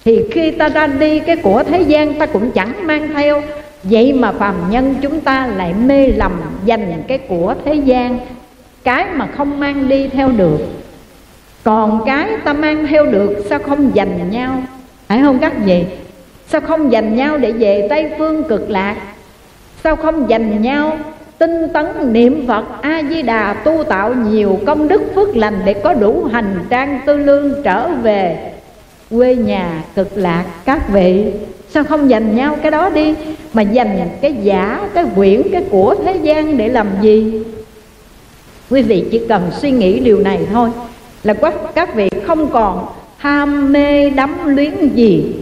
Thì 0.06 0.24
khi 0.32 0.52
ta 0.52 0.70
ra 0.70 0.88
đi, 0.88 1.20
cái 1.20 1.36
của 1.36 1.64
thế 1.64 1.82
gian 1.82 2.14
ta 2.14 2.26
cũng 2.26 2.52
chẳng 2.52 2.88
mang 2.88 3.10
theo 3.14 3.42
vậy 3.84 4.14
mà 4.14 4.32
phàm 4.32 4.56
nhân 4.70 4.96
chúng 5.02 5.22
ta 5.22 5.48
lại 5.48 5.74
mê 5.74 6.08
lầm 6.08 6.32
dành 6.66 7.04
cái 7.08 7.18
của 7.18 7.56
thế 7.66 7.74
gian, 7.74 8.20
cái 8.84 9.06
mà 9.14 9.28
không 9.28 9.60
mang 9.60 9.90
đi 9.90 10.08
theo 10.08 10.30
được. 10.30 10.60
Còn 11.64 12.02
cái 12.06 12.30
ta 12.44 12.54
mang 12.54 12.88
theo 12.88 13.06
được 13.06 13.46
sao 13.50 13.60
không 13.60 13.96
dành 13.96 14.32
nhau? 14.32 14.64
Phải 15.08 15.22
không 15.22 15.40
các 15.40 15.54
vị? 15.66 15.86
Sao 16.48 16.62
không 16.62 16.92
dành 16.92 17.16
nhau 17.16 17.38
để 17.38 17.52
về 17.52 17.88
tây 17.90 18.12
phương 18.18 18.44
cực 18.44 18.70
lạc? 18.70 18.96
Sao 19.84 19.96
không 19.96 20.30
dành 20.30 20.62
nhau 20.62 20.98
tinh 21.38 21.68
tấn 21.74 22.14
niệm 22.14 22.48
phật 22.48 22.66
a 22.82 23.02
di 23.10 23.22
đà 23.22 23.54
tu 23.54 23.84
tạo 23.84 24.14
nhiều 24.14 24.60
công 24.66 24.88
đức 24.88 25.02
phước 25.16 25.36
lành 25.36 25.60
để 25.66 25.74
có 25.74 25.94
đủ 25.94 26.24
hành 26.32 26.66
trang 26.70 27.00
tư 27.06 27.18
lương 27.18 27.64
trở 27.64 27.90
về 27.90 28.52
quê 29.10 29.36
nhà 29.36 29.84
cực 29.96 30.18
lạc 30.18 30.46
các 30.66 30.90
vị? 30.90 31.32
Sao 31.70 31.84
không 31.84 32.10
dành 32.10 32.36
nhau 32.36 32.58
cái 32.62 32.72
đó 32.72 32.90
đi? 32.90 33.16
Mà 33.54 33.62
dành 33.62 34.10
cái 34.22 34.36
giả, 34.44 34.90
cái 34.94 35.06
quyển, 35.16 35.42
cái 35.52 35.64
của 35.70 35.96
thế 36.06 36.16
gian 36.24 36.58
để 36.58 36.70
làm 36.70 36.88
gì? 37.02 37.44
Quý 38.70 38.82
vị 38.82 39.06
chỉ 39.12 39.22
cần 39.30 39.52
suy 39.62 39.72
nghĩ 39.72 40.00
điều 40.00 40.20
này 40.20 40.48
thôi, 40.52 40.70
là 41.24 41.34
các 41.76 41.96
vị 41.96 42.10
không 42.28 42.50
còn 42.50 42.86
ham 43.18 43.74
mê 43.74 44.10
đắm 44.10 44.38
luyến 44.46 44.88
gì. 44.88 45.36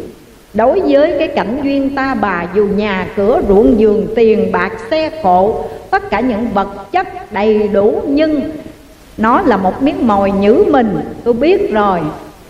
Đối 0.53 0.79
với 0.79 1.15
cái 1.19 1.27
cảnh 1.27 1.59
duyên 1.63 1.95
ta 1.95 2.15
bà 2.15 2.47
dù 2.55 2.67
nhà 2.67 3.07
cửa, 3.15 3.41
ruộng 3.47 3.75
vườn, 3.79 4.07
tiền, 4.15 4.51
bạc, 4.51 4.71
xe 4.91 5.09
cộ, 5.23 5.63
tất 5.89 6.09
cả 6.09 6.19
những 6.19 6.47
vật 6.53 6.91
chất 6.91 7.33
đầy 7.33 7.67
đủ, 7.67 8.01
nhưng 8.07 8.41
nó 9.17 9.41
là 9.41 9.57
một 9.57 9.83
miếng 9.83 10.07
mồi 10.07 10.31
nhữ 10.31 10.65
mình. 10.67 10.97
Tôi 11.23 11.33
biết 11.33 11.71
rồi, 11.71 11.99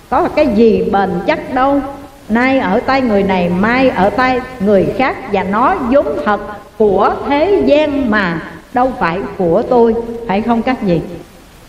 có 0.09 0.29
cái 0.35 0.47
gì 0.55 0.83
bền 0.91 1.09
chắc 1.27 1.53
đâu 1.53 1.81
nay 2.29 2.59
ở 2.59 2.79
tay 2.79 3.01
người 3.01 3.23
này, 3.23 3.49
mai 3.49 3.89
ở 3.89 4.09
tay 4.09 4.39
người 4.59 4.85
khác, 4.97 5.17
và 5.31 5.43
nó 5.43 5.75
vốn 5.75 6.05
thật 6.25 6.39
của 6.77 7.15
thế 7.27 7.63
gian 7.65 8.11
mà, 8.11 8.41
đâu 8.73 8.91
phải 8.99 9.19
của 9.37 9.63
tôi, 9.69 9.93
phải 10.27 10.41
không 10.41 10.61
các 10.61 10.81
vị? 10.81 10.99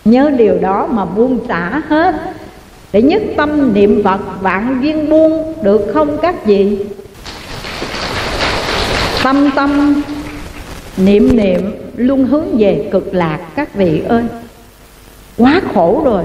Nhớ 0.04 0.30
điều 0.36 0.58
đó 0.58 0.86
mà 0.90 1.04
buông 1.04 1.38
xả 1.48 1.82
hết. 1.88 2.14
Để 2.92 3.02
nhất 3.02 3.22
tâm 3.36 3.74
niệm 3.74 4.02
phật, 4.04 4.20
vạn 4.40 4.78
duyên 4.82 5.10
buông, 5.10 5.54
được 5.62 5.90
không 5.94 6.18
các 6.22 6.46
vị? 6.46 6.78
Tâm 9.24 9.50
tâm 9.56 10.02
niệm 10.96 11.36
niệm, 11.36 11.60
luôn 11.96 12.24
hướng 12.24 12.58
về 12.58 12.88
cực 12.92 13.14
lạc 13.14 13.38
các 13.54 13.74
vị 13.74 14.02
ơi. 14.08 14.22
Quá 15.38 15.60
khổ 15.74 16.02
rồi 16.04 16.24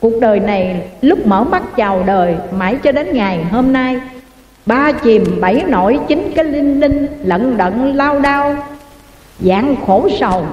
cuộc 0.00 0.20
đời 0.20 0.40
này 0.40 0.82
lúc 1.00 1.26
mở 1.26 1.44
mắt 1.44 1.62
chào 1.76 2.02
đời, 2.06 2.36
mãi 2.52 2.76
cho 2.82 2.92
đến 2.92 3.12
ngày 3.12 3.44
hôm 3.44 3.72
nay. 3.72 4.00
Ba 4.66 4.92
chìm, 4.92 5.24
bảy 5.40 5.64
nổi 5.66 5.98
chính 6.08 6.32
cái 6.34 6.44
linh 6.44 6.80
linh, 6.80 7.06
lận 7.22 7.56
đận, 7.56 7.96
lao 7.96 8.20
đao 8.20 8.56
dạng 9.40 9.76
khổ 9.86 10.08
sầu. 10.20 10.46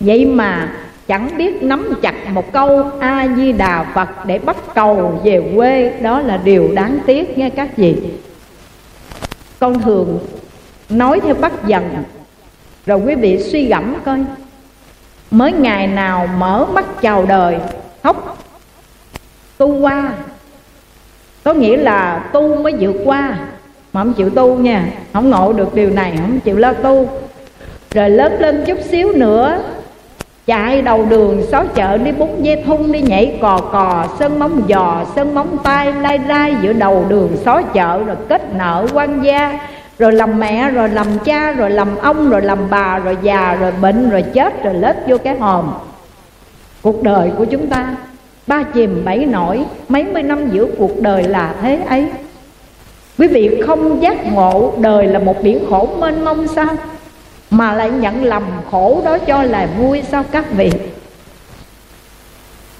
Vậy 0.00 0.26
mà 0.26 0.72
chẳng 1.08 1.30
biết 1.36 1.62
nắm 1.62 1.94
chặt 2.02 2.14
một 2.32 2.52
câu 2.52 2.90
a 3.00 3.28
di 3.36 3.52
đà 3.52 3.84
phật 3.94 4.26
để 4.26 4.38
bắt 4.38 4.56
cầu 4.74 5.20
về 5.24 5.52
quê, 5.56 5.92
đó 6.00 6.20
là 6.20 6.36
điều 6.44 6.72
đáng 6.74 6.98
tiếc 7.06 7.38
nghe 7.38 7.50
các 7.50 7.76
vị. 7.76 7.96
Con 9.60 9.82
thường 9.82 10.18
nói 10.88 11.20
theo 11.20 11.34
bắt 11.34 11.52
dần, 11.66 12.02
rồi 12.86 12.98
quý 13.06 13.14
vị 13.14 13.42
suy 13.42 13.66
gẫm 13.66 13.94
coi. 14.04 14.18
Mới 15.30 15.52
ngày 15.52 15.86
nào 15.86 16.28
mở 16.38 16.66
mắt 16.72 16.84
chào 17.02 17.26
đời 17.26 17.56
khóc 18.02 18.38
tu 19.58 19.78
qua. 19.80 20.12
Có 21.44 21.52
nghĩa 21.52 21.76
là 21.76 22.18
tu 22.32 22.56
mới 22.56 22.74
vượt 22.80 22.96
qua. 23.04 23.38
Mà 23.92 24.02
không 24.02 24.12
chịu 24.12 24.30
tu 24.30 24.54
nha, 24.56 24.84
không 25.12 25.30
ngộ 25.30 25.52
được 25.52 25.74
điều 25.74 25.90
này, 25.90 26.12
không 26.16 26.40
chịu 26.40 26.56
lo 26.56 26.72
tu. 26.72 27.08
Rồi 27.94 28.10
lớn 28.10 28.36
lên 28.40 28.64
chút 28.66 28.78
xíu 28.90 29.12
nữa, 29.12 29.58
chạy 30.46 30.82
đầu 30.82 31.04
đường 31.04 31.42
xó 31.50 31.64
chợ 31.64 31.98
đi 31.98 32.12
bút 32.12 32.42
dây 32.42 32.62
thun 32.66 32.92
đi 32.92 33.02
nhảy 33.02 33.38
cò 33.42 33.58
cò, 33.72 34.06
sơn 34.18 34.38
móng 34.38 34.62
giò, 34.68 35.04
sơn 35.16 35.34
móng 35.34 35.58
tay, 35.62 35.92
lai 35.92 36.18
lai 36.18 36.54
giữa 36.62 36.72
đầu 36.72 37.04
đường 37.08 37.36
xó 37.44 37.62
chợ, 37.62 38.02
rồi 38.04 38.16
kết 38.28 38.54
nợ 38.54 38.86
quan 38.94 39.22
gia, 39.22 39.58
rồi 39.98 40.12
làm 40.12 40.40
mẹ, 40.40 40.70
rồi 40.70 40.88
làm 40.88 41.06
cha, 41.24 41.52
rồi 41.52 41.70
làm 41.70 41.96
ông, 41.96 42.30
rồi 42.30 42.42
làm 42.42 42.58
bà, 42.70 42.98
rồi 42.98 43.16
già, 43.22 43.56
rồi 43.60 43.72
bệnh, 43.80 44.10
rồi 44.10 44.24
chết, 44.34 44.64
rồi 44.64 44.74
lết 44.74 44.96
vô 45.06 45.18
cái 45.18 45.38
hòm. 45.38 45.72
Cuộc 46.82 47.02
đời 47.02 47.30
của 47.38 47.44
chúng 47.44 47.66
ta 47.66 47.94
ba 48.48 48.62
chìm 48.62 49.02
bảy 49.04 49.26
nổi, 49.26 49.64
mấy 49.88 50.04
mươi 50.04 50.22
năm 50.22 50.50
giữa 50.50 50.66
cuộc 50.78 51.00
đời 51.00 51.24
là 51.24 51.54
thế 51.62 51.76
ấy. 51.76 52.06
Quý 53.18 53.28
vị 53.28 53.62
không 53.66 54.02
giác 54.02 54.32
ngộ 54.32 54.72
đời 54.80 55.06
là 55.06 55.18
một 55.18 55.42
biển 55.42 55.66
khổ 55.70 55.88
mênh 55.98 56.24
mông 56.24 56.48
sao? 56.48 56.76
Mà 57.50 57.74
lại 57.74 57.90
nhận 57.90 58.24
lầm 58.24 58.42
khổ 58.70 59.02
đó 59.04 59.18
cho 59.18 59.42
là 59.42 59.68
vui 59.78 60.02
sao 60.10 60.24
các 60.30 60.52
vị? 60.52 60.70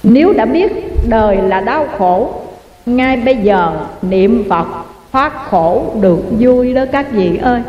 Nếu 0.03 0.33
đã 0.33 0.45
biết 0.45 0.73
đời 1.09 1.37
là 1.37 1.61
đau 1.61 1.87
khổ, 1.99 2.33
ngay 2.87 3.17
bây 3.17 3.37
giờ 3.37 3.73
niệm 4.03 4.45
phật 4.51 4.67
thoát 5.13 5.33
khổ 5.51 5.85
được 6.01 6.19
vui 6.39 6.75
đó 6.75 6.85
các 6.93 7.13
vị 7.13 7.39
ơi. 7.43 7.63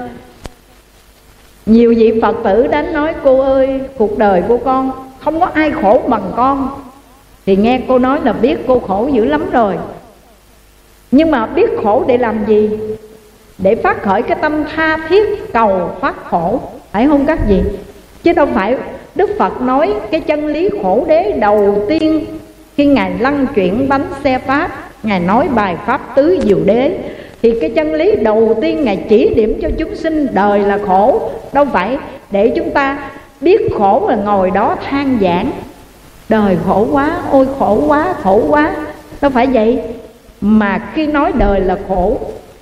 Nhiều 1.65 1.93
vị 1.97 2.19
phật 2.21 2.35
tử 2.43 2.67
đến 2.67 2.93
nói, 2.93 3.13
cô 3.23 3.39
ơi, 3.39 3.81
cuộc 3.97 4.17
đời 4.17 4.43
của 4.47 4.57
con 4.57 4.91
không 5.19 5.39
có 5.39 5.45
ai 5.53 5.71
khổ 5.71 6.01
bằng 6.07 6.31
con 6.35 6.69
thì 7.49 7.55
nghe 7.55 7.79
cô 7.87 7.99
nói 7.99 8.19
là 8.23 8.33
biết 8.33 8.57
cô 8.67 8.79
khổ 8.79 9.09
dữ 9.13 9.25
lắm 9.25 9.49
rồi. 9.51 9.75
Nhưng 11.11 11.31
mà 11.31 11.45
biết 11.45 11.69
khổ 11.83 12.03
để 12.07 12.17
làm 12.17 12.45
gì? 12.47 12.69
Để 13.57 13.75
phát 13.75 14.01
khởi 14.01 14.21
cái 14.21 14.37
tâm 14.41 14.63
tha 14.75 14.97
thiết, 15.09 15.53
cầu 15.53 15.91
thoát 16.01 16.15
khổ. 16.25 16.59
Phải 16.91 17.07
không 17.07 17.25
các 17.25 17.39
vị? 17.47 17.61
Chứ 18.23 18.33
đâu 18.33 18.47
phải 18.53 18.75
đức 19.15 19.29
phật 19.39 19.61
nói 19.61 19.93
cái 20.11 20.19
chân 20.19 20.47
lý 20.47 20.69
khổ 20.81 21.05
đế 21.07 21.31
đầu 21.31 21.85
tiên 21.89 22.25
khi 22.77 22.85
ngài 22.85 23.11
lăn 23.19 23.47
chuyển 23.55 23.89
bánh 23.89 24.05
xe 24.23 24.39
pháp, 24.39 24.71
ngài 25.03 25.19
nói 25.19 25.47
bài 25.55 25.75
pháp 25.85 26.15
tứ 26.15 26.39
diệu 26.43 26.59
đế. 26.65 26.97
Thì 27.41 27.59
cái 27.61 27.69
chân 27.69 27.93
lý 27.93 28.15
đầu 28.15 28.57
tiên 28.61 28.83
ngài 28.83 29.05
chỉ 29.09 29.33
điểm 29.35 29.59
cho 29.61 29.69
chúng 29.77 29.95
sinh 29.95 30.27
đời 30.33 30.59
là 30.59 30.79
khổ. 30.85 31.31
Đâu 31.53 31.65
phải 31.73 31.97
để 32.31 32.53
chúng 32.55 32.71
ta 32.71 33.09
biết 33.41 33.61
khổ 33.77 34.05
là 34.09 34.15
ngồi 34.15 34.51
đó 34.51 34.75
than 34.85 35.17
giảng 35.21 35.51
đời 36.29 36.57
khổ 36.67 36.87
quá, 36.91 37.21
ôi 37.31 37.47
khổ 37.59 37.83
quá 37.87 38.13
khổ 38.23 38.41
quá. 38.49 38.75
Đâu 39.21 39.31
phải 39.31 39.47
vậy 39.47 39.81
mà 40.41 40.81
khi 40.93 41.07
nói 41.07 41.31
đời 41.35 41.61
là 41.61 41.77
khổ, 41.87 42.17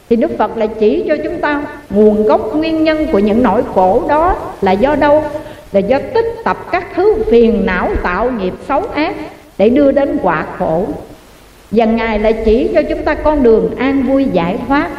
thì 0.09 0.15
đức 0.15 0.32
phật 0.38 0.57
lại 0.57 0.70
chỉ 0.80 1.05
cho 1.07 1.15
chúng 1.24 1.39
ta 1.41 1.63
nguồn 1.89 2.24
gốc 2.24 2.55
nguyên 2.55 2.84
nhân 2.84 3.07
của 3.11 3.20
những 3.20 3.43
nỗi 3.43 3.61
khổ 3.76 4.03
đó 4.09 4.36
là 4.61 4.72
do 4.72 4.95
đâu? 4.95 5.24
Là 5.72 5.80
do 5.80 5.99
tích 6.13 6.26
tập 6.43 6.57
các 6.72 6.88
thứ 6.95 7.15
phiền 7.32 7.65
não 7.65 7.89
tạo 8.03 8.32
nghiệp 8.32 8.53
xấu 8.68 8.82
ác 8.93 9.15
để 9.57 9.70
đưa 9.70 9.91
đến 9.91 10.20
quả 10.24 10.45
khổ. 10.57 10.86
Và 11.72 11.86
ngài 11.86 12.20
lại 12.20 12.36
chỉ 12.45 12.70
cho 12.74 12.82
chúng 12.89 13.03
ta 13.03 13.13
con 13.13 13.43
đường 13.43 13.76
an 13.78 14.03
vui 14.03 14.26
giải 14.26 14.57
thoát. 14.68 14.89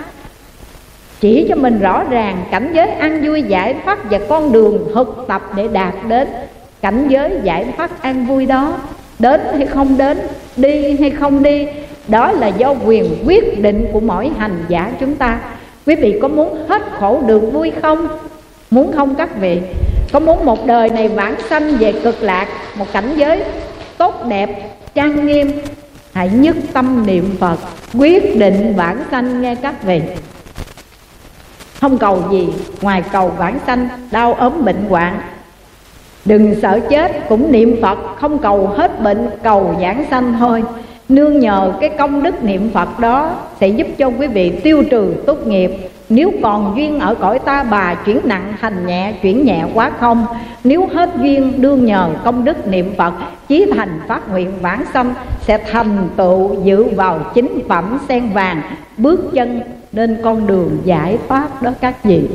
Chỉ 1.20 1.46
cho 1.48 1.54
mình 1.54 1.80
rõ 1.80 2.04
ràng 2.10 2.44
cảnh 2.50 2.70
giới 2.74 2.88
an 2.88 3.22
vui 3.26 3.42
giải 3.42 3.74
thoát 3.84 4.10
và 4.10 4.18
con 4.28 4.52
đường 4.52 4.88
thực 4.94 5.24
tập 5.28 5.42
để 5.56 5.68
đạt 5.68 5.94
đến 6.08 6.28
cảnh 6.82 7.08
giới 7.08 7.40
giải 7.42 7.66
thoát 7.76 8.02
an 8.02 8.26
vui 8.26 8.46
đó, 8.46 8.76
đến 9.18 9.40
hay 9.56 9.66
không 9.66 9.98
đến, 9.98 10.18
đi 10.56 10.96
hay 11.00 11.10
không 11.10 11.42
đi, 11.42 11.66
đó 12.08 12.32
là 12.32 12.46
do 12.46 12.74
quyền 12.84 13.24
quyết 13.26 13.58
định 13.60 13.86
của 13.92 14.00
mỗi 14.00 14.30
hành 14.38 14.64
giả 14.68 14.92
chúng 15.00 15.14
ta. 15.14 15.38
Quý 15.86 15.94
vị 15.94 16.18
có 16.22 16.28
muốn 16.28 16.66
hết 16.68 16.82
khổ 16.98 17.22
được 17.26 17.40
vui 17.52 17.72
không? 17.82 18.08
Muốn 18.70 18.92
không 18.92 19.14
các 19.14 19.40
vị? 19.40 19.60
Có 20.12 20.20
muốn 20.20 20.44
một 20.44 20.66
đời 20.66 20.88
này 20.88 21.08
vãng 21.08 21.34
sanh 21.50 21.76
về 21.76 21.92
cực 21.92 22.22
lạc, 22.22 22.48
một 22.76 22.86
cảnh 22.92 23.14
giới 23.16 23.42
tốt 23.98 24.26
đẹp, 24.28 24.70
trang 24.94 25.26
nghiêm? 25.26 25.52
Hãy 26.12 26.28
nhất 26.28 26.56
tâm 26.72 27.06
niệm 27.06 27.36
phật, 27.40 27.58
quyết 27.98 28.36
định 28.36 28.74
vãng 28.76 29.02
sanh 29.10 29.42
nghe 29.42 29.54
các 29.54 29.82
vị. 29.82 30.00
Không 31.80 31.98
cầu 31.98 32.22
gì 32.30 32.48
ngoài 32.80 33.02
cầu 33.12 33.28
vãng 33.28 33.58
sanh, 33.66 33.88
đau 34.10 34.34
ốm 34.34 34.64
bệnh 34.64 34.84
hoạn 34.88 35.20
đừng 36.24 36.54
sợ 36.62 36.80
chết, 36.90 37.28
cũng 37.28 37.52
niệm 37.52 37.76
phật, 37.82 37.98
không 38.16 38.38
cầu 38.38 38.66
hết 38.66 39.02
bệnh, 39.02 39.30
cầu 39.42 39.76
giảng 39.80 40.04
sanh 40.10 40.34
thôi. 40.38 40.62
Nương 41.08 41.40
nhờ 41.40 41.72
cái 41.80 41.90
công 41.98 42.22
đức 42.22 42.44
niệm 42.44 42.70
phật 42.74 43.00
đó 43.00 43.30
sẽ 43.60 43.68
giúp 43.68 43.86
cho 43.98 44.10
quý 44.18 44.26
vị 44.26 44.50
tiêu 44.50 44.84
trừ 44.90 45.14
tốt 45.26 45.46
nghiệp. 45.46 45.70
Nếu 46.08 46.32
còn 46.42 46.76
duyên 46.76 47.00
ở 47.00 47.14
cõi 47.14 47.38
ta, 47.38 47.64
bà 47.70 47.94
chuyển 47.94 48.20
nặng 48.24 48.54
thành 48.60 48.86
nhẹ, 48.86 49.12
chuyển 49.22 49.44
nhẹ 49.44 49.64
quá 49.74 49.90
không. 50.00 50.26
Nếu 50.64 50.88
hết 50.92 51.10
duyên, 51.22 51.52
đương 51.56 51.84
nhờ 51.84 52.10
công 52.24 52.44
đức 52.44 52.66
niệm 52.66 52.94
phật, 52.96 53.14
chí 53.48 53.66
thành 53.76 54.00
phát 54.08 54.28
nguyện 54.28 54.50
vãng 54.60 54.84
sanh, 54.94 55.14
sẽ 55.40 55.58
thành 55.70 56.08
tựu 56.16 56.64
dự 56.64 56.84
vào 56.84 57.20
chính 57.34 57.58
phẩm 57.68 57.98
sen 58.08 58.30
vàng. 58.32 58.62
Bước 58.96 59.30
chân 59.34 59.60
lên 59.92 60.16
con 60.24 60.46
đường 60.46 60.78
giải 60.84 61.18
thoát 61.28 61.62
đó 61.62 61.70
các 61.80 62.04
vị. 62.04 62.28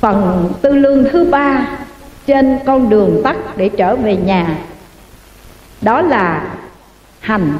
Phần 0.00 0.52
tư 0.62 0.72
lương 0.72 1.04
thứ 1.12 1.24
ba 1.24 1.68
trên 2.26 2.58
con 2.66 2.88
đường 2.88 3.20
tắt 3.24 3.36
để 3.56 3.70
trở 3.76 3.96
về 3.96 4.16
nhà. 4.16 4.58
Đó 5.80 6.00
là 6.02 6.54
hành 7.20 7.58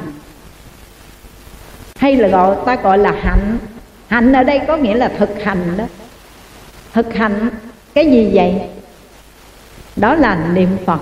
hay 1.99 2.15
là 2.15 2.27
gọi, 2.27 2.55
ta 2.65 2.75
gọi 2.75 2.97
là 2.97 3.11
hạnh. 3.21 3.57
Hạnh 4.07 4.33
ở 4.33 4.43
đây 4.43 4.59
có 4.67 4.77
nghĩa 4.77 4.95
là 4.95 5.11
thực 5.17 5.43
hành 5.43 5.77
đó. 5.77 5.85
Thực 6.93 7.13
hành, 7.13 7.49
cái 7.93 8.11
gì 8.11 8.31
vậy? 8.33 8.61
Đó 9.95 10.15
là 10.15 10.47
niệm 10.53 10.69
phật, 10.85 10.99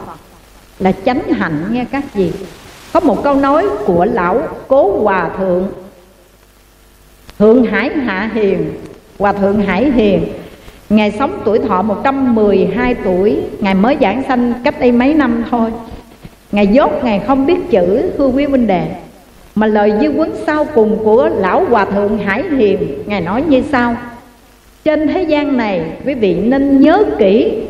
là 0.79 0.91
chánh 1.05 1.33
hạnh 1.33 1.65
nghe 1.71 1.85
các 1.91 2.03
vị. 2.13 2.31
Có 2.93 2.99
một 2.99 3.23
câu 3.23 3.35
nói 3.35 3.67
của 3.85 4.05
lão 4.05 4.47
cố 4.67 5.03
hòa 5.03 5.29
thượng. 5.37 5.71
Thượng 7.39 7.65
hải 7.65 7.89
hạ 7.89 8.29
hiền, 8.33 8.71
hòa 9.19 9.33
thượng 9.33 9.61
hải 9.61 9.91
hiền. 9.91 10.33
Ngài 10.89 11.11
sống 11.11 11.41
tuổi 11.45 11.59
thọ 11.59 11.81
112 11.81 12.95
tuổi, 12.95 13.37
Ngài 13.59 13.73
mới 13.73 13.97
giảng 14.01 14.23
sanh 14.27 14.53
cách 14.63 14.79
đây 14.79 14.91
mấy 14.91 15.13
năm 15.13 15.43
thôi. 15.51 15.71
Ngài 16.51 16.67
dốt 16.67 16.91
Ngài 17.03 17.19
không 17.19 17.45
biết 17.45 17.57
chữ 17.69 18.11
thưa 18.17 18.27
quý 18.27 18.45
huynh 18.45 18.67
đệ, 18.67 18.87
Mà 19.55 19.67
lời 19.67 19.93
dư 20.01 20.07
quấn 20.07 20.31
sau 20.45 20.65
cùng 20.75 21.03
của 21.03 21.29
Lão 21.29 21.65
Hòa 21.65 21.85
Thượng 21.85 22.17
Hải 22.17 22.43
Hiền, 22.57 23.03
Ngài 23.05 23.21
nói 23.21 23.43
như 23.47 23.63
sau. 23.71 23.95
Trên 24.83 25.07
thế 25.07 25.23
gian 25.23 25.57
này, 25.57 25.97
quý 26.05 26.13
vị 26.13 26.35
nên 26.35 26.81
nhớ 26.81 27.03
kỹ 27.17 27.63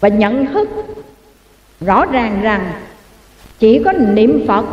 Và 0.00 0.08
nhận 0.08 0.46
thức 0.46 0.68
rõ 1.80 2.06
ràng 2.06 2.40
rằng 2.42 2.72
Chỉ 3.58 3.82
có 3.84 3.92
niệm 3.92 4.44
Phật, 4.48 4.64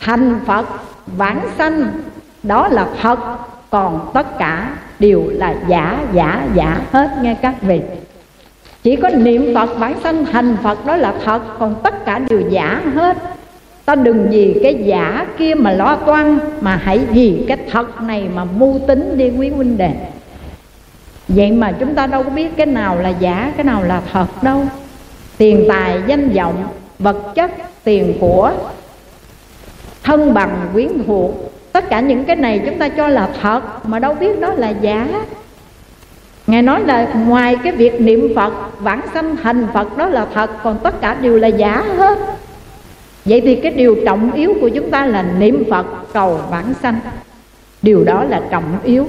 thành 0.00 0.40
Phật, 0.46 0.66
vãng 1.06 1.40
sanh, 1.58 1.92
Đó 2.42 2.68
là 2.68 2.84
phật, 2.84 3.18
Còn 3.70 4.10
tất 4.14 4.38
cả 4.38 4.76
đều 5.02 5.24
là 5.28 5.54
giả 5.68 6.04
giả 6.14 6.48
giả 6.54 6.80
hết 6.92 7.10
nghe 7.22 7.36
các 7.42 7.62
vị. 7.62 7.80
Chỉ 8.82 8.96
có 8.96 9.08
niệm 9.08 9.54
phật, 9.54 9.78
bản 9.78 9.94
sanh 10.02 10.24
thành 10.24 10.56
phật 10.62 10.86
đó 10.86 10.96
là 10.96 11.14
thật, 11.24 11.42
còn 11.58 11.74
tất 11.82 12.04
cả 12.04 12.18
đều 12.18 12.42
giả 12.50 12.82
hết. 12.94 13.16
Ta 13.84 13.94
đừng 13.94 14.28
vì 14.30 14.60
cái 14.62 14.74
giả 14.84 15.26
kia 15.38 15.54
mà 15.54 15.72
lo 15.72 15.96
toan, 15.96 16.38
mà 16.60 16.76
hãy 16.76 16.98
vì 16.98 17.44
cái 17.48 17.56
thật 17.70 18.02
này 18.02 18.28
mà 18.34 18.44
mưu 18.44 18.78
tính 18.86 19.18
đi 19.18 19.30
quý 19.38 19.48
huynh 19.48 19.78
đệ. 19.78 19.90
Vậy 21.28 21.50
mà 21.50 21.72
chúng 21.80 21.94
ta 21.94 22.06
đâu 22.06 22.22
có 22.22 22.30
biết 22.30 22.56
cái 22.56 22.66
nào 22.66 22.98
là 22.98 23.08
giả, 23.08 23.52
cái 23.56 23.64
nào 23.64 23.82
là 23.82 24.02
thật 24.12 24.42
đâu. 24.42 24.64
Tiền 25.38 25.64
tài, 25.68 26.00
danh 26.06 26.28
vọng, 26.28 26.64
vật 26.98 27.34
chất, 27.34 27.50
tiền 27.84 28.14
của, 28.20 28.52
thân 30.02 30.34
bằng, 30.34 30.68
quyến 30.72 30.88
thuộc 31.06 31.51
tất 31.72 31.88
cả 31.90 32.00
những 32.00 32.24
cái 32.24 32.36
này 32.36 32.60
chúng 32.66 32.78
ta 32.78 32.88
cho 32.88 33.08
là 33.08 33.28
thật, 33.42 33.86
mà 33.88 33.98
đâu 33.98 34.14
biết 34.14 34.40
đó 34.40 34.54
là 34.54 34.68
giả. 34.68 35.08
Ngài 36.46 36.62
nói 36.62 36.82
là 36.86 37.14
ngoài 37.26 37.56
cái 37.64 37.72
việc 37.72 38.00
niệm 38.00 38.32
phật, 38.36 38.52
vãng 38.80 39.00
sanh 39.14 39.36
thành 39.36 39.66
phật 39.74 39.96
đó 39.96 40.08
là 40.08 40.26
thật, 40.34 40.50
còn 40.62 40.78
tất 40.82 41.00
cả 41.00 41.14
đều 41.14 41.38
là 41.38 41.48
giả 41.48 41.84
hết. 41.96 42.18
Vậy 43.24 43.40
thì 43.40 43.56
cái 43.56 43.72
điều 43.72 43.96
trọng 44.06 44.32
yếu 44.32 44.54
của 44.60 44.68
chúng 44.68 44.90
ta 44.90 45.06
là 45.06 45.24
niệm 45.38 45.64
phật 45.70 45.86
cầu 46.12 46.40
vãng 46.50 46.74
sanh. 46.82 47.00
Điều 47.82 48.04
đó 48.04 48.24
là 48.24 48.40
trọng 48.50 48.78
yếu. 48.84 49.06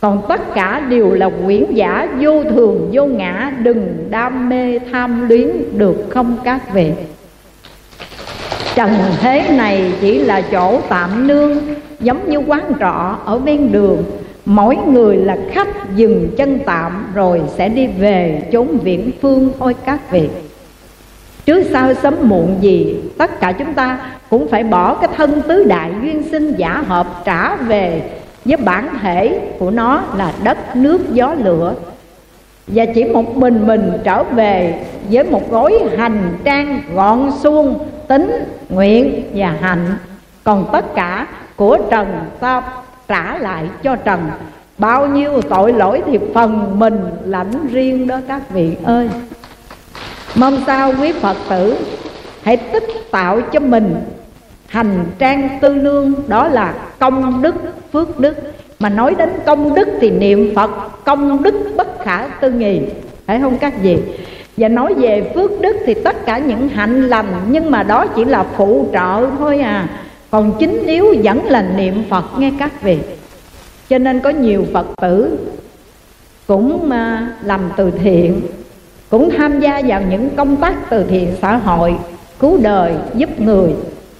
Còn 0.00 0.22
tất 0.28 0.54
cả 0.54 0.80
đều 0.88 1.12
là 1.12 1.30
quyển 1.44 1.64
giả 1.70 2.08
vô 2.20 2.44
thường, 2.44 2.90
vô 2.92 3.06
ngã, 3.06 3.52
đừng 3.58 4.06
đam 4.10 4.48
mê 4.48 4.78
tham 4.92 5.28
luyến 5.28 5.78
được 5.78 5.96
không 6.10 6.36
các 6.44 6.74
vị 6.74 6.92
trần 8.80 8.92
thế 9.20 9.56
này 9.56 9.92
chỉ 10.00 10.18
là 10.18 10.40
chỗ 10.40 10.80
tạm 10.88 11.26
nương, 11.26 11.58
giống 12.00 12.30
như 12.30 12.38
quán 12.38 12.72
trọ 12.80 13.16
ở 13.24 13.38
bên 13.38 13.72
đường. 13.72 14.02
Mỗi 14.44 14.76
người 14.76 15.16
là 15.16 15.38
khách 15.50 15.96
dừng 15.96 16.28
chân 16.36 16.58
tạm 16.66 17.12
rồi 17.14 17.40
sẽ 17.56 17.68
đi 17.68 17.86
về 17.86 18.42
chốn 18.52 18.78
viễn 18.82 19.10
phương 19.22 19.52
thôi 19.58 19.74
các 19.84 20.10
vị. 20.10 20.28
Trước 21.46 21.66
sau 21.72 21.94
sớm 21.94 22.14
muộn 22.22 22.56
gì, 22.60 22.96
tất 23.18 23.40
cả 23.40 23.52
chúng 23.52 23.74
ta 23.74 23.98
cũng 24.30 24.48
phải 24.48 24.64
bỏ 24.64 24.94
cái 24.94 25.10
thân 25.16 25.42
tứ 25.48 25.64
đại 25.64 25.90
duyên 26.02 26.22
sinh 26.30 26.54
giả 26.56 26.84
hợp 26.86 27.22
trả 27.24 27.56
về 27.56 28.02
với 28.44 28.56
bản 28.56 28.88
thể 29.02 29.40
của 29.58 29.70
nó 29.70 30.02
là 30.16 30.32
đất, 30.44 30.76
nước, 30.76 31.10
gió, 31.12 31.34
lửa. 31.34 31.74
Và 32.66 32.84
chỉ 32.94 33.04
một 33.04 33.36
mình 33.36 33.66
mình 33.66 33.92
trở 34.04 34.24
về 34.24 34.74
với 35.10 35.24
một 35.24 35.50
gói 35.50 35.72
hành 35.96 36.38
trang 36.44 36.80
gọn 36.94 37.30
suông 37.42 37.89
tính 38.10 38.44
nguyện 38.68 39.30
và 39.34 39.56
hạnh. 39.60 39.96
Còn 40.44 40.68
tất 40.72 40.94
cả 40.94 41.26
của 41.56 41.78
trần 41.90 42.06
ta 42.40 42.62
trả 43.08 43.38
lại 43.38 43.64
cho 43.82 43.96
trần. 43.96 44.20
Bao 44.78 45.06
nhiêu 45.06 45.42
tội 45.42 45.72
lỗi 45.72 46.02
thì 46.06 46.18
phần 46.34 46.78
mình 46.78 47.00
lãnh 47.24 47.66
riêng 47.72 48.06
đó 48.06 48.20
các 48.28 48.50
vị 48.50 48.76
ơi. 48.84 49.10
Mong 50.34 50.62
sao 50.66 50.92
quý 51.00 51.12
phật 51.12 51.36
tử 51.48 51.76
hãy 52.42 52.56
tích 52.56 52.84
tạo 53.10 53.40
cho 53.52 53.60
mình 53.60 53.94
hành 54.66 55.06
trang 55.18 55.58
tư 55.60 55.74
lương 55.74 56.14
đó 56.28 56.48
là 56.48 56.74
công 56.98 57.42
đức, 57.42 57.54
phước 57.92 58.18
đức. 58.18 58.36
Mà 58.78 58.88
nói 58.88 59.14
đến 59.18 59.30
công 59.46 59.74
đức 59.74 59.88
thì 60.00 60.10
niệm 60.10 60.54
phật 60.54 60.70
công 61.04 61.42
đức 61.42 61.54
bất 61.76 62.04
khả 62.04 62.26
tư 62.40 62.50
nghì 62.50 62.80
phải 63.26 63.40
không 63.40 63.58
các 63.58 63.72
vị? 63.82 63.98
Và 64.60 64.68
nói 64.68 64.94
về 64.94 65.30
phước 65.34 65.60
đức 65.60 65.76
thì 65.86 65.94
tất 65.94 66.26
cả 66.26 66.38
những 66.38 66.68
hạnh 66.68 67.08
lành, 67.08 67.26
nhưng 67.50 67.70
mà 67.70 67.82
đó 67.82 68.06
chỉ 68.06 68.24
là 68.24 68.42
phụ 68.56 68.86
trợ 68.92 69.26
thôi 69.38 69.58
à. 69.58 69.88
Còn 70.30 70.52
chính 70.58 70.86
yếu 70.86 71.14
vẫn 71.24 71.44
là 71.44 71.62
niệm 71.76 72.02
phật 72.10 72.24
nghe 72.38 72.52
các 72.58 72.82
vị. 72.82 72.98
Cho 73.88 73.98
nên 73.98 74.20
có 74.20 74.30
nhiều 74.30 74.66
phật 74.72 74.86
tử 75.00 75.38
cũng 76.46 76.90
à, 76.90 77.28
làm 77.44 77.60
từ 77.76 77.90
thiện, 77.90 78.40
cũng 79.08 79.30
tham 79.38 79.60
gia 79.60 79.82
vào 79.86 80.02
những 80.10 80.30
công 80.36 80.56
tác 80.56 80.90
từ 80.90 81.04
thiện 81.04 81.28
xã 81.42 81.56
hội, 81.56 81.94
cứu 82.38 82.58
đời, 82.62 82.92
giúp 83.14 83.40
người. 83.40 83.70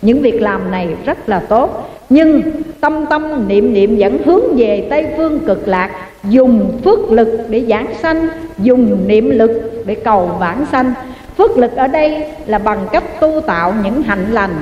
Những 0.03 0.23
việc 0.23 0.43
làm 0.43 0.71
này 0.71 0.89
rất 1.05 1.29
là 1.29 1.41
tốt. 1.41 1.91
Nhưng 2.09 2.43
tâm 2.81 3.07
tâm 3.11 3.49
niệm 3.49 3.73
niệm 3.73 3.97
vẫn 3.99 4.19
hướng 4.25 4.57
về 4.57 4.87
tây 4.91 5.07
phương 5.17 5.39
cực 5.39 5.69
lạc 5.69 5.91
dùng 6.25 6.81
phước 6.85 7.11
lực 7.11 7.47
để 7.49 7.65
giảng 7.69 7.95
sanh, 8.03 8.29
dùng 8.59 9.09
niệm 9.09 9.31
lực 9.31 9.83
để 9.87 9.95
cầu 9.95 10.27
vãng 10.39 10.67
sanh. 10.73 10.93
Phước 11.39 11.59
lực 11.59 11.77
ở 11.77 11.87
đây 11.87 12.25
là 12.47 12.59
bằng 12.59 12.89
cách 12.93 13.21
tu 13.21 13.41
tạo 13.41 13.75
những 13.85 14.03
hạnh 14.03 14.27
lành. 14.33 14.55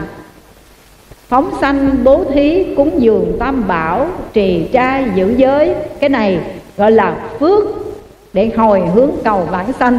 Phóng 1.29 1.51
sanh, 1.61 1.91
bố 2.05 2.25
thí, 2.35 2.67
cúng 2.77 3.03
dường, 3.03 3.37
tam 3.39 3.69
bảo, 3.69 4.07
trì 4.33 4.69
trai 4.73 5.05
giữ 5.15 5.35
giới. 5.37 5.75
Cái 6.01 6.11
này 6.11 6.39
gọi 6.77 6.93
là 6.93 7.17
phước 7.41 7.65
để 8.33 8.51
hồi 8.57 8.83
hướng 8.95 9.11
cầu 9.25 9.49
vãng 9.51 9.73
sanh. 9.73 9.99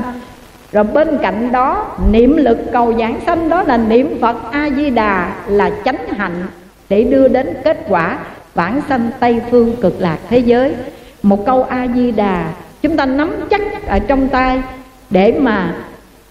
Rồi 0.72 0.84
bên 0.84 1.18
cạnh 1.22 1.52
đó, 1.52 1.98
niệm 2.12 2.38
lực 2.38 2.58
cầu 2.72 2.94
giảng 3.00 3.20
sanh 3.26 3.50
đó 3.50 3.64
là 3.64 3.78
niệm 3.78 4.18
phật 4.22 4.36
a 4.52 4.70
di 4.70 4.90
đà 4.90 5.36
là 5.48 5.72
chánh 5.86 6.08
hạnh 6.08 6.48
để 6.90 7.04
đưa 7.04 7.28
đến 7.28 7.54
kết 7.64 7.78
quả 7.90 8.20
vãng 8.54 8.82
sanh 8.90 9.10
tây 9.20 9.42
phương 9.52 9.76
cực 9.82 9.96
lạc 10.00 10.18
thế 10.30 10.38
giới 10.38 10.76
một 11.24 11.46
câu 11.46 11.64
a 11.64 11.88
di 11.96 12.12
đà 12.12 12.54
chúng 12.82 12.98
ta 12.98 13.06
nắm 13.06 13.32
chắc 13.50 13.88
ở 13.88 14.00
trong 14.00 14.28
tay 14.28 14.62
để 15.10 15.32
mà 15.40 15.76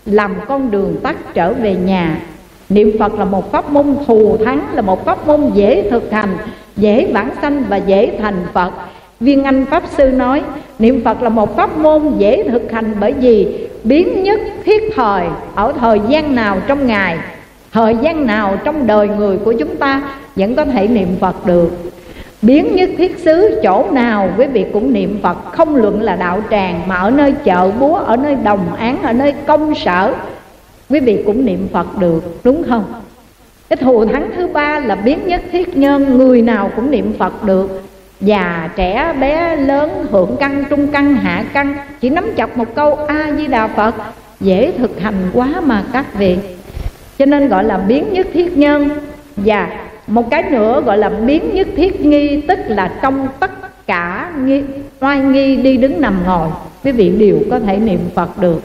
làm 0.06 0.34
con 0.48 0.70
đường 0.70 0.96
tắt 1.02 1.16
trở 1.34 1.52
về 1.52 1.74
nhà. 1.74 2.20
Niệm 2.68 2.96
phật 2.98 3.14
là 3.14 3.24
một 3.24 3.52
pháp 3.52 3.70
môn 3.70 3.96
thù 4.06 4.36
thắng, 4.44 4.66
là 4.74 4.82
một 4.82 5.04
pháp 5.04 5.26
môn 5.26 5.50
dễ 5.54 5.90
thực 5.90 6.12
hành, 6.12 6.36
dễ 6.76 7.12
vãng 7.12 7.30
sanh 7.42 7.64
và 7.68 7.76
dễ 7.76 8.18
thành 8.22 8.46
phật. 8.52 8.72
Viên 9.20 9.44
anh 9.44 9.66
pháp 9.66 9.82
sư 9.96 10.10
nói, 10.10 10.42
niệm 10.78 11.04
phật 11.04 11.22
là 11.22 11.28
một 11.28 11.56
pháp 11.56 11.78
môn 11.78 12.18
dễ 12.18 12.48
thực 12.50 12.72
hành 12.72 12.94
bởi 13.00 13.12
vì 13.12 13.68
biến 13.84 14.22
nhất 14.22 14.40
thiết 14.64 14.82
thời 14.94 15.26
ở 15.54 15.72
thời 15.80 16.00
gian 16.08 16.34
nào 16.34 16.60
trong 16.66 16.86
ngày, 16.86 17.18
thời 17.72 17.96
gian 18.02 18.26
nào 18.26 18.56
trong 18.64 18.86
đời 18.86 19.08
người 19.08 19.38
của 19.38 19.52
chúng 19.52 19.76
ta 19.76 20.02
vẫn 20.36 20.56
có 20.56 20.64
thể 20.64 20.88
niệm 20.88 21.08
phật 21.20 21.46
được 21.46 21.70
biến 22.42 22.76
nhất 22.76 22.90
thiết 22.98 23.18
xứ 23.18 23.60
chỗ 23.62 23.90
nào, 23.92 24.30
quý 24.38 24.46
vị 24.46 24.66
cũng 24.72 24.92
niệm 24.92 25.18
phật. 25.22 25.36
Không 25.52 25.76
luận 25.76 26.02
là 26.02 26.16
đạo 26.16 26.40
tràng, 26.50 26.80
mà 26.86 26.96
ở 26.96 27.10
nơi 27.10 27.32
chợ 27.44 27.70
búa, 27.80 27.94
ở 27.94 28.16
nơi 28.16 28.36
đồng 28.44 28.74
án, 28.74 29.02
ở 29.02 29.12
nơi 29.12 29.34
công 29.46 29.74
sở, 29.74 30.14
quý 30.90 31.00
vị 31.00 31.22
cũng 31.26 31.44
niệm 31.44 31.68
phật 31.72 31.98
được, 31.98 32.40
đúng 32.44 32.62
không? 32.68 32.84
Cái 33.68 33.76
thù 33.76 34.04
thắng 34.04 34.30
thứ 34.36 34.46
ba 34.46 34.80
là 34.80 34.94
biến 34.94 35.18
nhất 35.26 35.42
thiết 35.52 35.76
nhân, 35.76 36.18
người 36.18 36.42
nào 36.42 36.70
cũng 36.76 36.90
niệm 36.90 37.12
phật 37.18 37.44
được. 37.44 37.82
Già, 38.20 38.70
trẻ, 38.76 39.14
bé, 39.20 39.56
lớn, 39.56 40.06
hưởng 40.10 40.36
căn, 40.40 40.64
trung 40.70 40.86
căn, 40.86 41.14
hạ 41.14 41.44
căn, 41.52 41.74
chỉ 42.00 42.10
nắm 42.10 42.30
chặt 42.36 42.58
một 42.58 42.74
câu 42.74 42.94
a 42.94 43.32
di 43.36 43.46
đà 43.46 43.66
phật, 43.66 43.94
dễ 44.40 44.72
thực 44.78 45.00
hành 45.00 45.30
quá 45.32 45.48
mà 45.64 45.84
các 45.92 46.14
vị. 46.14 46.38
Cho 47.18 47.26
nên 47.26 47.48
gọi 47.48 47.64
là 47.64 47.78
biến 47.78 48.12
nhất 48.12 48.26
thiết 48.32 48.56
nhân. 48.56 48.88
Và 49.36 49.68
một 50.08 50.30
cái 50.30 50.42
nữa 50.42 50.82
gọi 50.86 50.98
là 50.98 51.08
biến 51.08 51.54
nhất 51.54 51.68
thiết 51.76 52.00
nghi 52.00 52.40
tức 52.40 52.58
là 52.66 52.92
trong 53.02 53.28
tất 53.40 53.86
cả 53.86 54.32
nghi, 54.44 54.62
oai 55.00 55.20
nghi 55.20 55.56
đi 55.56 55.76
đứng 55.76 56.00
nằm 56.00 56.14
ngồi. 56.26 56.48
Quý 56.84 56.92
vị 56.92 57.08
đều 57.08 57.38
có 57.50 57.60
thể 57.60 57.76
niệm 57.76 58.00
phật 58.14 58.38
được. 58.40 58.62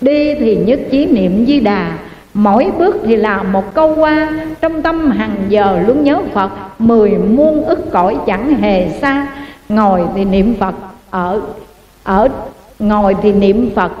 Đi 0.00 0.34
thì 0.34 0.56
nhất 0.56 0.80
trí 0.90 1.06
niệm 1.06 1.46
di 1.46 1.60
đà. 1.60 1.98
Mỗi 2.34 2.66
bước 2.78 2.96
thì 3.06 3.16
là 3.16 3.42
một 3.42 3.74
câu 3.74 3.94
qua. 3.94 4.30
Trong 4.60 4.82
tâm 4.82 5.10
hàng 5.10 5.36
giờ 5.48 5.78
luôn 5.86 6.04
nhớ 6.04 6.20
phật. 6.32 6.50
Mười 6.78 7.10
muôn 7.10 7.64
ức 7.64 7.90
cõi 7.90 8.16
chẳng 8.26 8.54
hề 8.54 8.88
xa. 9.00 9.26
Ngồi 9.68 10.02
thì 10.14 10.24
niệm 10.24 10.54
phật. 10.60 10.74
Ở 11.10 11.40
ở 12.04 12.28
ngồi 12.78 13.16
thì 13.22 13.32
niệm 13.32 13.70
phật. 13.74 13.92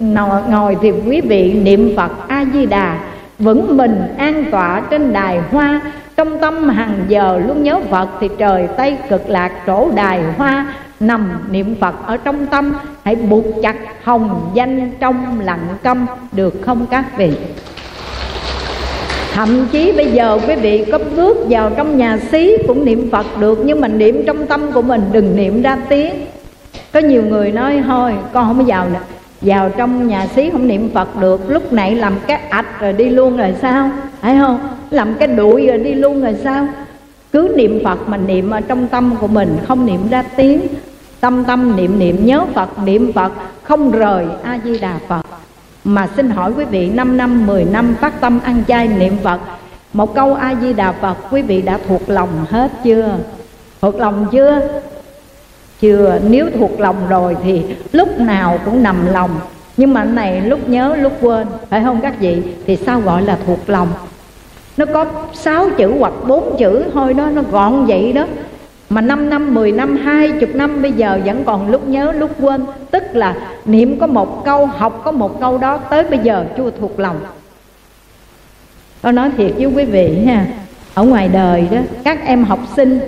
Ngồi 0.00 0.42
ngồi 0.50 0.76
thì 0.82 0.90
quý 0.90 1.20
vị 1.20 1.52
niệm 1.52 1.92
phật 1.96 2.28
a 2.28 2.44
di 2.52 2.66
đà 2.66 2.98
vững 3.38 3.76
mình, 3.76 4.14
an 4.18 4.44
tọa 4.50 4.82
trên 4.90 5.12
đài 5.12 5.38
hoa. 5.50 5.80
Trong 6.16 6.38
tâm 6.38 6.68
hàng 6.68 6.98
giờ 7.08 7.40
luôn 7.46 7.62
nhớ 7.62 7.80
phật 7.90 8.08
thì 8.20 8.28
trời 8.38 8.68
tây 8.76 8.96
cực 9.10 9.28
lạc 9.28 9.52
chỗ 9.66 9.90
đài 9.94 10.22
hoa. 10.36 10.74
Nằm 11.00 11.30
niệm 11.50 11.74
phật 11.80 11.94
ở 12.06 12.16
trong 12.16 12.46
tâm, 12.46 12.74
hãy 13.04 13.16
buộc 13.16 13.44
chặt 13.62 13.76
hồng 14.04 14.50
danh 14.54 14.90
trong 15.00 15.40
lặng 15.40 15.68
câm. 15.82 16.06
Được 16.32 16.54
không 16.62 16.86
các 16.90 17.04
vị? 17.16 17.32
Thậm 19.32 19.66
chí 19.72 19.92
bây 19.92 20.10
giờ 20.10 20.38
quý 20.48 20.54
vị 20.54 20.84
có 20.92 20.98
bước 21.16 21.36
vào 21.50 21.70
trong 21.76 21.98
nhà 21.98 22.18
xí 22.30 22.56
cũng 22.66 22.84
niệm 22.84 23.10
phật 23.10 23.26
được, 23.40 23.58
nhưng 23.64 23.80
mà 23.80 23.88
niệm 23.88 24.22
trong 24.26 24.46
tâm 24.46 24.72
của 24.72 24.82
mình 24.82 25.02
đừng 25.12 25.36
niệm 25.36 25.62
ra 25.62 25.76
tiếng. 25.88 26.14
Có 26.92 27.00
nhiều 27.00 27.22
người 27.22 27.52
nói, 27.52 27.82
thôi, 27.86 28.12
con 28.32 28.46
không 28.46 28.58
có 28.58 28.64
vào 28.66 28.88
nữa 28.88 29.00
vào 29.40 29.70
trong 29.70 30.08
nhà 30.08 30.26
xí 30.26 30.50
không 30.50 30.68
niệm 30.68 30.90
phật 30.94 31.20
được, 31.20 31.50
lúc 31.50 31.72
nãy 31.72 31.94
làm 31.94 32.14
cái 32.26 32.40
ạch 32.48 32.80
rồi 32.80 32.92
đi 32.92 33.08
luôn 33.08 33.36
rồi 33.36 33.54
sao? 33.62 33.90
Phải 34.20 34.36
không? 34.38 34.68
Làm 34.90 35.14
cái 35.14 35.28
đuổi 35.28 35.66
rồi 35.66 35.78
đi 35.78 35.94
luôn 35.94 36.22
rồi 36.22 36.36
sao? 36.44 36.66
Cứ 37.32 37.54
niệm 37.56 37.80
phật 37.84 38.08
mà 38.08 38.16
niệm 38.16 38.50
ở 38.50 38.60
trong 38.60 38.86
tâm 38.86 39.14
của 39.20 39.26
mình, 39.26 39.58
không 39.68 39.86
niệm 39.86 40.08
ra 40.10 40.22
tiếng. 40.36 40.60
Tâm 41.20 41.44
tâm 41.44 41.76
niệm 41.76 41.98
niệm, 41.98 42.26
nhớ 42.26 42.44
phật, 42.54 42.78
niệm 42.84 43.12
phật, 43.12 43.32
không 43.62 43.90
rời 43.90 44.26
a 44.42 44.58
di 44.64 44.78
đà 44.78 44.98
phật. 45.08 45.26
Mà 45.84 46.08
xin 46.16 46.30
hỏi 46.30 46.52
quý 46.56 46.64
vị 46.64 46.90
5 46.90 47.16
năm 47.16 47.46
10 47.46 47.64
năm, 47.64 47.94
phát 48.00 48.20
tâm 48.20 48.40
ăn 48.44 48.62
chay 48.68 48.88
niệm 48.88 49.16
phật, 49.22 49.40
một 49.92 50.14
câu 50.14 50.34
a 50.34 50.54
di 50.54 50.72
đà 50.72 50.92
phật 50.92 51.16
quý 51.30 51.42
vị 51.42 51.62
đã 51.62 51.78
thuộc 51.88 52.02
lòng 52.10 52.28
hết 52.50 52.72
chưa? 52.84 53.16
Thuộc 53.80 53.96
lòng 53.96 54.26
chưa? 54.32 54.60
Chưa 55.80 56.18
nếu 56.28 56.50
thuộc 56.58 56.80
lòng 56.80 57.08
rồi 57.08 57.36
thì 57.44 57.62
lúc 57.92 58.20
nào 58.20 58.58
cũng 58.64 58.82
nằm 58.82 59.06
lòng. 59.12 59.30
Nhưng 59.76 59.94
mà 59.94 60.04
này 60.04 60.40
lúc 60.40 60.68
nhớ 60.68 60.96
lúc 60.96 61.12
quên 61.20 61.46
phải 61.70 61.82
không 61.84 62.00
các 62.00 62.20
vị? 62.20 62.42
Thì 62.66 62.76
sao 62.76 63.00
gọi 63.00 63.22
là 63.22 63.38
thuộc 63.46 63.70
lòng? 63.70 63.88
Nó 64.76 64.86
có 64.86 65.06
sáu 65.32 65.70
chữ 65.76 65.92
hoặc 65.98 66.12
bốn 66.26 66.56
chữ 66.58 66.84
thôi 66.92 67.14
đó 67.14 67.26
nó 67.26 67.42
gọn 67.50 67.86
vậy 67.86 68.12
đó. 68.12 68.26
Mà 68.90 69.00
5 69.00 69.30
năm, 69.30 69.54
10 69.54 69.72
năm, 69.72 69.96
20 69.96 70.48
năm 70.54 70.82
bây 70.82 70.92
giờ 70.92 71.20
vẫn 71.24 71.44
còn 71.44 71.70
lúc 71.70 71.88
nhớ 71.88 72.12
lúc 72.12 72.30
quên. 72.40 72.66
Tức 72.90 73.02
là 73.12 73.34
niệm 73.64 73.98
có 73.98 74.06
một 74.06 74.44
câu, 74.44 74.66
học 74.66 75.00
có 75.04 75.12
một 75.12 75.40
câu 75.40 75.58
đó 75.58 75.78
Tới 75.78 76.02
bây 76.02 76.18
giờ 76.18 76.44
chưa 76.56 76.70
thuộc 76.80 77.00
lòng. 77.00 77.20
Tôi 79.02 79.12
nói 79.12 79.30
thiệt 79.36 79.52
với 79.56 79.66
quý 79.66 79.84
vị 79.84 80.24
ha 80.26 80.46
Ở 80.94 81.04
ngoài 81.04 81.28
đời 81.28 81.68
đó, 81.70 81.78
các 82.04 82.18
em 82.24 82.44
học 82.44 82.58
sinh 82.76 83.00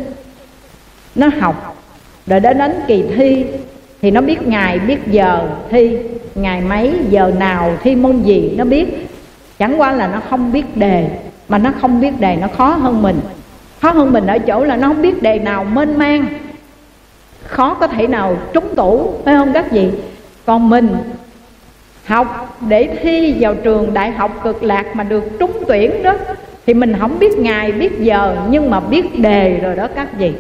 Nó 1.14 1.28
học 1.40 1.77
rồi 2.28 2.40
đến 2.40 2.58
đến 2.58 2.72
kỳ 2.86 3.02
thi 3.02 3.44
Thì 4.02 4.10
nó 4.10 4.20
biết 4.20 4.46
ngày, 4.46 4.78
biết 4.78 4.98
giờ 5.06 5.48
thi 5.70 5.96
Ngày 6.34 6.60
mấy, 6.60 6.92
giờ 7.10 7.32
nào, 7.38 7.72
thi 7.82 7.94
môn 7.94 8.22
gì 8.22 8.54
Nó 8.56 8.64
biết. 8.64 9.08
Chẳng 9.58 9.80
qua 9.80 9.92
là 9.92 10.06
nó 10.06 10.20
không 10.30 10.52
biết 10.52 10.76
đề 10.76 11.08
Mà 11.48 11.58
nó 11.58 11.72
không 11.80 12.00
biết 12.00 12.20
đề 12.20 12.36
nó 12.36 12.46
khó 12.56 12.68
hơn 12.68 13.02
mình. 13.02 13.20
Khó 13.80 13.90
hơn 13.90 14.12
mình 14.12 14.26
ở 14.26 14.38
chỗ 14.38 14.64
là 14.64 14.76
nó 14.76 14.88
không 14.88 15.02
biết 15.02 15.22
đề 15.22 15.38
nào 15.38 15.64
mênh 15.64 15.98
mang. 15.98 16.26
Khó 17.44 17.74
có 17.74 17.86
thể 17.86 18.06
nào 18.06 18.36
trúng 18.52 18.74
tủ 18.74 19.12
phải 19.24 19.34
không 19.34 19.52
các 19.52 19.70
vị? 19.70 19.88
Còn 20.46 20.70
mình 20.70 20.96
học 22.04 22.58
để 22.68 22.88
thi 23.02 23.36
vào 23.40 23.54
trường 23.54 23.94
đại 23.94 24.10
học 24.10 24.40
cực 24.44 24.62
lạc 24.62 24.96
mà 24.96 25.04
được 25.04 25.24
trúng 25.38 25.52
tuyển 25.68 26.02
đó 26.02 26.14
thì 26.66 26.74
mình 26.74 26.94
không 27.00 27.18
biết 27.18 27.38
ngày 27.38 27.72
biết 27.72 28.00
giờ 28.00 28.36
nhưng 28.50 28.70
mà 28.70 28.80
biết 28.80 29.18
đề 29.18 29.58
rồi 29.62 29.76
đó 29.76 29.88
các 29.94 30.18
vị 30.18 30.32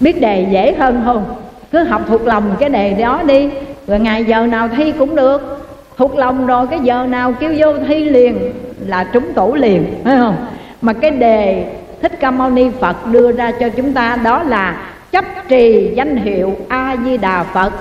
biết 0.00 0.20
đề 0.20 0.46
dễ 0.50 0.74
hơn 0.78 1.02
không 1.04 1.34
cứ 1.72 1.84
học 1.84 2.02
thuộc 2.08 2.26
lòng 2.26 2.56
cái 2.60 2.68
đề 2.68 2.92
đó 2.92 3.22
đi. 3.22 3.48
Rồi 3.86 4.00
ngày 4.00 4.24
giờ 4.24 4.46
nào 4.46 4.68
thi 4.76 4.92
cũng 4.98 5.16
được. 5.16 5.68
Thuộc 5.96 6.18
lòng 6.18 6.46
rồi 6.46 6.66
cái 6.66 6.78
giờ 6.82 7.06
nào 7.06 7.32
kêu 7.40 7.54
vô 7.58 7.66
thi 7.88 8.04
liền 8.04 8.52
là 8.86 9.04
trúng 9.12 9.32
tủ 9.32 9.54
liền, 9.54 9.84
phải 10.04 10.16
không? 10.16 10.36
Mà 10.82 10.92
cái 10.92 11.10
đề 11.10 11.64
thích 12.02 12.20
ca 12.20 12.30
mâu 12.30 12.50
ni 12.50 12.70
phật 12.80 13.06
đưa 13.06 13.32
ra 13.32 13.52
cho 13.60 13.68
chúng 13.68 13.92
ta 13.92 14.18
đó 14.24 14.42
là 14.42 14.88
chấp 15.10 15.24
trì 15.48 15.90
danh 15.94 16.16
hiệu 16.16 16.56
a 16.68 16.96
di 17.04 17.16
đà 17.16 17.42
phật 17.42 17.72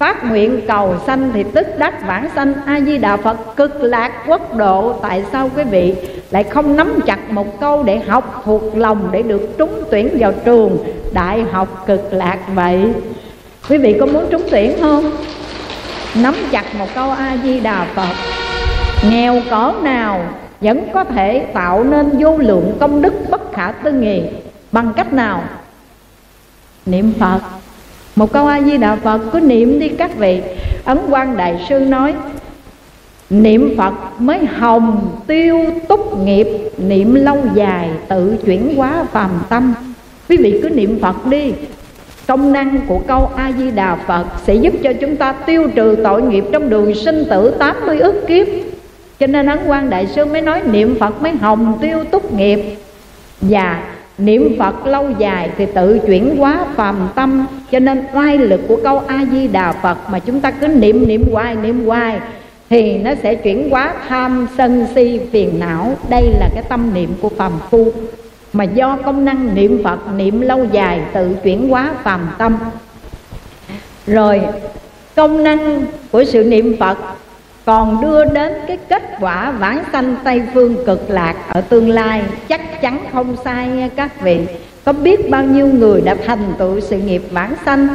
phát 0.00 0.24
nguyện 0.24 0.60
cầu 0.68 0.94
sanh 1.06 1.30
thì 1.34 1.44
tức 1.54 1.66
đắc 1.78 2.06
vãng 2.06 2.28
sanh. 2.34 2.54
A 2.66 2.80
di 2.80 2.98
đà 2.98 3.16
phật 3.16 3.56
cực 3.56 3.82
lạc 3.82 4.12
quốc 4.26 4.56
độ. 4.56 4.92
Tại 5.02 5.24
sao 5.32 5.50
quý 5.56 5.62
vị 5.64 5.94
lại 6.30 6.44
không 6.44 6.76
nắm 6.76 7.00
chặt 7.06 7.30
một 7.30 7.60
câu 7.60 7.82
để 7.82 7.98
học 7.98 8.42
thuộc 8.44 8.76
lòng 8.76 9.08
để 9.12 9.22
được 9.22 9.54
trúng 9.58 9.84
tuyển 9.90 10.16
vào 10.18 10.32
trường 10.44 10.78
đại 11.12 11.44
học 11.52 11.84
cực 11.86 12.12
lạc 12.12 12.38
vậy? 12.54 12.92
Quý 13.68 13.78
vị 13.78 13.96
có 14.00 14.06
muốn 14.06 14.26
trúng 14.30 14.42
tuyển 14.50 14.76
không? 14.80 15.10
Nắm 16.14 16.34
chặt 16.50 16.64
một 16.78 16.86
câu 16.94 17.10
a 17.10 17.36
di 17.44 17.60
đà 17.60 17.86
phật. 17.94 18.14
Nghèo 19.10 19.42
cỡ 19.50 19.72
nào 19.82 20.20
vẫn 20.60 20.88
có 20.94 21.04
thể 21.04 21.46
tạo 21.54 21.84
nên 21.84 22.10
vô 22.18 22.36
lượng 22.36 22.76
công 22.80 23.02
đức 23.02 23.12
bất 23.30 23.52
khả 23.52 23.72
tư 23.72 23.92
nghị. 23.92 24.22
Bằng 24.72 24.92
cách 24.96 25.12
nào? 25.12 25.42
Niệm 26.86 27.12
phật 27.18 27.59
một 28.20 28.32
câu 28.32 28.46
a 28.46 28.60
di 28.60 28.76
đà 28.76 28.96
phật, 28.96 29.20
cứ 29.32 29.40
niệm 29.40 29.78
đi 29.78 29.88
các 29.88 30.16
vị. 30.16 30.40
Ấn 30.84 30.98
quan 31.10 31.36
đại 31.36 31.66
sư 31.68 31.80
nói, 31.80 32.14
niệm 33.30 33.74
phật 33.76 33.94
mới 34.18 34.44
hồng, 34.44 35.10
tiêu 35.26 35.64
túc 35.88 36.18
nghiệp, 36.18 36.46
niệm 36.78 37.14
lâu 37.14 37.38
dài, 37.54 37.90
tự 38.08 38.36
chuyển 38.46 38.76
hóa 38.76 39.04
phàm 39.12 39.30
tâm. 39.48 39.74
Quý 40.28 40.36
vị 40.36 40.60
cứ 40.62 40.68
niệm 40.68 40.98
phật 41.02 41.26
đi. 41.26 41.52
Công 42.26 42.52
năng 42.52 42.80
của 42.88 42.98
câu 43.06 43.30
a 43.36 43.52
di 43.58 43.70
đà 43.70 43.96
phật 43.96 44.26
sẽ 44.46 44.54
giúp 44.54 44.74
cho 44.82 44.92
chúng 44.92 45.16
ta 45.16 45.32
tiêu 45.32 45.68
trừ 45.74 45.96
tội 46.04 46.22
nghiệp 46.22 46.44
trong 46.52 46.70
đường 46.70 46.94
sinh 46.94 47.24
tử 47.30 47.54
80 47.58 47.98
ức 47.98 48.24
kiếp. 48.28 48.46
Cho 49.20 49.26
nên 49.26 49.46
ấn 49.46 49.58
quan 49.66 49.90
đại 49.90 50.06
sư 50.06 50.24
mới 50.24 50.42
nói, 50.42 50.62
niệm 50.72 50.96
phật 51.00 51.22
mới 51.22 51.32
hồng, 51.32 51.78
tiêu 51.80 52.04
túc 52.04 52.32
nghiệp. 52.32 52.60
Và 53.40 53.82
niệm 54.20 54.56
phật 54.58 54.86
lâu 54.86 55.10
dài 55.18 55.50
thì 55.56 55.66
tự 55.74 56.00
chuyển 56.06 56.36
hóa 56.36 56.66
phàm 56.76 57.08
tâm. 57.14 57.46
Cho 57.70 57.78
nên 57.78 58.04
oai 58.14 58.38
lực 58.38 58.60
của 58.68 58.80
câu 58.84 58.98
a 58.98 59.24
di 59.32 59.48
đà 59.48 59.72
phật 59.72 59.98
mà 60.10 60.18
chúng 60.18 60.40
ta 60.40 60.50
cứ 60.50 60.66
niệm 60.66 61.08
niệm 61.08 61.24
hoài 61.32 61.56
niệm 61.56 61.86
hoài 61.86 62.20
thì 62.70 62.98
nó 62.98 63.10
sẽ 63.22 63.34
chuyển 63.34 63.70
hóa 63.70 63.94
tham, 64.08 64.46
sân, 64.58 64.86
si, 64.94 65.20
phiền 65.32 65.58
não. 65.58 65.94
Đây 66.10 66.22
là 66.40 66.48
cái 66.54 66.64
tâm 66.68 66.94
niệm 66.94 67.10
của 67.20 67.28
phàm 67.28 67.52
phu. 67.70 67.92
Mà 68.52 68.64
do 68.64 68.98
công 69.04 69.24
năng 69.24 69.54
niệm 69.54 69.82
phật, 69.84 69.98
niệm 70.16 70.40
lâu 70.40 70.64
dài, 70.72 71.00
tự 71.12 71.36
chuyển 71.44 71.68
hóa 71.68 71.90
phàm 72.02 72.28
tâm. 72.38 72.56
Rồi, 74.06 74.40
công 75.16 75.42
năng 75.42 75.82
của 76.10 76.24
sự 76.24 76.44
niệm 76.44 76.76
phật 76.80 76.98
còn 77.70 78.00
đưa 78.00 78.24
đến 78.24 78.52
cái 78.66 78.78
kết 78.88 79.02
quả 79.20 79.50
vãng 79.50 79.84
sanh 79.92 80.16
tây 80.24 80.42
phương 80.54 80.76
cực 80.86 81.10
lạc 81.10 81.34
ở 81.48 81.60
tương 81.60 81.90
lai, 81.90 82.22
chắc 82.48 82.80
chắn 82.80 83.04
không 83.12 83.36
sai 83.44 83.68
nha 83.68 83.88
các 83.96 84.20
vị. 84.20 84.40
Có 84.84 84.92
biết 84.92 85.30
bao 85.30 85.44
nhiêu 85.44 85.66
người 85.66 86.00
đã 86.00 86.16
thành 86.26 86.52
tựu 86.58 86.80
sự 86.80 86.98
nghiệp 86.98 87.22
vãng 87.30 87.54
sanh 87.64 87.88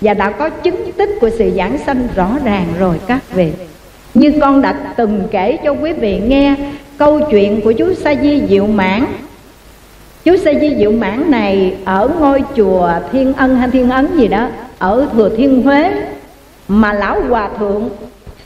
và 0.00 0.14
đã 0.14 0.30
có 0.30 0.48
chứng 0.50 0.92
tích 0.92 1.10
của 1.20 1.30
sự 1.38 1.50
giảng 1.56 1.78
sanh 1.78 2.08
rõ 2.16 2.30
ràng 2.44 2.66
rồi 2.78 3.00
các 3.06 3.18
vị? 3.34 3.52
Như 4.14 4.32
con 4.40 4.62
đã 4.62 4.72
từng 4.96 5.22
kể 5.30 5.58
cho 5.64 5.70
quý 5.70 5.92
vị 5.92 6.18
nghe 6.18 6.54
câu 6.98 7.20
chuyện 7.30 7.60
của 7.60 7.72
chú 7.72 7.94
sa 7.94 8.14
di 8.14 8.42
diệu 8.48 8.66
mãn. 8.66 9.04
Chú 10.24 10.36
sa 10.36 10.52
di 10.60 10.74
diệu 10.78 10.92
mãn 10.92 11.30
này 11.30 11.76
ở 11.84 12.10
ngôi 12.20 12.42
chùa 12.56 12.90
thiên 13.12 13.34
ân 13.34 13.56
hay 13.56 13.68
thiên 13.70 13.90
ấn 13.90 14.16
gì 14.16 14.28
đó, 14.28 14.48
ở 14.78 15.06
thừa 15.12 15.30
thiên 15.36 15.62
huế, 15.62 15.92
mà 16.68 16.92
lão 16.92 17.20
hòa 17.28 17.50
thượng 17.58 17.88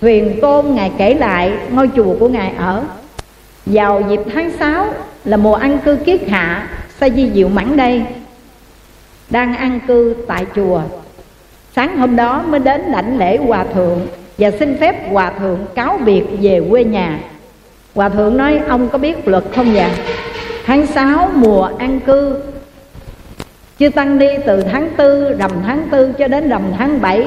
Huyền 0.03 0.39
Tôn 0.41 0.75
Ngài 0.75 0.93
kể 0.99 1.15
lại, 1.15 1.53
ngôi 1.71 1.91
chùa 1.97 2.15
của 2.21 2.29
Ngài 2.29 2.53
ở. 2.59 2.83
Vào 3.67 4.03
dịp 4.11 4.21
tháng 4.35 4.51
6 4.59 4.87
là 5.25 5.37
mùa 5.37 5.55
ăn 5.55 5.79
cư 5.85 5.97
kiết 5.97 6.29
hạ, 6.29 6.69
Sa 7.01 7.09
di 7.09 7.31
diệu 7.35 7.49
mãn 7.49 7.77
đây, 7.77 8.03
Đang 9.31 9.57
ăn 9.57 9.81
cư 9.87 10.17
tại 10.27 10.47
chùa. 10.57 10.83
Sáng 11.77 11.97
hôm 11.97 12.17
đó 12.17 12.43
mới 12.49 12.61
đến 12.61 12.81
lãnh 12.81 13.19
lễ 13.19 13.37
hòa 13.37 13.65
thượng 13.75 14.07
Và 14.39 14.51
xin 14.51 14.79
phép 14.79 15.11
hòa 15.13 15.33
thượng 15.39 15.59
cáo 15.75 15.99
biệt 16.05 16.25
về 16.41 16.63
quê 16.71 16.85
nhà. 16.85 17.21
Hòa 17.95 18.09
thượng 18.09 18.37
nói, 18.37 18.61
ông 18.69 18.89
có 18.89 18.99
biết 18.99 19.29
luật 19.29 19.45
không 19.55 19.75
vậy? 19.75 19.91
Tháng 20.67 20.87
6 20.87 21.31
mùa 21.35 21.71
an 21.79 22.01
cư 22.01 22.37
Chưa 23.79 23.89
tăng 23.89 24.19
đi 24.19 24.29
từ 24.47 24.63
tháng 24.63 24.89
4 24.99 25.39
rằm 25.39 25.51
tháng 25.67 25.89
4 25.91 26.13
cho 26.13 26.29
đến 26.29 26.49
rằm 26.49 26.63
tháng 26.79 27.01
7 27.01 27.27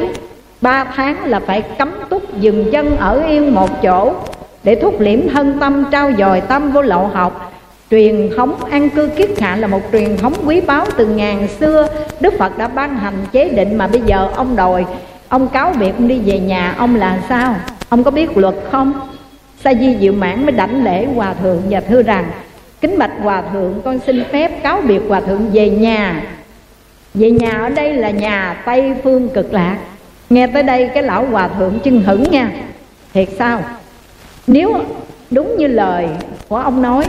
ba 0.66 0.84
tháng 0.95 1.26
là 1.26 1.39
phải 1.39 1.61
cấm 1.61 1.91
túc 2.09 2.39
dừng 2.39 2.72
chân 2.72 2.97
ở 2.97 3.24
yên 3.28 3.55
một 3.55 3.70
chỗ, 3.84 4.13
để 4.63 4.76
thúc 4.76 4.99
liễm 4.99 5.30
thân 5.30 5.57
tâm 5.59 5.86
trao 5.91 6.11
dồi 6.18 6.41
tâm 6.41 6.72
vô 6.72 6.82
lộ 6.82 7.05
học. 7.05 7.53
Truyền 7.91 8.30
thống 8.38 8.55
an 8.72 8.89
cư 8.89 9.07
kiết 9.07 9.39
hạ 9.39 9.55
là 9.55 9.68
một 9.68 9.82
truyền 9.91 10.18
thống 10.18 10.34
quý 10.45 10.61
báu 10.61 10.86
từ 10.97 11.05
ngàn 11.05 11.47
xưa. 11.59 11.88
Đức 12.20 12.34
phật 12.39 12.57
đã 12.57 12.68
ban 12.68 12.97
hành 12.97 13.13
chế 13.32 13.49
định 13.49 13.78
mà 13.78 13.88
bây 13.88 14.01
giờ 14.01 14.30
ông 14.36 14.55
đòi. 14.55 14.86
Ông 15.30 15.47
cáo 15.47 15.74
biệt 15.80 15.91
ông 15.97 16.07
đi 16.07 16.20
về 16.26 16.39
nhà, 16.39 16.76
ông 16.78 16.95
là 16.95 17.20
sao? 17.30 17.55
Ông 17.89 18.03
có 18.03 18.11
biết 18.11 18.38
luật 18.38 18.55
không? 18.72 18.93
Sa 19.63 19.74
di 19.74 19.97
diệu 19.99 20.13
mãn 20.13 20.45
mới 20.45 20.51
đảnh 20.51 20.84
lễ 20.84 21.07
hòa 21.16 21.34
thượng 21.34 21.61
và 21.70 21.80
thưa 21.80 22.03
rằng, 22.03 22.26
kính 22.82 22.97
bạch 22.99 23.11
hòa 23.22 23.43
thượng, 23.53 23.82
con 23.86 23.99
xin 24.05 24.24
phép 24.32 24.63
cáo 24.63 24.82
biệt 24.82 25.01
hòa 25.07 25.22
thượng 25.22 25.49
về 25.53 25.70
nhà. 25.70 26.24
Về 27.13 27.32
nhà 27.32 27.51
ở 27.51 27.70
đây 27.70 27.93
là 27.93 28.09
nhà 28.09 28.61
tây 28.66 28.93
phương 29.03 29.30
cực 29.30 29.53
lạc 29.53 29.78
nghe 30.36 30.47
tới 30.47 30.63
đây 30.63 30.89
cái 30.93 31.03
lão 31.03 31.25
hòa 31.25 31.47
thượng 31.47 31.79
chưng 31.83 32.01
hửng 32.01 32.23
nha. 32.31 32.51
Thiệt 33.13 33.29
sao? 33.38 33.61
Nếu 34.47 34.73
đúng 35.31 35.57
như 35.57 35.67
lời 35.67 36.07
của 36.47 36.55
ông 36.55 36.81
nói, 36.81 37.05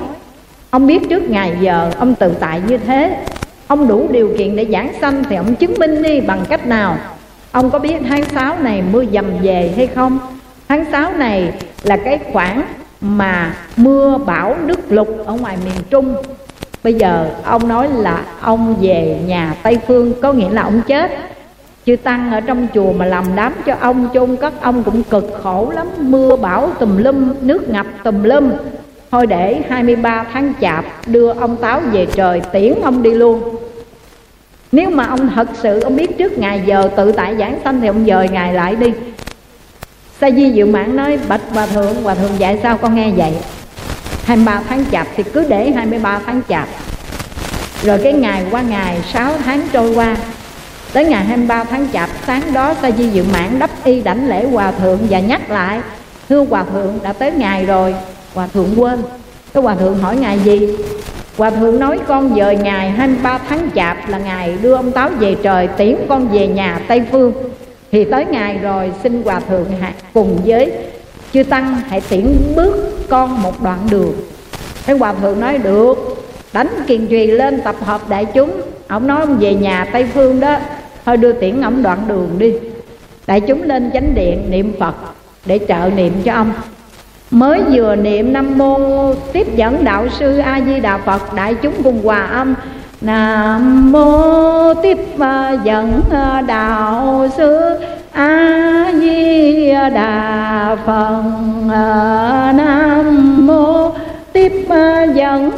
ông 0.70 0.86
biết 0.86 1.02
trước 1.10 1.30
ngày 1.30 1.56
giờ 1.60 1.90
ông 1.98 2.14
tự 2.14 2.34
tại 2.40 2.62
như 2.68 2.78
thế. 2.78 3.16
Ông 3.66 3.88
đủ 3.88 4.08
điều 4.10 4.34
kiện 4.38 4.56
để 4.56 4.66
giảng 4.72 4.92
sanh 5.00 5.24
thì 5.30 5.36
ông 5.36 5.54
chứng 5.54 5.74
minh 5.78 6.02
đi 6.02 6.20
bằng 6.20 6.44
cách 6.48 6.66
nào? 6.66 6.98
Ông 7.52 7.70
có 7.70 7.78
biết 7.78 7.96
tháng 8.08 8.24
6 8.24 8.58
này 8.58 8.82
mưa 8.92 9.04
dầm 9.12 9.24
về 9.42 9.72
hay 9.76 9.86
không? 9.86 10.18
Tháng 10.68 10.84
6 10.92 11.12
này 11.12 11.52
là 11.82 11.96
cái 11.96 12.18
khoảng 12.32 12.62
mà 13.00 13.56
mưa 13.76 14.18
bão 14.26 14.56
nước 14.64 14.92
lục 14.92 15.08
ở 15.26 15.32
ngoài 15.32 15.56
miền 15.64 15.82
trung. 15.90 16.14
Bây 16.84 16.94
giờ 16.94 17.30
ông 17.44 17.68
nói 17.68 17.88
là 17.92 18.24
ông 18.40 18.76
về 18.80 19.18
nhà 19.26 19.54
tây 19.62 19.78
phương, 19.86 20.12
có 20.22 20.32
nghĩa 20.32 20.50
là 20.50 20.62
ông 20.62 20.80
chết 20.86 21.10
chư 21.86 21.96
tăng 21.96 22.32
ở 22.32 22.40
trong 22.40 22.66
chùa 22.74 22.92
mà 22.92 23.04
làm 23.04 23.24
đám 23.36 23.52
cho 23.66 23.76
ông 23.80 24.08
chôn 24.14 24.36
cất, 24.36 24.60
ông 24.60 24.84
cũng 24.84 25.02
cực 25.02 25.40
khổ 25.42 25.72
lắm. 25.74 25.86
Mưa 25.98 26.36
bão 26.36 26.70
tùm 26.80 26.96
lum, 26.96 27.34
nước 27.40 27.68
ngập 27.68 27.86
tùm 28.04 28.22
lum. 28.22 28.52
Thôi 29.10 29.26
để 29.26 29.62
23 29.68 30.24
tháng 30.32 30.52
chạp, 30.60 30.84
đưa 31.06 31.32
ông 31.32 31.56
táo 31.56 31.80
về 31.92 32.06
trời, 32.06 32.40
tiễn 32.52 32.74
ông 32.82 33.02
đi 33.02 33.10
luôn. 33.10 33.56
Nếu 34.72 34.90
mà 34.90 35.06
ông 35.06 35.30
thật 35.34 35.48
sự, 35.62 35.80
ông 35.80 35.96
biết 35.96 36.18
trước 36.18 36.38
ngày 36.38 36.62
giờ 36.66 36.90
tự 36.96 37.12
tại 37.12 37.36
giảng 37.36 37.58
sanh 37.64 37.80
thì 37.80 37.86
ông 37.86 38.06
dời 38.06 38.28
ngày 38.28 38.54
lại 38.54 38.76
đi. 38.76 38.92
Sa 40.20 40.30
di 40.30 40.52
diệu 40.52 40.66
mạng 40.66 40.96
nói, 40.96 41.18
bạch 41.28 41.40
hòa 41.50 41.66
thượng 41.66 42.02
hòa 42.02 42.14
thượng 42.14 42.38
dạy 42.38 42.58
sao 42.62 42.76
con 42.76 42.94
nghe 42.94 43.10
vậy? 43.16 43.32
23 44.24 44.62
tháng 44.68 44.84
chạp 44.92 45.06
thì 45.16 45.22
cứ 45.22 45.44
để 45.48 45.70
23 45.70 46.20
tháng 46.26 46.40
chạp. 46.48 46.68
Rồi 47.82 47.98
cái 48.02 48.12
ngày 48.12 48.44
qua 48.50 48.62
ngày 48.62 48.98
6 49.12 49.32
tháng 49.44 49.60
trôi 49.72 49.94
qua 49.94 50.16
Tới 50.92 51.04
ngày 51.04 51.24
23 51.24 51.64
tháng 51.64 51.86
chạp, 51.92 52.10
sáng 52.26 52.52
đó 52.52 52.74
Sa 52.82 52.90
Di 52.90 53.08
Dự 53.08 53.24
Mãn 53.32 53.58
đắp 53.58 53.70
y 53.84 54.02
đảnh 54.02 54.28
lễ 54.28 54.46
Hòa 54.46 54.72
Thượng 54.72 54.98
Và 55.10 55.20
nhắc 55.20 55.50
lại, 55.50 55.80
Thưa 56.28 56.44
Hòa 56.50 56.64
Thượng, 56.72 56.98
đã 57.02 57.12
tới 57.12 57.32
ngày 57.32 57.66
rồi. 57.66 57.94
Hòa 58.34 58.46
Thượng 58.46 58.80
quên. 58.80 59.02
Cái 59.54 59.62
Hòa 59.62 59.74
Thượng 59.74 59.98
hỏi 59.98 60.16
ngày 60.16 60.38
gì? 60.44 60.76
Hòa 61.36 61.50
thượng 61.50 61.80
nói, 61.80 61.98
con 62.08 62.36
dời 62.36 62.56
ngày 62.56 62.90
23 62.90 63.38
tháng 63.48 63.70
chạp 63.74 64.08
là 64.08 64.18
ngày 64.18 64.56
đưa 64.62 64.74
ông 64.74 64.92
Táo 64.92 65.10
về 65.18 65.36
trời, 65.42 65.68
tiễn 65.76 65.96
con 66.08 66.28
về 66.28 66.46
nhà 66.46 66.80
Tây 66.88 67.02
Phương. 67.12 67.32
Thì 67.92 68.04
tới 68.04 68.24
ngày 68.24 68.58
rồi, 68.58 68.92
xin 69.02 69.22
Hòa 69.24 69.40
thượng 69.40 69.66
cùng 70.14 70.38
với 70.44 70.72
chư 71.32 71.42
Tăng 71.42 71.76
hãy 71.88 72.00
tiễn 72.00 72.36
bước 72.56 72.98
con 73.08 73.42
một 73.42 73.62
đoạn 73.62 73.78
đường. 73.90 74.12
Thế 74.86 74.94
Hòa 74.94 75.14
thượng 75.14 75.40
nói, 75.40 75.58
được. 75.58 76.24
Đánh 76.52 76.68
kiền 76.86 77.06
trì 77.06 77.26
lên 77.26 77.60
tập 77.60 77.76
hợp 77.80 78.08
đại 78.08 78.24
chúng. 78.24 78.50
Ông 78.88 79.06
nói, 79.06 79.20
ông 79.20 79.38
về 79.38 79.54
nhà 79.54 79.86
Tây 79.92 80.06
Phương 80.14 80.40
đó. 80.40 80.58
Thôi 81.06 81.16
đưa 81.16 81.32
tiễn 81.32 81.60
ông 81.60 81.82
đoạn 81.82 81.98
đường 82.08 82.30
đi. 82.38 82.54
Đại 83.26 83.40
chúng 83.40 83.62
lên 83.62 83.90
chánh 83.94 84.14
điện 84.14 84.50
niệm 84.50 84.72
Phật 84.78 84.94
Để 85.46 85.60
trợ 85.68 85.90
niệm 85.96 86.12
cho 86.24 86.32
ông. 86.32 86.52
Mới 87.30 87.62
vừa 87.72 87.96
niệm 87.96 88.32
Nam 88.32 88.58
Mô 88.58 89.14
Tiếp 89.32 89.56
dẫn 89.56 89.84
Đạo 89.84 90.06
Sư 90.18 90.38
A-di-đà 90.38 90.98
Phật, 90.98 91.34
Đại 91.34 91.54
chúng 91.54 91.82
cùng 91.84 92.04
hòa 92.04 92.26
âm. 92.26 92.54
Nam 93.00 93.92
Mô 93.92 94.74
Tiếp 94.74 94.98
à, 95.18 95.56
dẫn 95.64 96.00
à, 96.12 96.40
Đạo 96.40 97.28
Sư 97.36 97.60
A-di-đà 98.12 99.16
Phật 100.86 101.22
à, 101.70 102.52
Nam 102.56 103.46
Mô 103.46 103.90
Tiếp 104.32 104.52
dẫn 105.14 105.50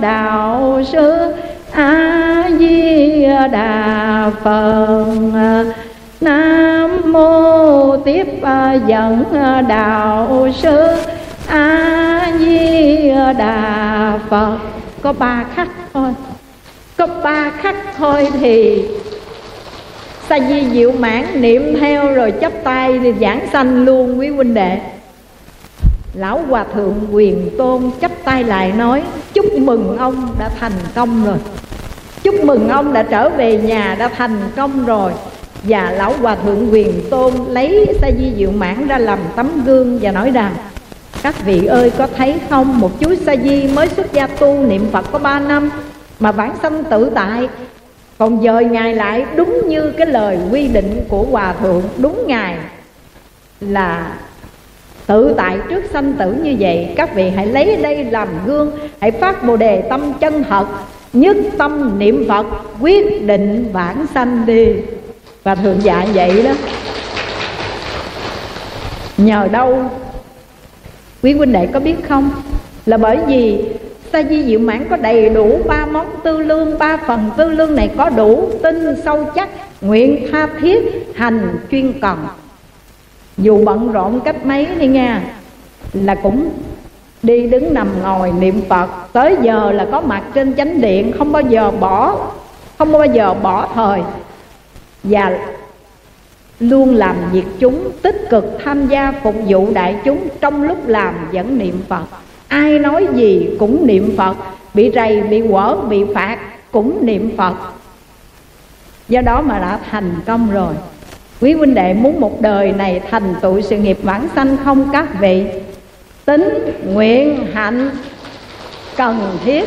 Đạo 0.00 0.82
Sư 0.92 1.34
A-di-đà 1.74 3.10
Phật 4.44 5.06
Nam 6.20 7.12
Mô 7.12 7.96
Tiếp 7.96 8.26
dẫn 8.86 9.24
Đạo 9.68 10.48
Sư 10.54 10.88
a 11.48 12.32
di 12.38 13.08
đà 13.38 14.18
phật 14.30 14.58
có 15.02 15.12
ba 15.12 15.44
khắc 15.54 15.68
thôi 15.92 16.10
có 16.96 17.06
ba 17.06 17.50
khắc 17.50 17.76
thôi 17.96 18.28
thì 18.40 18.84
sa 20.28 20.38
di 20.48 20.70
diệu 20.70 20.92
mãn 20.92 21.40
niệm 21.40 21.76
theo 21.80 22.14
rồi 22.14 22.30
chấp 22.30 22.52
tay 22.64 22.98
thì 22.98 23.12
giảng 23.20 23.46
sanh 23.52 23.84
luôn 23.84 24.18
quý 24.18 24.28
huynh 24.28 24.54
đệ. 24.54 24.80
Lão 26.14 26.40
hòa 26.48 26.64
thượng 26.74 26.94
quyền 27.12 27.50
tôn 27.58 27.90
chấp 28.00 28.10
tay 28.24 28.44
lại 28.44 28.72
nói, 28.72 29.02
chúc 29.32 29.44
mừng 29.58 29.96
ông 29.98 30.34
đã 30.38 30.50
thành 30.60 30.72
công 30.94 31.24
rồi 31.24 31.36
chúc 32.24 32.44
mừng 32.44 32.68
ông 32.68 32.92
đã 32.92 33.02
trở 33.02 33.28
về 33.28 33.58
nhà 33.58 33.96
đã 33.98 34.08
thành 34.08 34.38
công 34.56 34.84
rồi. 34.84 35.12
Và 35.62 35.90
lão 35.90 36.12
hòa 36.12 36.36
thượng 36.36 36.72
quyền 36.72 37.10
tôn 37.10 37.32
lấy 37.48 37.86
sa 38.00 38.10
di 38.18 38.32
diệu 38.36 38.50
mãn 38.50 38.86
ra 38.86 38.98
làm 38.98 39.18
tấm 39.36 39.64
gương 39.64 39.98
và 40.02 40.10
nói 40.12 40.30
rằng, 40.30 40.54
các 41.22 41.44
vị 41.44 41.66
ơi, 41.66 41.92
có 41.98 42.06
thấy 42.16 42.38
không? 42.50 42.80
Một 42.80 43.00
chú 43.00 43.14
sa 43.14 43.36
di 43.36 43.68
mới 43.74 43.88
xuất 43.88 44.12
gia 44.12 44.26
tu 44.26 44.54
niệm 44.54 44.86
phật 44.92 45.04
có 45.12 45.18
ba 45.18 45.40
năm 45.40 45.70
mà 46.20 46.32
vãng 46.32 46.56
sanh 46.62 46.84
tự 46.84 47.10
tại. 47.14 47.48
Còn 48.18 48.42
dời 48.42 48.64
ngài 48.64 48.94
lại 48.94 49.24
đúng 49.36 49.68
như 49.68 49.90
cái 49.90 50.06
lời 50.06 50.38
quy 50.50 50.68
định 50.68 51.04
của 51.08 51.26
hòa 51.30 51.54
thượng 51.60 51.82
đúng 51.98 52.24
ngài 52.26 52.56
là 53.60 54.12
tự 55.06 55.34
tại 55.36 55.58
trước 55.70 55.84
sanh 55.92 56.12
tử 56.12 56.34
như 56.42 56.56
vậy. 56.58 56.88
Các 56.96 57.14
vị 57.14 57.30
hãy 57.36 57.46
lấy 57.46 57.76
đây 57.76 58.04
làm 58.04 58.28
gương, 58.46 58.70
hãy 59.00 59.10
phát 59.10 59.44
bồ 59.44 59.56
đề 59.56 59.82
tâm 59.90 60.12
chân 60.20 60.44
thật 60.44 60.66
nhất 61.14 61.36
tâm 61.58 61.98
niệm 61.98 62.24
phật, 62.28 62.46
quyết 62.80 63.26
định 63.26 63.70
vãng 63.72 64.06
sanh 64.14 64.46
đi. 64.46 64.66
Và 65.42 65.54
thường 65.54 65.78
dạy 65.82 66.08
vậy 66.14 66.42
đó. 66.42 66.52
Nhờ 69.16 69.48
đâu? 69.52 69.90
Quý 71.22 71.32
huynh 71.32 71.52
đệ 71.52 71.66
có 71.66 71.80
biết 71.80 71.96
không? 72.08 72.30
Là 72.86 72.96
bởi 72.96 73.18
vì 73.26 73.64
sa 74.12 74.22
di 74.22 74.42
diệu 74.42 74.58
mãn 74.58 74.86
có 74.90 74.96
đầy 74.96 75.28
đủ 75.28 75.58
ba 75.68 75.86
món 75.86 76.06
tư 76.24 76.38
lương, 76.38 76.78
ba 76.78 76.96
phần 76.96 77.30
tư 77.36 77.50
lương 77.50 77.76
này 77.76 77.90
có 77.96 78.10
đủ 78.10 78.50
tinh 78.62 78.94
sâu 79.04 79.30
chắc, 79.34 79.48
nguyện 79.80 80.28
tha 80.32 80.48
thiết, 80.60 80.78
hành 81.14 81.58
chuyên 81.70 82.00
cần. 82.00 82.26
Dù 83.38 83.64
bận 83.64 83.92
rộn 83.92 84.20
cách 84.20 84.46
mấy 84.46 84.66
đi 84.78 84.86
nha, 84.86 85.22
là 85.92 86.14
cũng 86.14 86.48
đi 87.24 87.46
đứng 87.46 87.74
nằm 87.74 87.88
ngồi 88.02 88.32
niệm 88.32 88.60
phật. 88.68 88.90
Tới 89.12 89.36
giờ 89.42 89.72
là 89.72 89.86
có 89.92 90.00
mặt 90.00 90.22
trên 90.34 90.56
chánh 90.56 90.80
điện, 90.80 91.12
không 91.18 91.32
bao 91.32 91.42
giờ 91.42 91.70
bỏ, 91.70 92.18
không 92.78 92.92
bao 92.92 93.06
giờ 93.06 93.34
bỏ 93.34 93.68
thời. 93.74 94.00
Và 95.02 95.38
luôn 96.60 96.94
làm 96.94 97.16
việc 97.32 97.44
chúng, 97.58 97.90
tích 98.02 98.26
cực 98.30 98.44
tham 98.64 98.86
gia 98.86 99.12
phục 99.22 99.34
vụ 99.48 99.68
đại 99.72 99.96
chúng 100.04 100.28
trong 100.40 100.62
lúc 100.62 100.88
làm 100.88 101.14
vẫn 101.32 101.58
niệm 101.58 101.82
phật. 101.88 102.04
Ai 102.48 102.78
nói 102.78 103.06
gì 103.14 103.48
cũng 103.58 103.86
niệm 103.86 104.14
phật, 104.16 104.36
bị 104.74 104.92
rầy, 104.94 105.20
bị 105.20 105.42
quở, 105.50 105.76
bị 105.88 106.04
phạt 106.14 106.38
cũng 106.72 107.06
niệm 107.06 107.36
phật. 107.36 107.54
Do 109.08 109.20
đó 109.20 109.42
mà 109.42 109.58
đã 109.58 109.78
thành 109.90 110.14
công 110.26 110.50
rồi. 110.50 110.74
Quý 111.40 111.52
huynh 111.52 111.74
đệ, 111.74 111.94
muốn 111.94 112.20
một 112.20 112.40
đời 112.40 112.72
này 112.72 113.00
thành 113.10 113.34
tựu 113.40 113.60
sự 113.60 113.76
nghiệp 113.76 113.98
vãng 114.02 114.28
sanh 114.34 114.56
không 114.64 114.88
các 114.92 115.20
vị? 115.20 115.44
Tính 116.24 116.72
nguyện 116.84 117.46
hạnh 117.52 117.90
cần 118.96 119.38
thiết. 119.44 119.64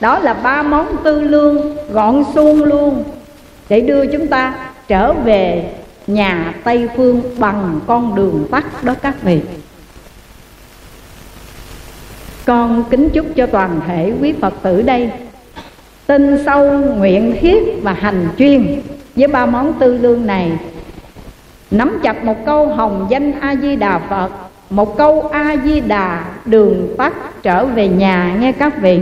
Đó 0.00 0.18
là 0.18 0.34
ba 0.34 0.62
món 0.62 0.96
tư 1.04 1.20
lương 1.20 1.76
gọn 1.90 2.24
suông 2.34 2.64
luôn. 2.64 3.04
Để 3.68 3.80
đưa 3.80 4.06
chúng 4.06 4.26
ta 4.26 4.54
trở 4.88 5.12
về 5.12 5.70
nhà 6.06 6.54
Tây 6.64 6.88
Phương 6.96 7.22
bằng 7.38 7.80
con 7.86 8.14
đường 8.14 8.46
tắt 8.50 8.84
đó 8.84 8.94
các 9.02 9.22
vị. 9.22 9.40
Con 12.46 12.84
kính 12.90 13.10
chúc 13.10 13.26
cho 13.36 13.46
toàn 13.46 13.80
thể 13.86 14.12
quý 14.20 14.34
Phật 14.40 14.54
tử 14.62 14.82
đây. 14.82 15.10
Tin 16.06 16.44
sâu, 16.44 16.70
nguyện 16.78 17.36
thiết 17.40 17.62
và 17.82 17.92
hành 17.92 18.28
chuyên 18.38 18.82
Với 19.16 19.28
ba 19.28 19.46
món 19.46 19.72
tư 19.72 19.98
lương 19.98 20.26
này. 20.26 20.52
Nắm 21.70 22.00
chặt 22.02 22.24
một 22.24 22.36
câu 22.46 22.66
hồng 22.66 23.06
danh 23.10 23.40
A-di-đà 23.40 23.98
Phật. 23.98 24.45
Một 24.70 24.96
câu 24.96 25.28
A-di-đà, 25.32 26.24
đường 26.44 26.94
tắt 26.98 27.42
trở 27.42 27.66
về 27.66 27.88
nhà 27.88 28.36
nghe 28.40 28.52
các 28.52 28.80
vị. 28.80 29.00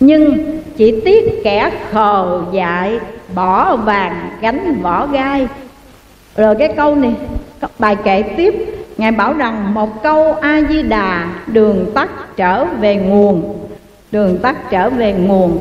Nhưng 0.00 0.58
chỉ 0.76 1.00
tiếc 1.00 1.40
kẻ 1.44 1.70
khờ 1.90 2.42
dại, 2.52 2.98
bỏ 3.34 3.76
vàng 3.76 4.30
gánh 4.40 4.82
vỏ 4.82 5.06
gai. 5.06 5.48
Rồi 6.36 6.54
cái 6.58 6.72
câu 6.76 6.94
này 6.94 7.14
bài 7.78 7.96
kệ 8.04 8.22
tiếp. 8.22 8.54
Ngài 8.96 9.10
bảo 9.12 9.32
rằng 9.32 9.74
một 9.74 10.02
câu 10.02 10.32
a 10.32 10.62
di 10.68 10.82
đà 10.82 11.34
đường 11.46 11.90
tắt 11.94 12.36
trở 12.36 12.64
về 12.64 12.96
nguồn. 12.96 13.58
Đường 14.12 14.38
tắt 14.38 14.70
trở 14.70 14.90
về 14.90 15.12
nguồn. 15.12 15.58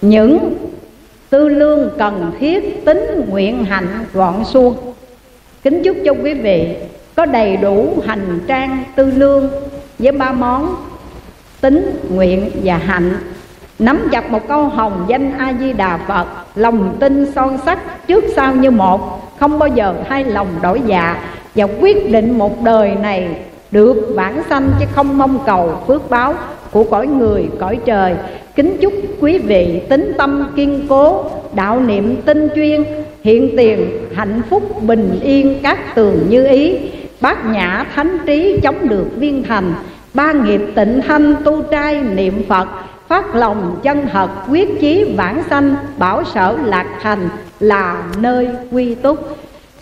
Những 0.00 0.54
tư 1.30 1.48
lương 1.48 1.90
cần 1.98 2.32
thiết 2.38 2.84
tính 2.84 3.24
nguyện 3.28 3.64
hạnh 3.64 3.88
gọn 4.12 4.44
suông 4.44 4.76
kính 5.62 5.82
chúc 5.82 5.96
cho 6.04 6.12
quý 6.22 6.34
vị 6.34 6.76
có 7.16 7.26
đầy 7.26 7.56
đủ 7.56 7.94
hành 8.06 8.40
trang 8.46 8.84
tư 8.96 9.10
lương 9.16 9.50
với 9.98 10.12
ba 10.12 10.32
món 10.32 10.76
tính, 11.60 12.00
nguyện 12.10 12.50
và 12.64 12.76
hạnh. 12.76 13.12
Nắm 13.78 14.08
chặt 14.12 14.30
một 14.30 14.48
câu 14.48 14.64
hồng 14.64 15.04
danh 15.08 15.38
a 15.38 15.54
di 15.60 15.72
đà 15.72 15.96
phật, 15.96 16.26
lòng 16.54 16.96
tin 17.00 17.32
son 17.34 17.58
sắt 17.64 18.06
trước 18.06 18.24
sau 18.36 18.54
như 18.54 18.70
một, 18.70 19.22
không 19.40 19.58
bao 19.58 19.68
giờ 19.68 19.94
hai 20.08 20.24
lòng 20.24 20.48
đổi 20.62 20.80
dạ. 20.86 21.16
Và 21.54 21.66
quyết 21.80 22.10
định 22.10 22.38
một 22.38 22.62
đời 22.62 22.94
này 23.02 23.28
được 23.70 24.12
vãng 24.14 24.42
sanh 24.48 24.70
chứ 24.80 24.86
không 24.92 25.18
mong 25.18 25.38
cầu 25.46 25.82
phước 25.86 26.10
báo 26.10 26.34
của 26.70 26.84
cõi 26.84 27.06
người, 27.06 27.48
cõi 27.60 27.78
trời. 27.84 28.14
Kính 28.54 28.76
chúc 28.80 28.92
quý 29.20 29.38
vị 29.38 29.80
tính 29.88 30.12
tâm 30.18 30.52
kiên 30.56 30.86
cố, 30.88 31.24
đạo 31.54 31.80
niệm 31.80 32.16
tinh 32.24 32.48
chuyên, 32.54 32.84
hiện 33.22 33.54
tiền, 33.56 33.90
hạnh 34.14 34.42
phúc 34.50 34.82
bình 34.82 35.20
yên 35.22 35.58
các 35.62 35.94
tường 35.94 36.26
như 36.28 36.46
ý 36.46 36.78
bát 37.20 37.46
nhã 37.46 37.84
thánh 37.94 38.18
trí 38.26 38.60
chống 38.62 38.88
được 38.88 39.06
viên 39.16 39.42
thành. 39.42 39.72
Ba 40.14 40.32
nghiệp 40.32 40.60
tịnh 40.74 41.00
thanh 41.08 41.34
tu 41.44 41.62
trai 41.62 42.02
niệm 42.02 42.42
phật. 42.48 42.68
Phát 43.08 43.34
lòng 43.34 43.80
chân 43.82 44.06
thật, 44.12 44.30
quyết 44.50 44.80
chí 44.80 45.14
vãng 45.16 45.42
sanh, 45.50 45.74
bảo 45.98 46.24
sở 46.34 46.56
lạc 46.64 46.86
thành 47.02 47.28
là 47.60 48.02
nơi 48.18 48.48
quy 48.70 48.94
túc. 48.94 49.38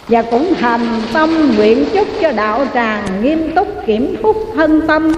Và 0.09 0.23
cũng 0.23 0.55
thành 0.61 0.87
tâm 1.13 1.31
nguyện 1.57 1.85
chúc 1.95 2.07
cho 2.21 2.33
đạo 2.33 2.67
tràng 2.75 3.03
nghiêm 3.23 3.53
túc 3.55 3.69
kiểm 3.87 4.17
phúc 4.23 4.37
thân 4.55 4.81
tâm. 4.87 5.13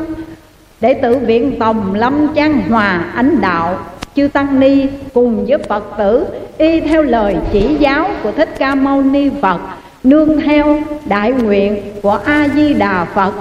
Để 0.80 0.94
tự 0.94 1.16
viện 1.16 1.56
tòng 1.58 1.94
lâm 1.94 2.28
trang 2.34 2.62
hòa 2.68 3.04
ánh 3.14 3.40
đạo, 3.40 3.78
chư 4.16 4.28
tăng 4.28 4.60
ni 4.60 4.86
cùng 5.14 5.46
với 5.46 5.58
phật 5.58 5.84
tử, 5.98 6.26
y 6.58 6.80
theo 6.80 7.02
lời 7.02 7.36
chỉ 7.52 7.76
giáo 7.80 8.10
của 8.22 8.32
thích 8.32 8.48
ca 8.58 8.74
mâu 8.74 9.02
ni 9.02 9.30
phật 9.42 9.60
nương 10.06 10.40
theo 10.40 10.78
đại 11.04 11.32
nguyện 11.32 11.82
của 12.02 12.18
a 12.24 12.48
di 12.54 12.74
đà 12.74 13.04
phật, 13.04 13.32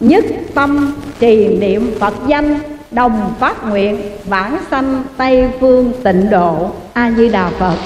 nhất 0.00 0.24
tâm 0.54 0.92
trì 1.20 1.48
niệm 1.58 1.92
phật 2.00 2.14
danh, 2.26 2.58
đồng 2.90 3.32
phát 3.40 3.68
nguyện 3.68 3.96
vãng 4.24 4.58
sanh 4.70 5.02
tây 5.16 5.48
phương 5.60 5.92
tịnh 6.04 6.30
độ. 6.30 6.70
A 6.92 7.10
di 7.10 7.28
đà 7.28 7.50
phật. 7.50 7.76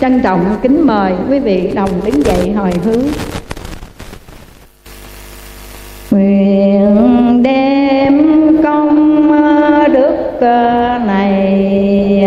Trân 0.00 0.20
trọng 0.20 0.56
kính 0.62 0.86
mời 0.86 1.12
quý 1.30 1.38
vị 1.38 1.70
đồng 1.74 1.90
đứng 2.04 2.24
dậy 2.24 2.52
hồi 2.52 2.70
hướng. 2.84 3.02
Nguyện 6.10 7.42
đem 7.42 7.84
này 11.06 12.26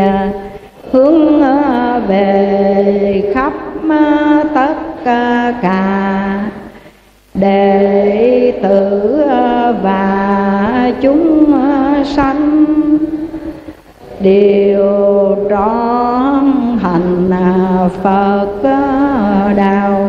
hướng 0.92 1.27
cả 5.62 6.44
đệ 7.34 8.54
tử 8.64 9.22
ờ, 9.30 9.76
và 9.84 10.92
chúng 11.02 11.54
ờ, 11.54 12.04
sanh. 12.04 12.66
Đều 14.20 15.36
trọn 15.50 16.78
hành 16.82 17.30
ờ, 17.32 17.90
Phật 18.04 18.48
đạo. 19.58 20.07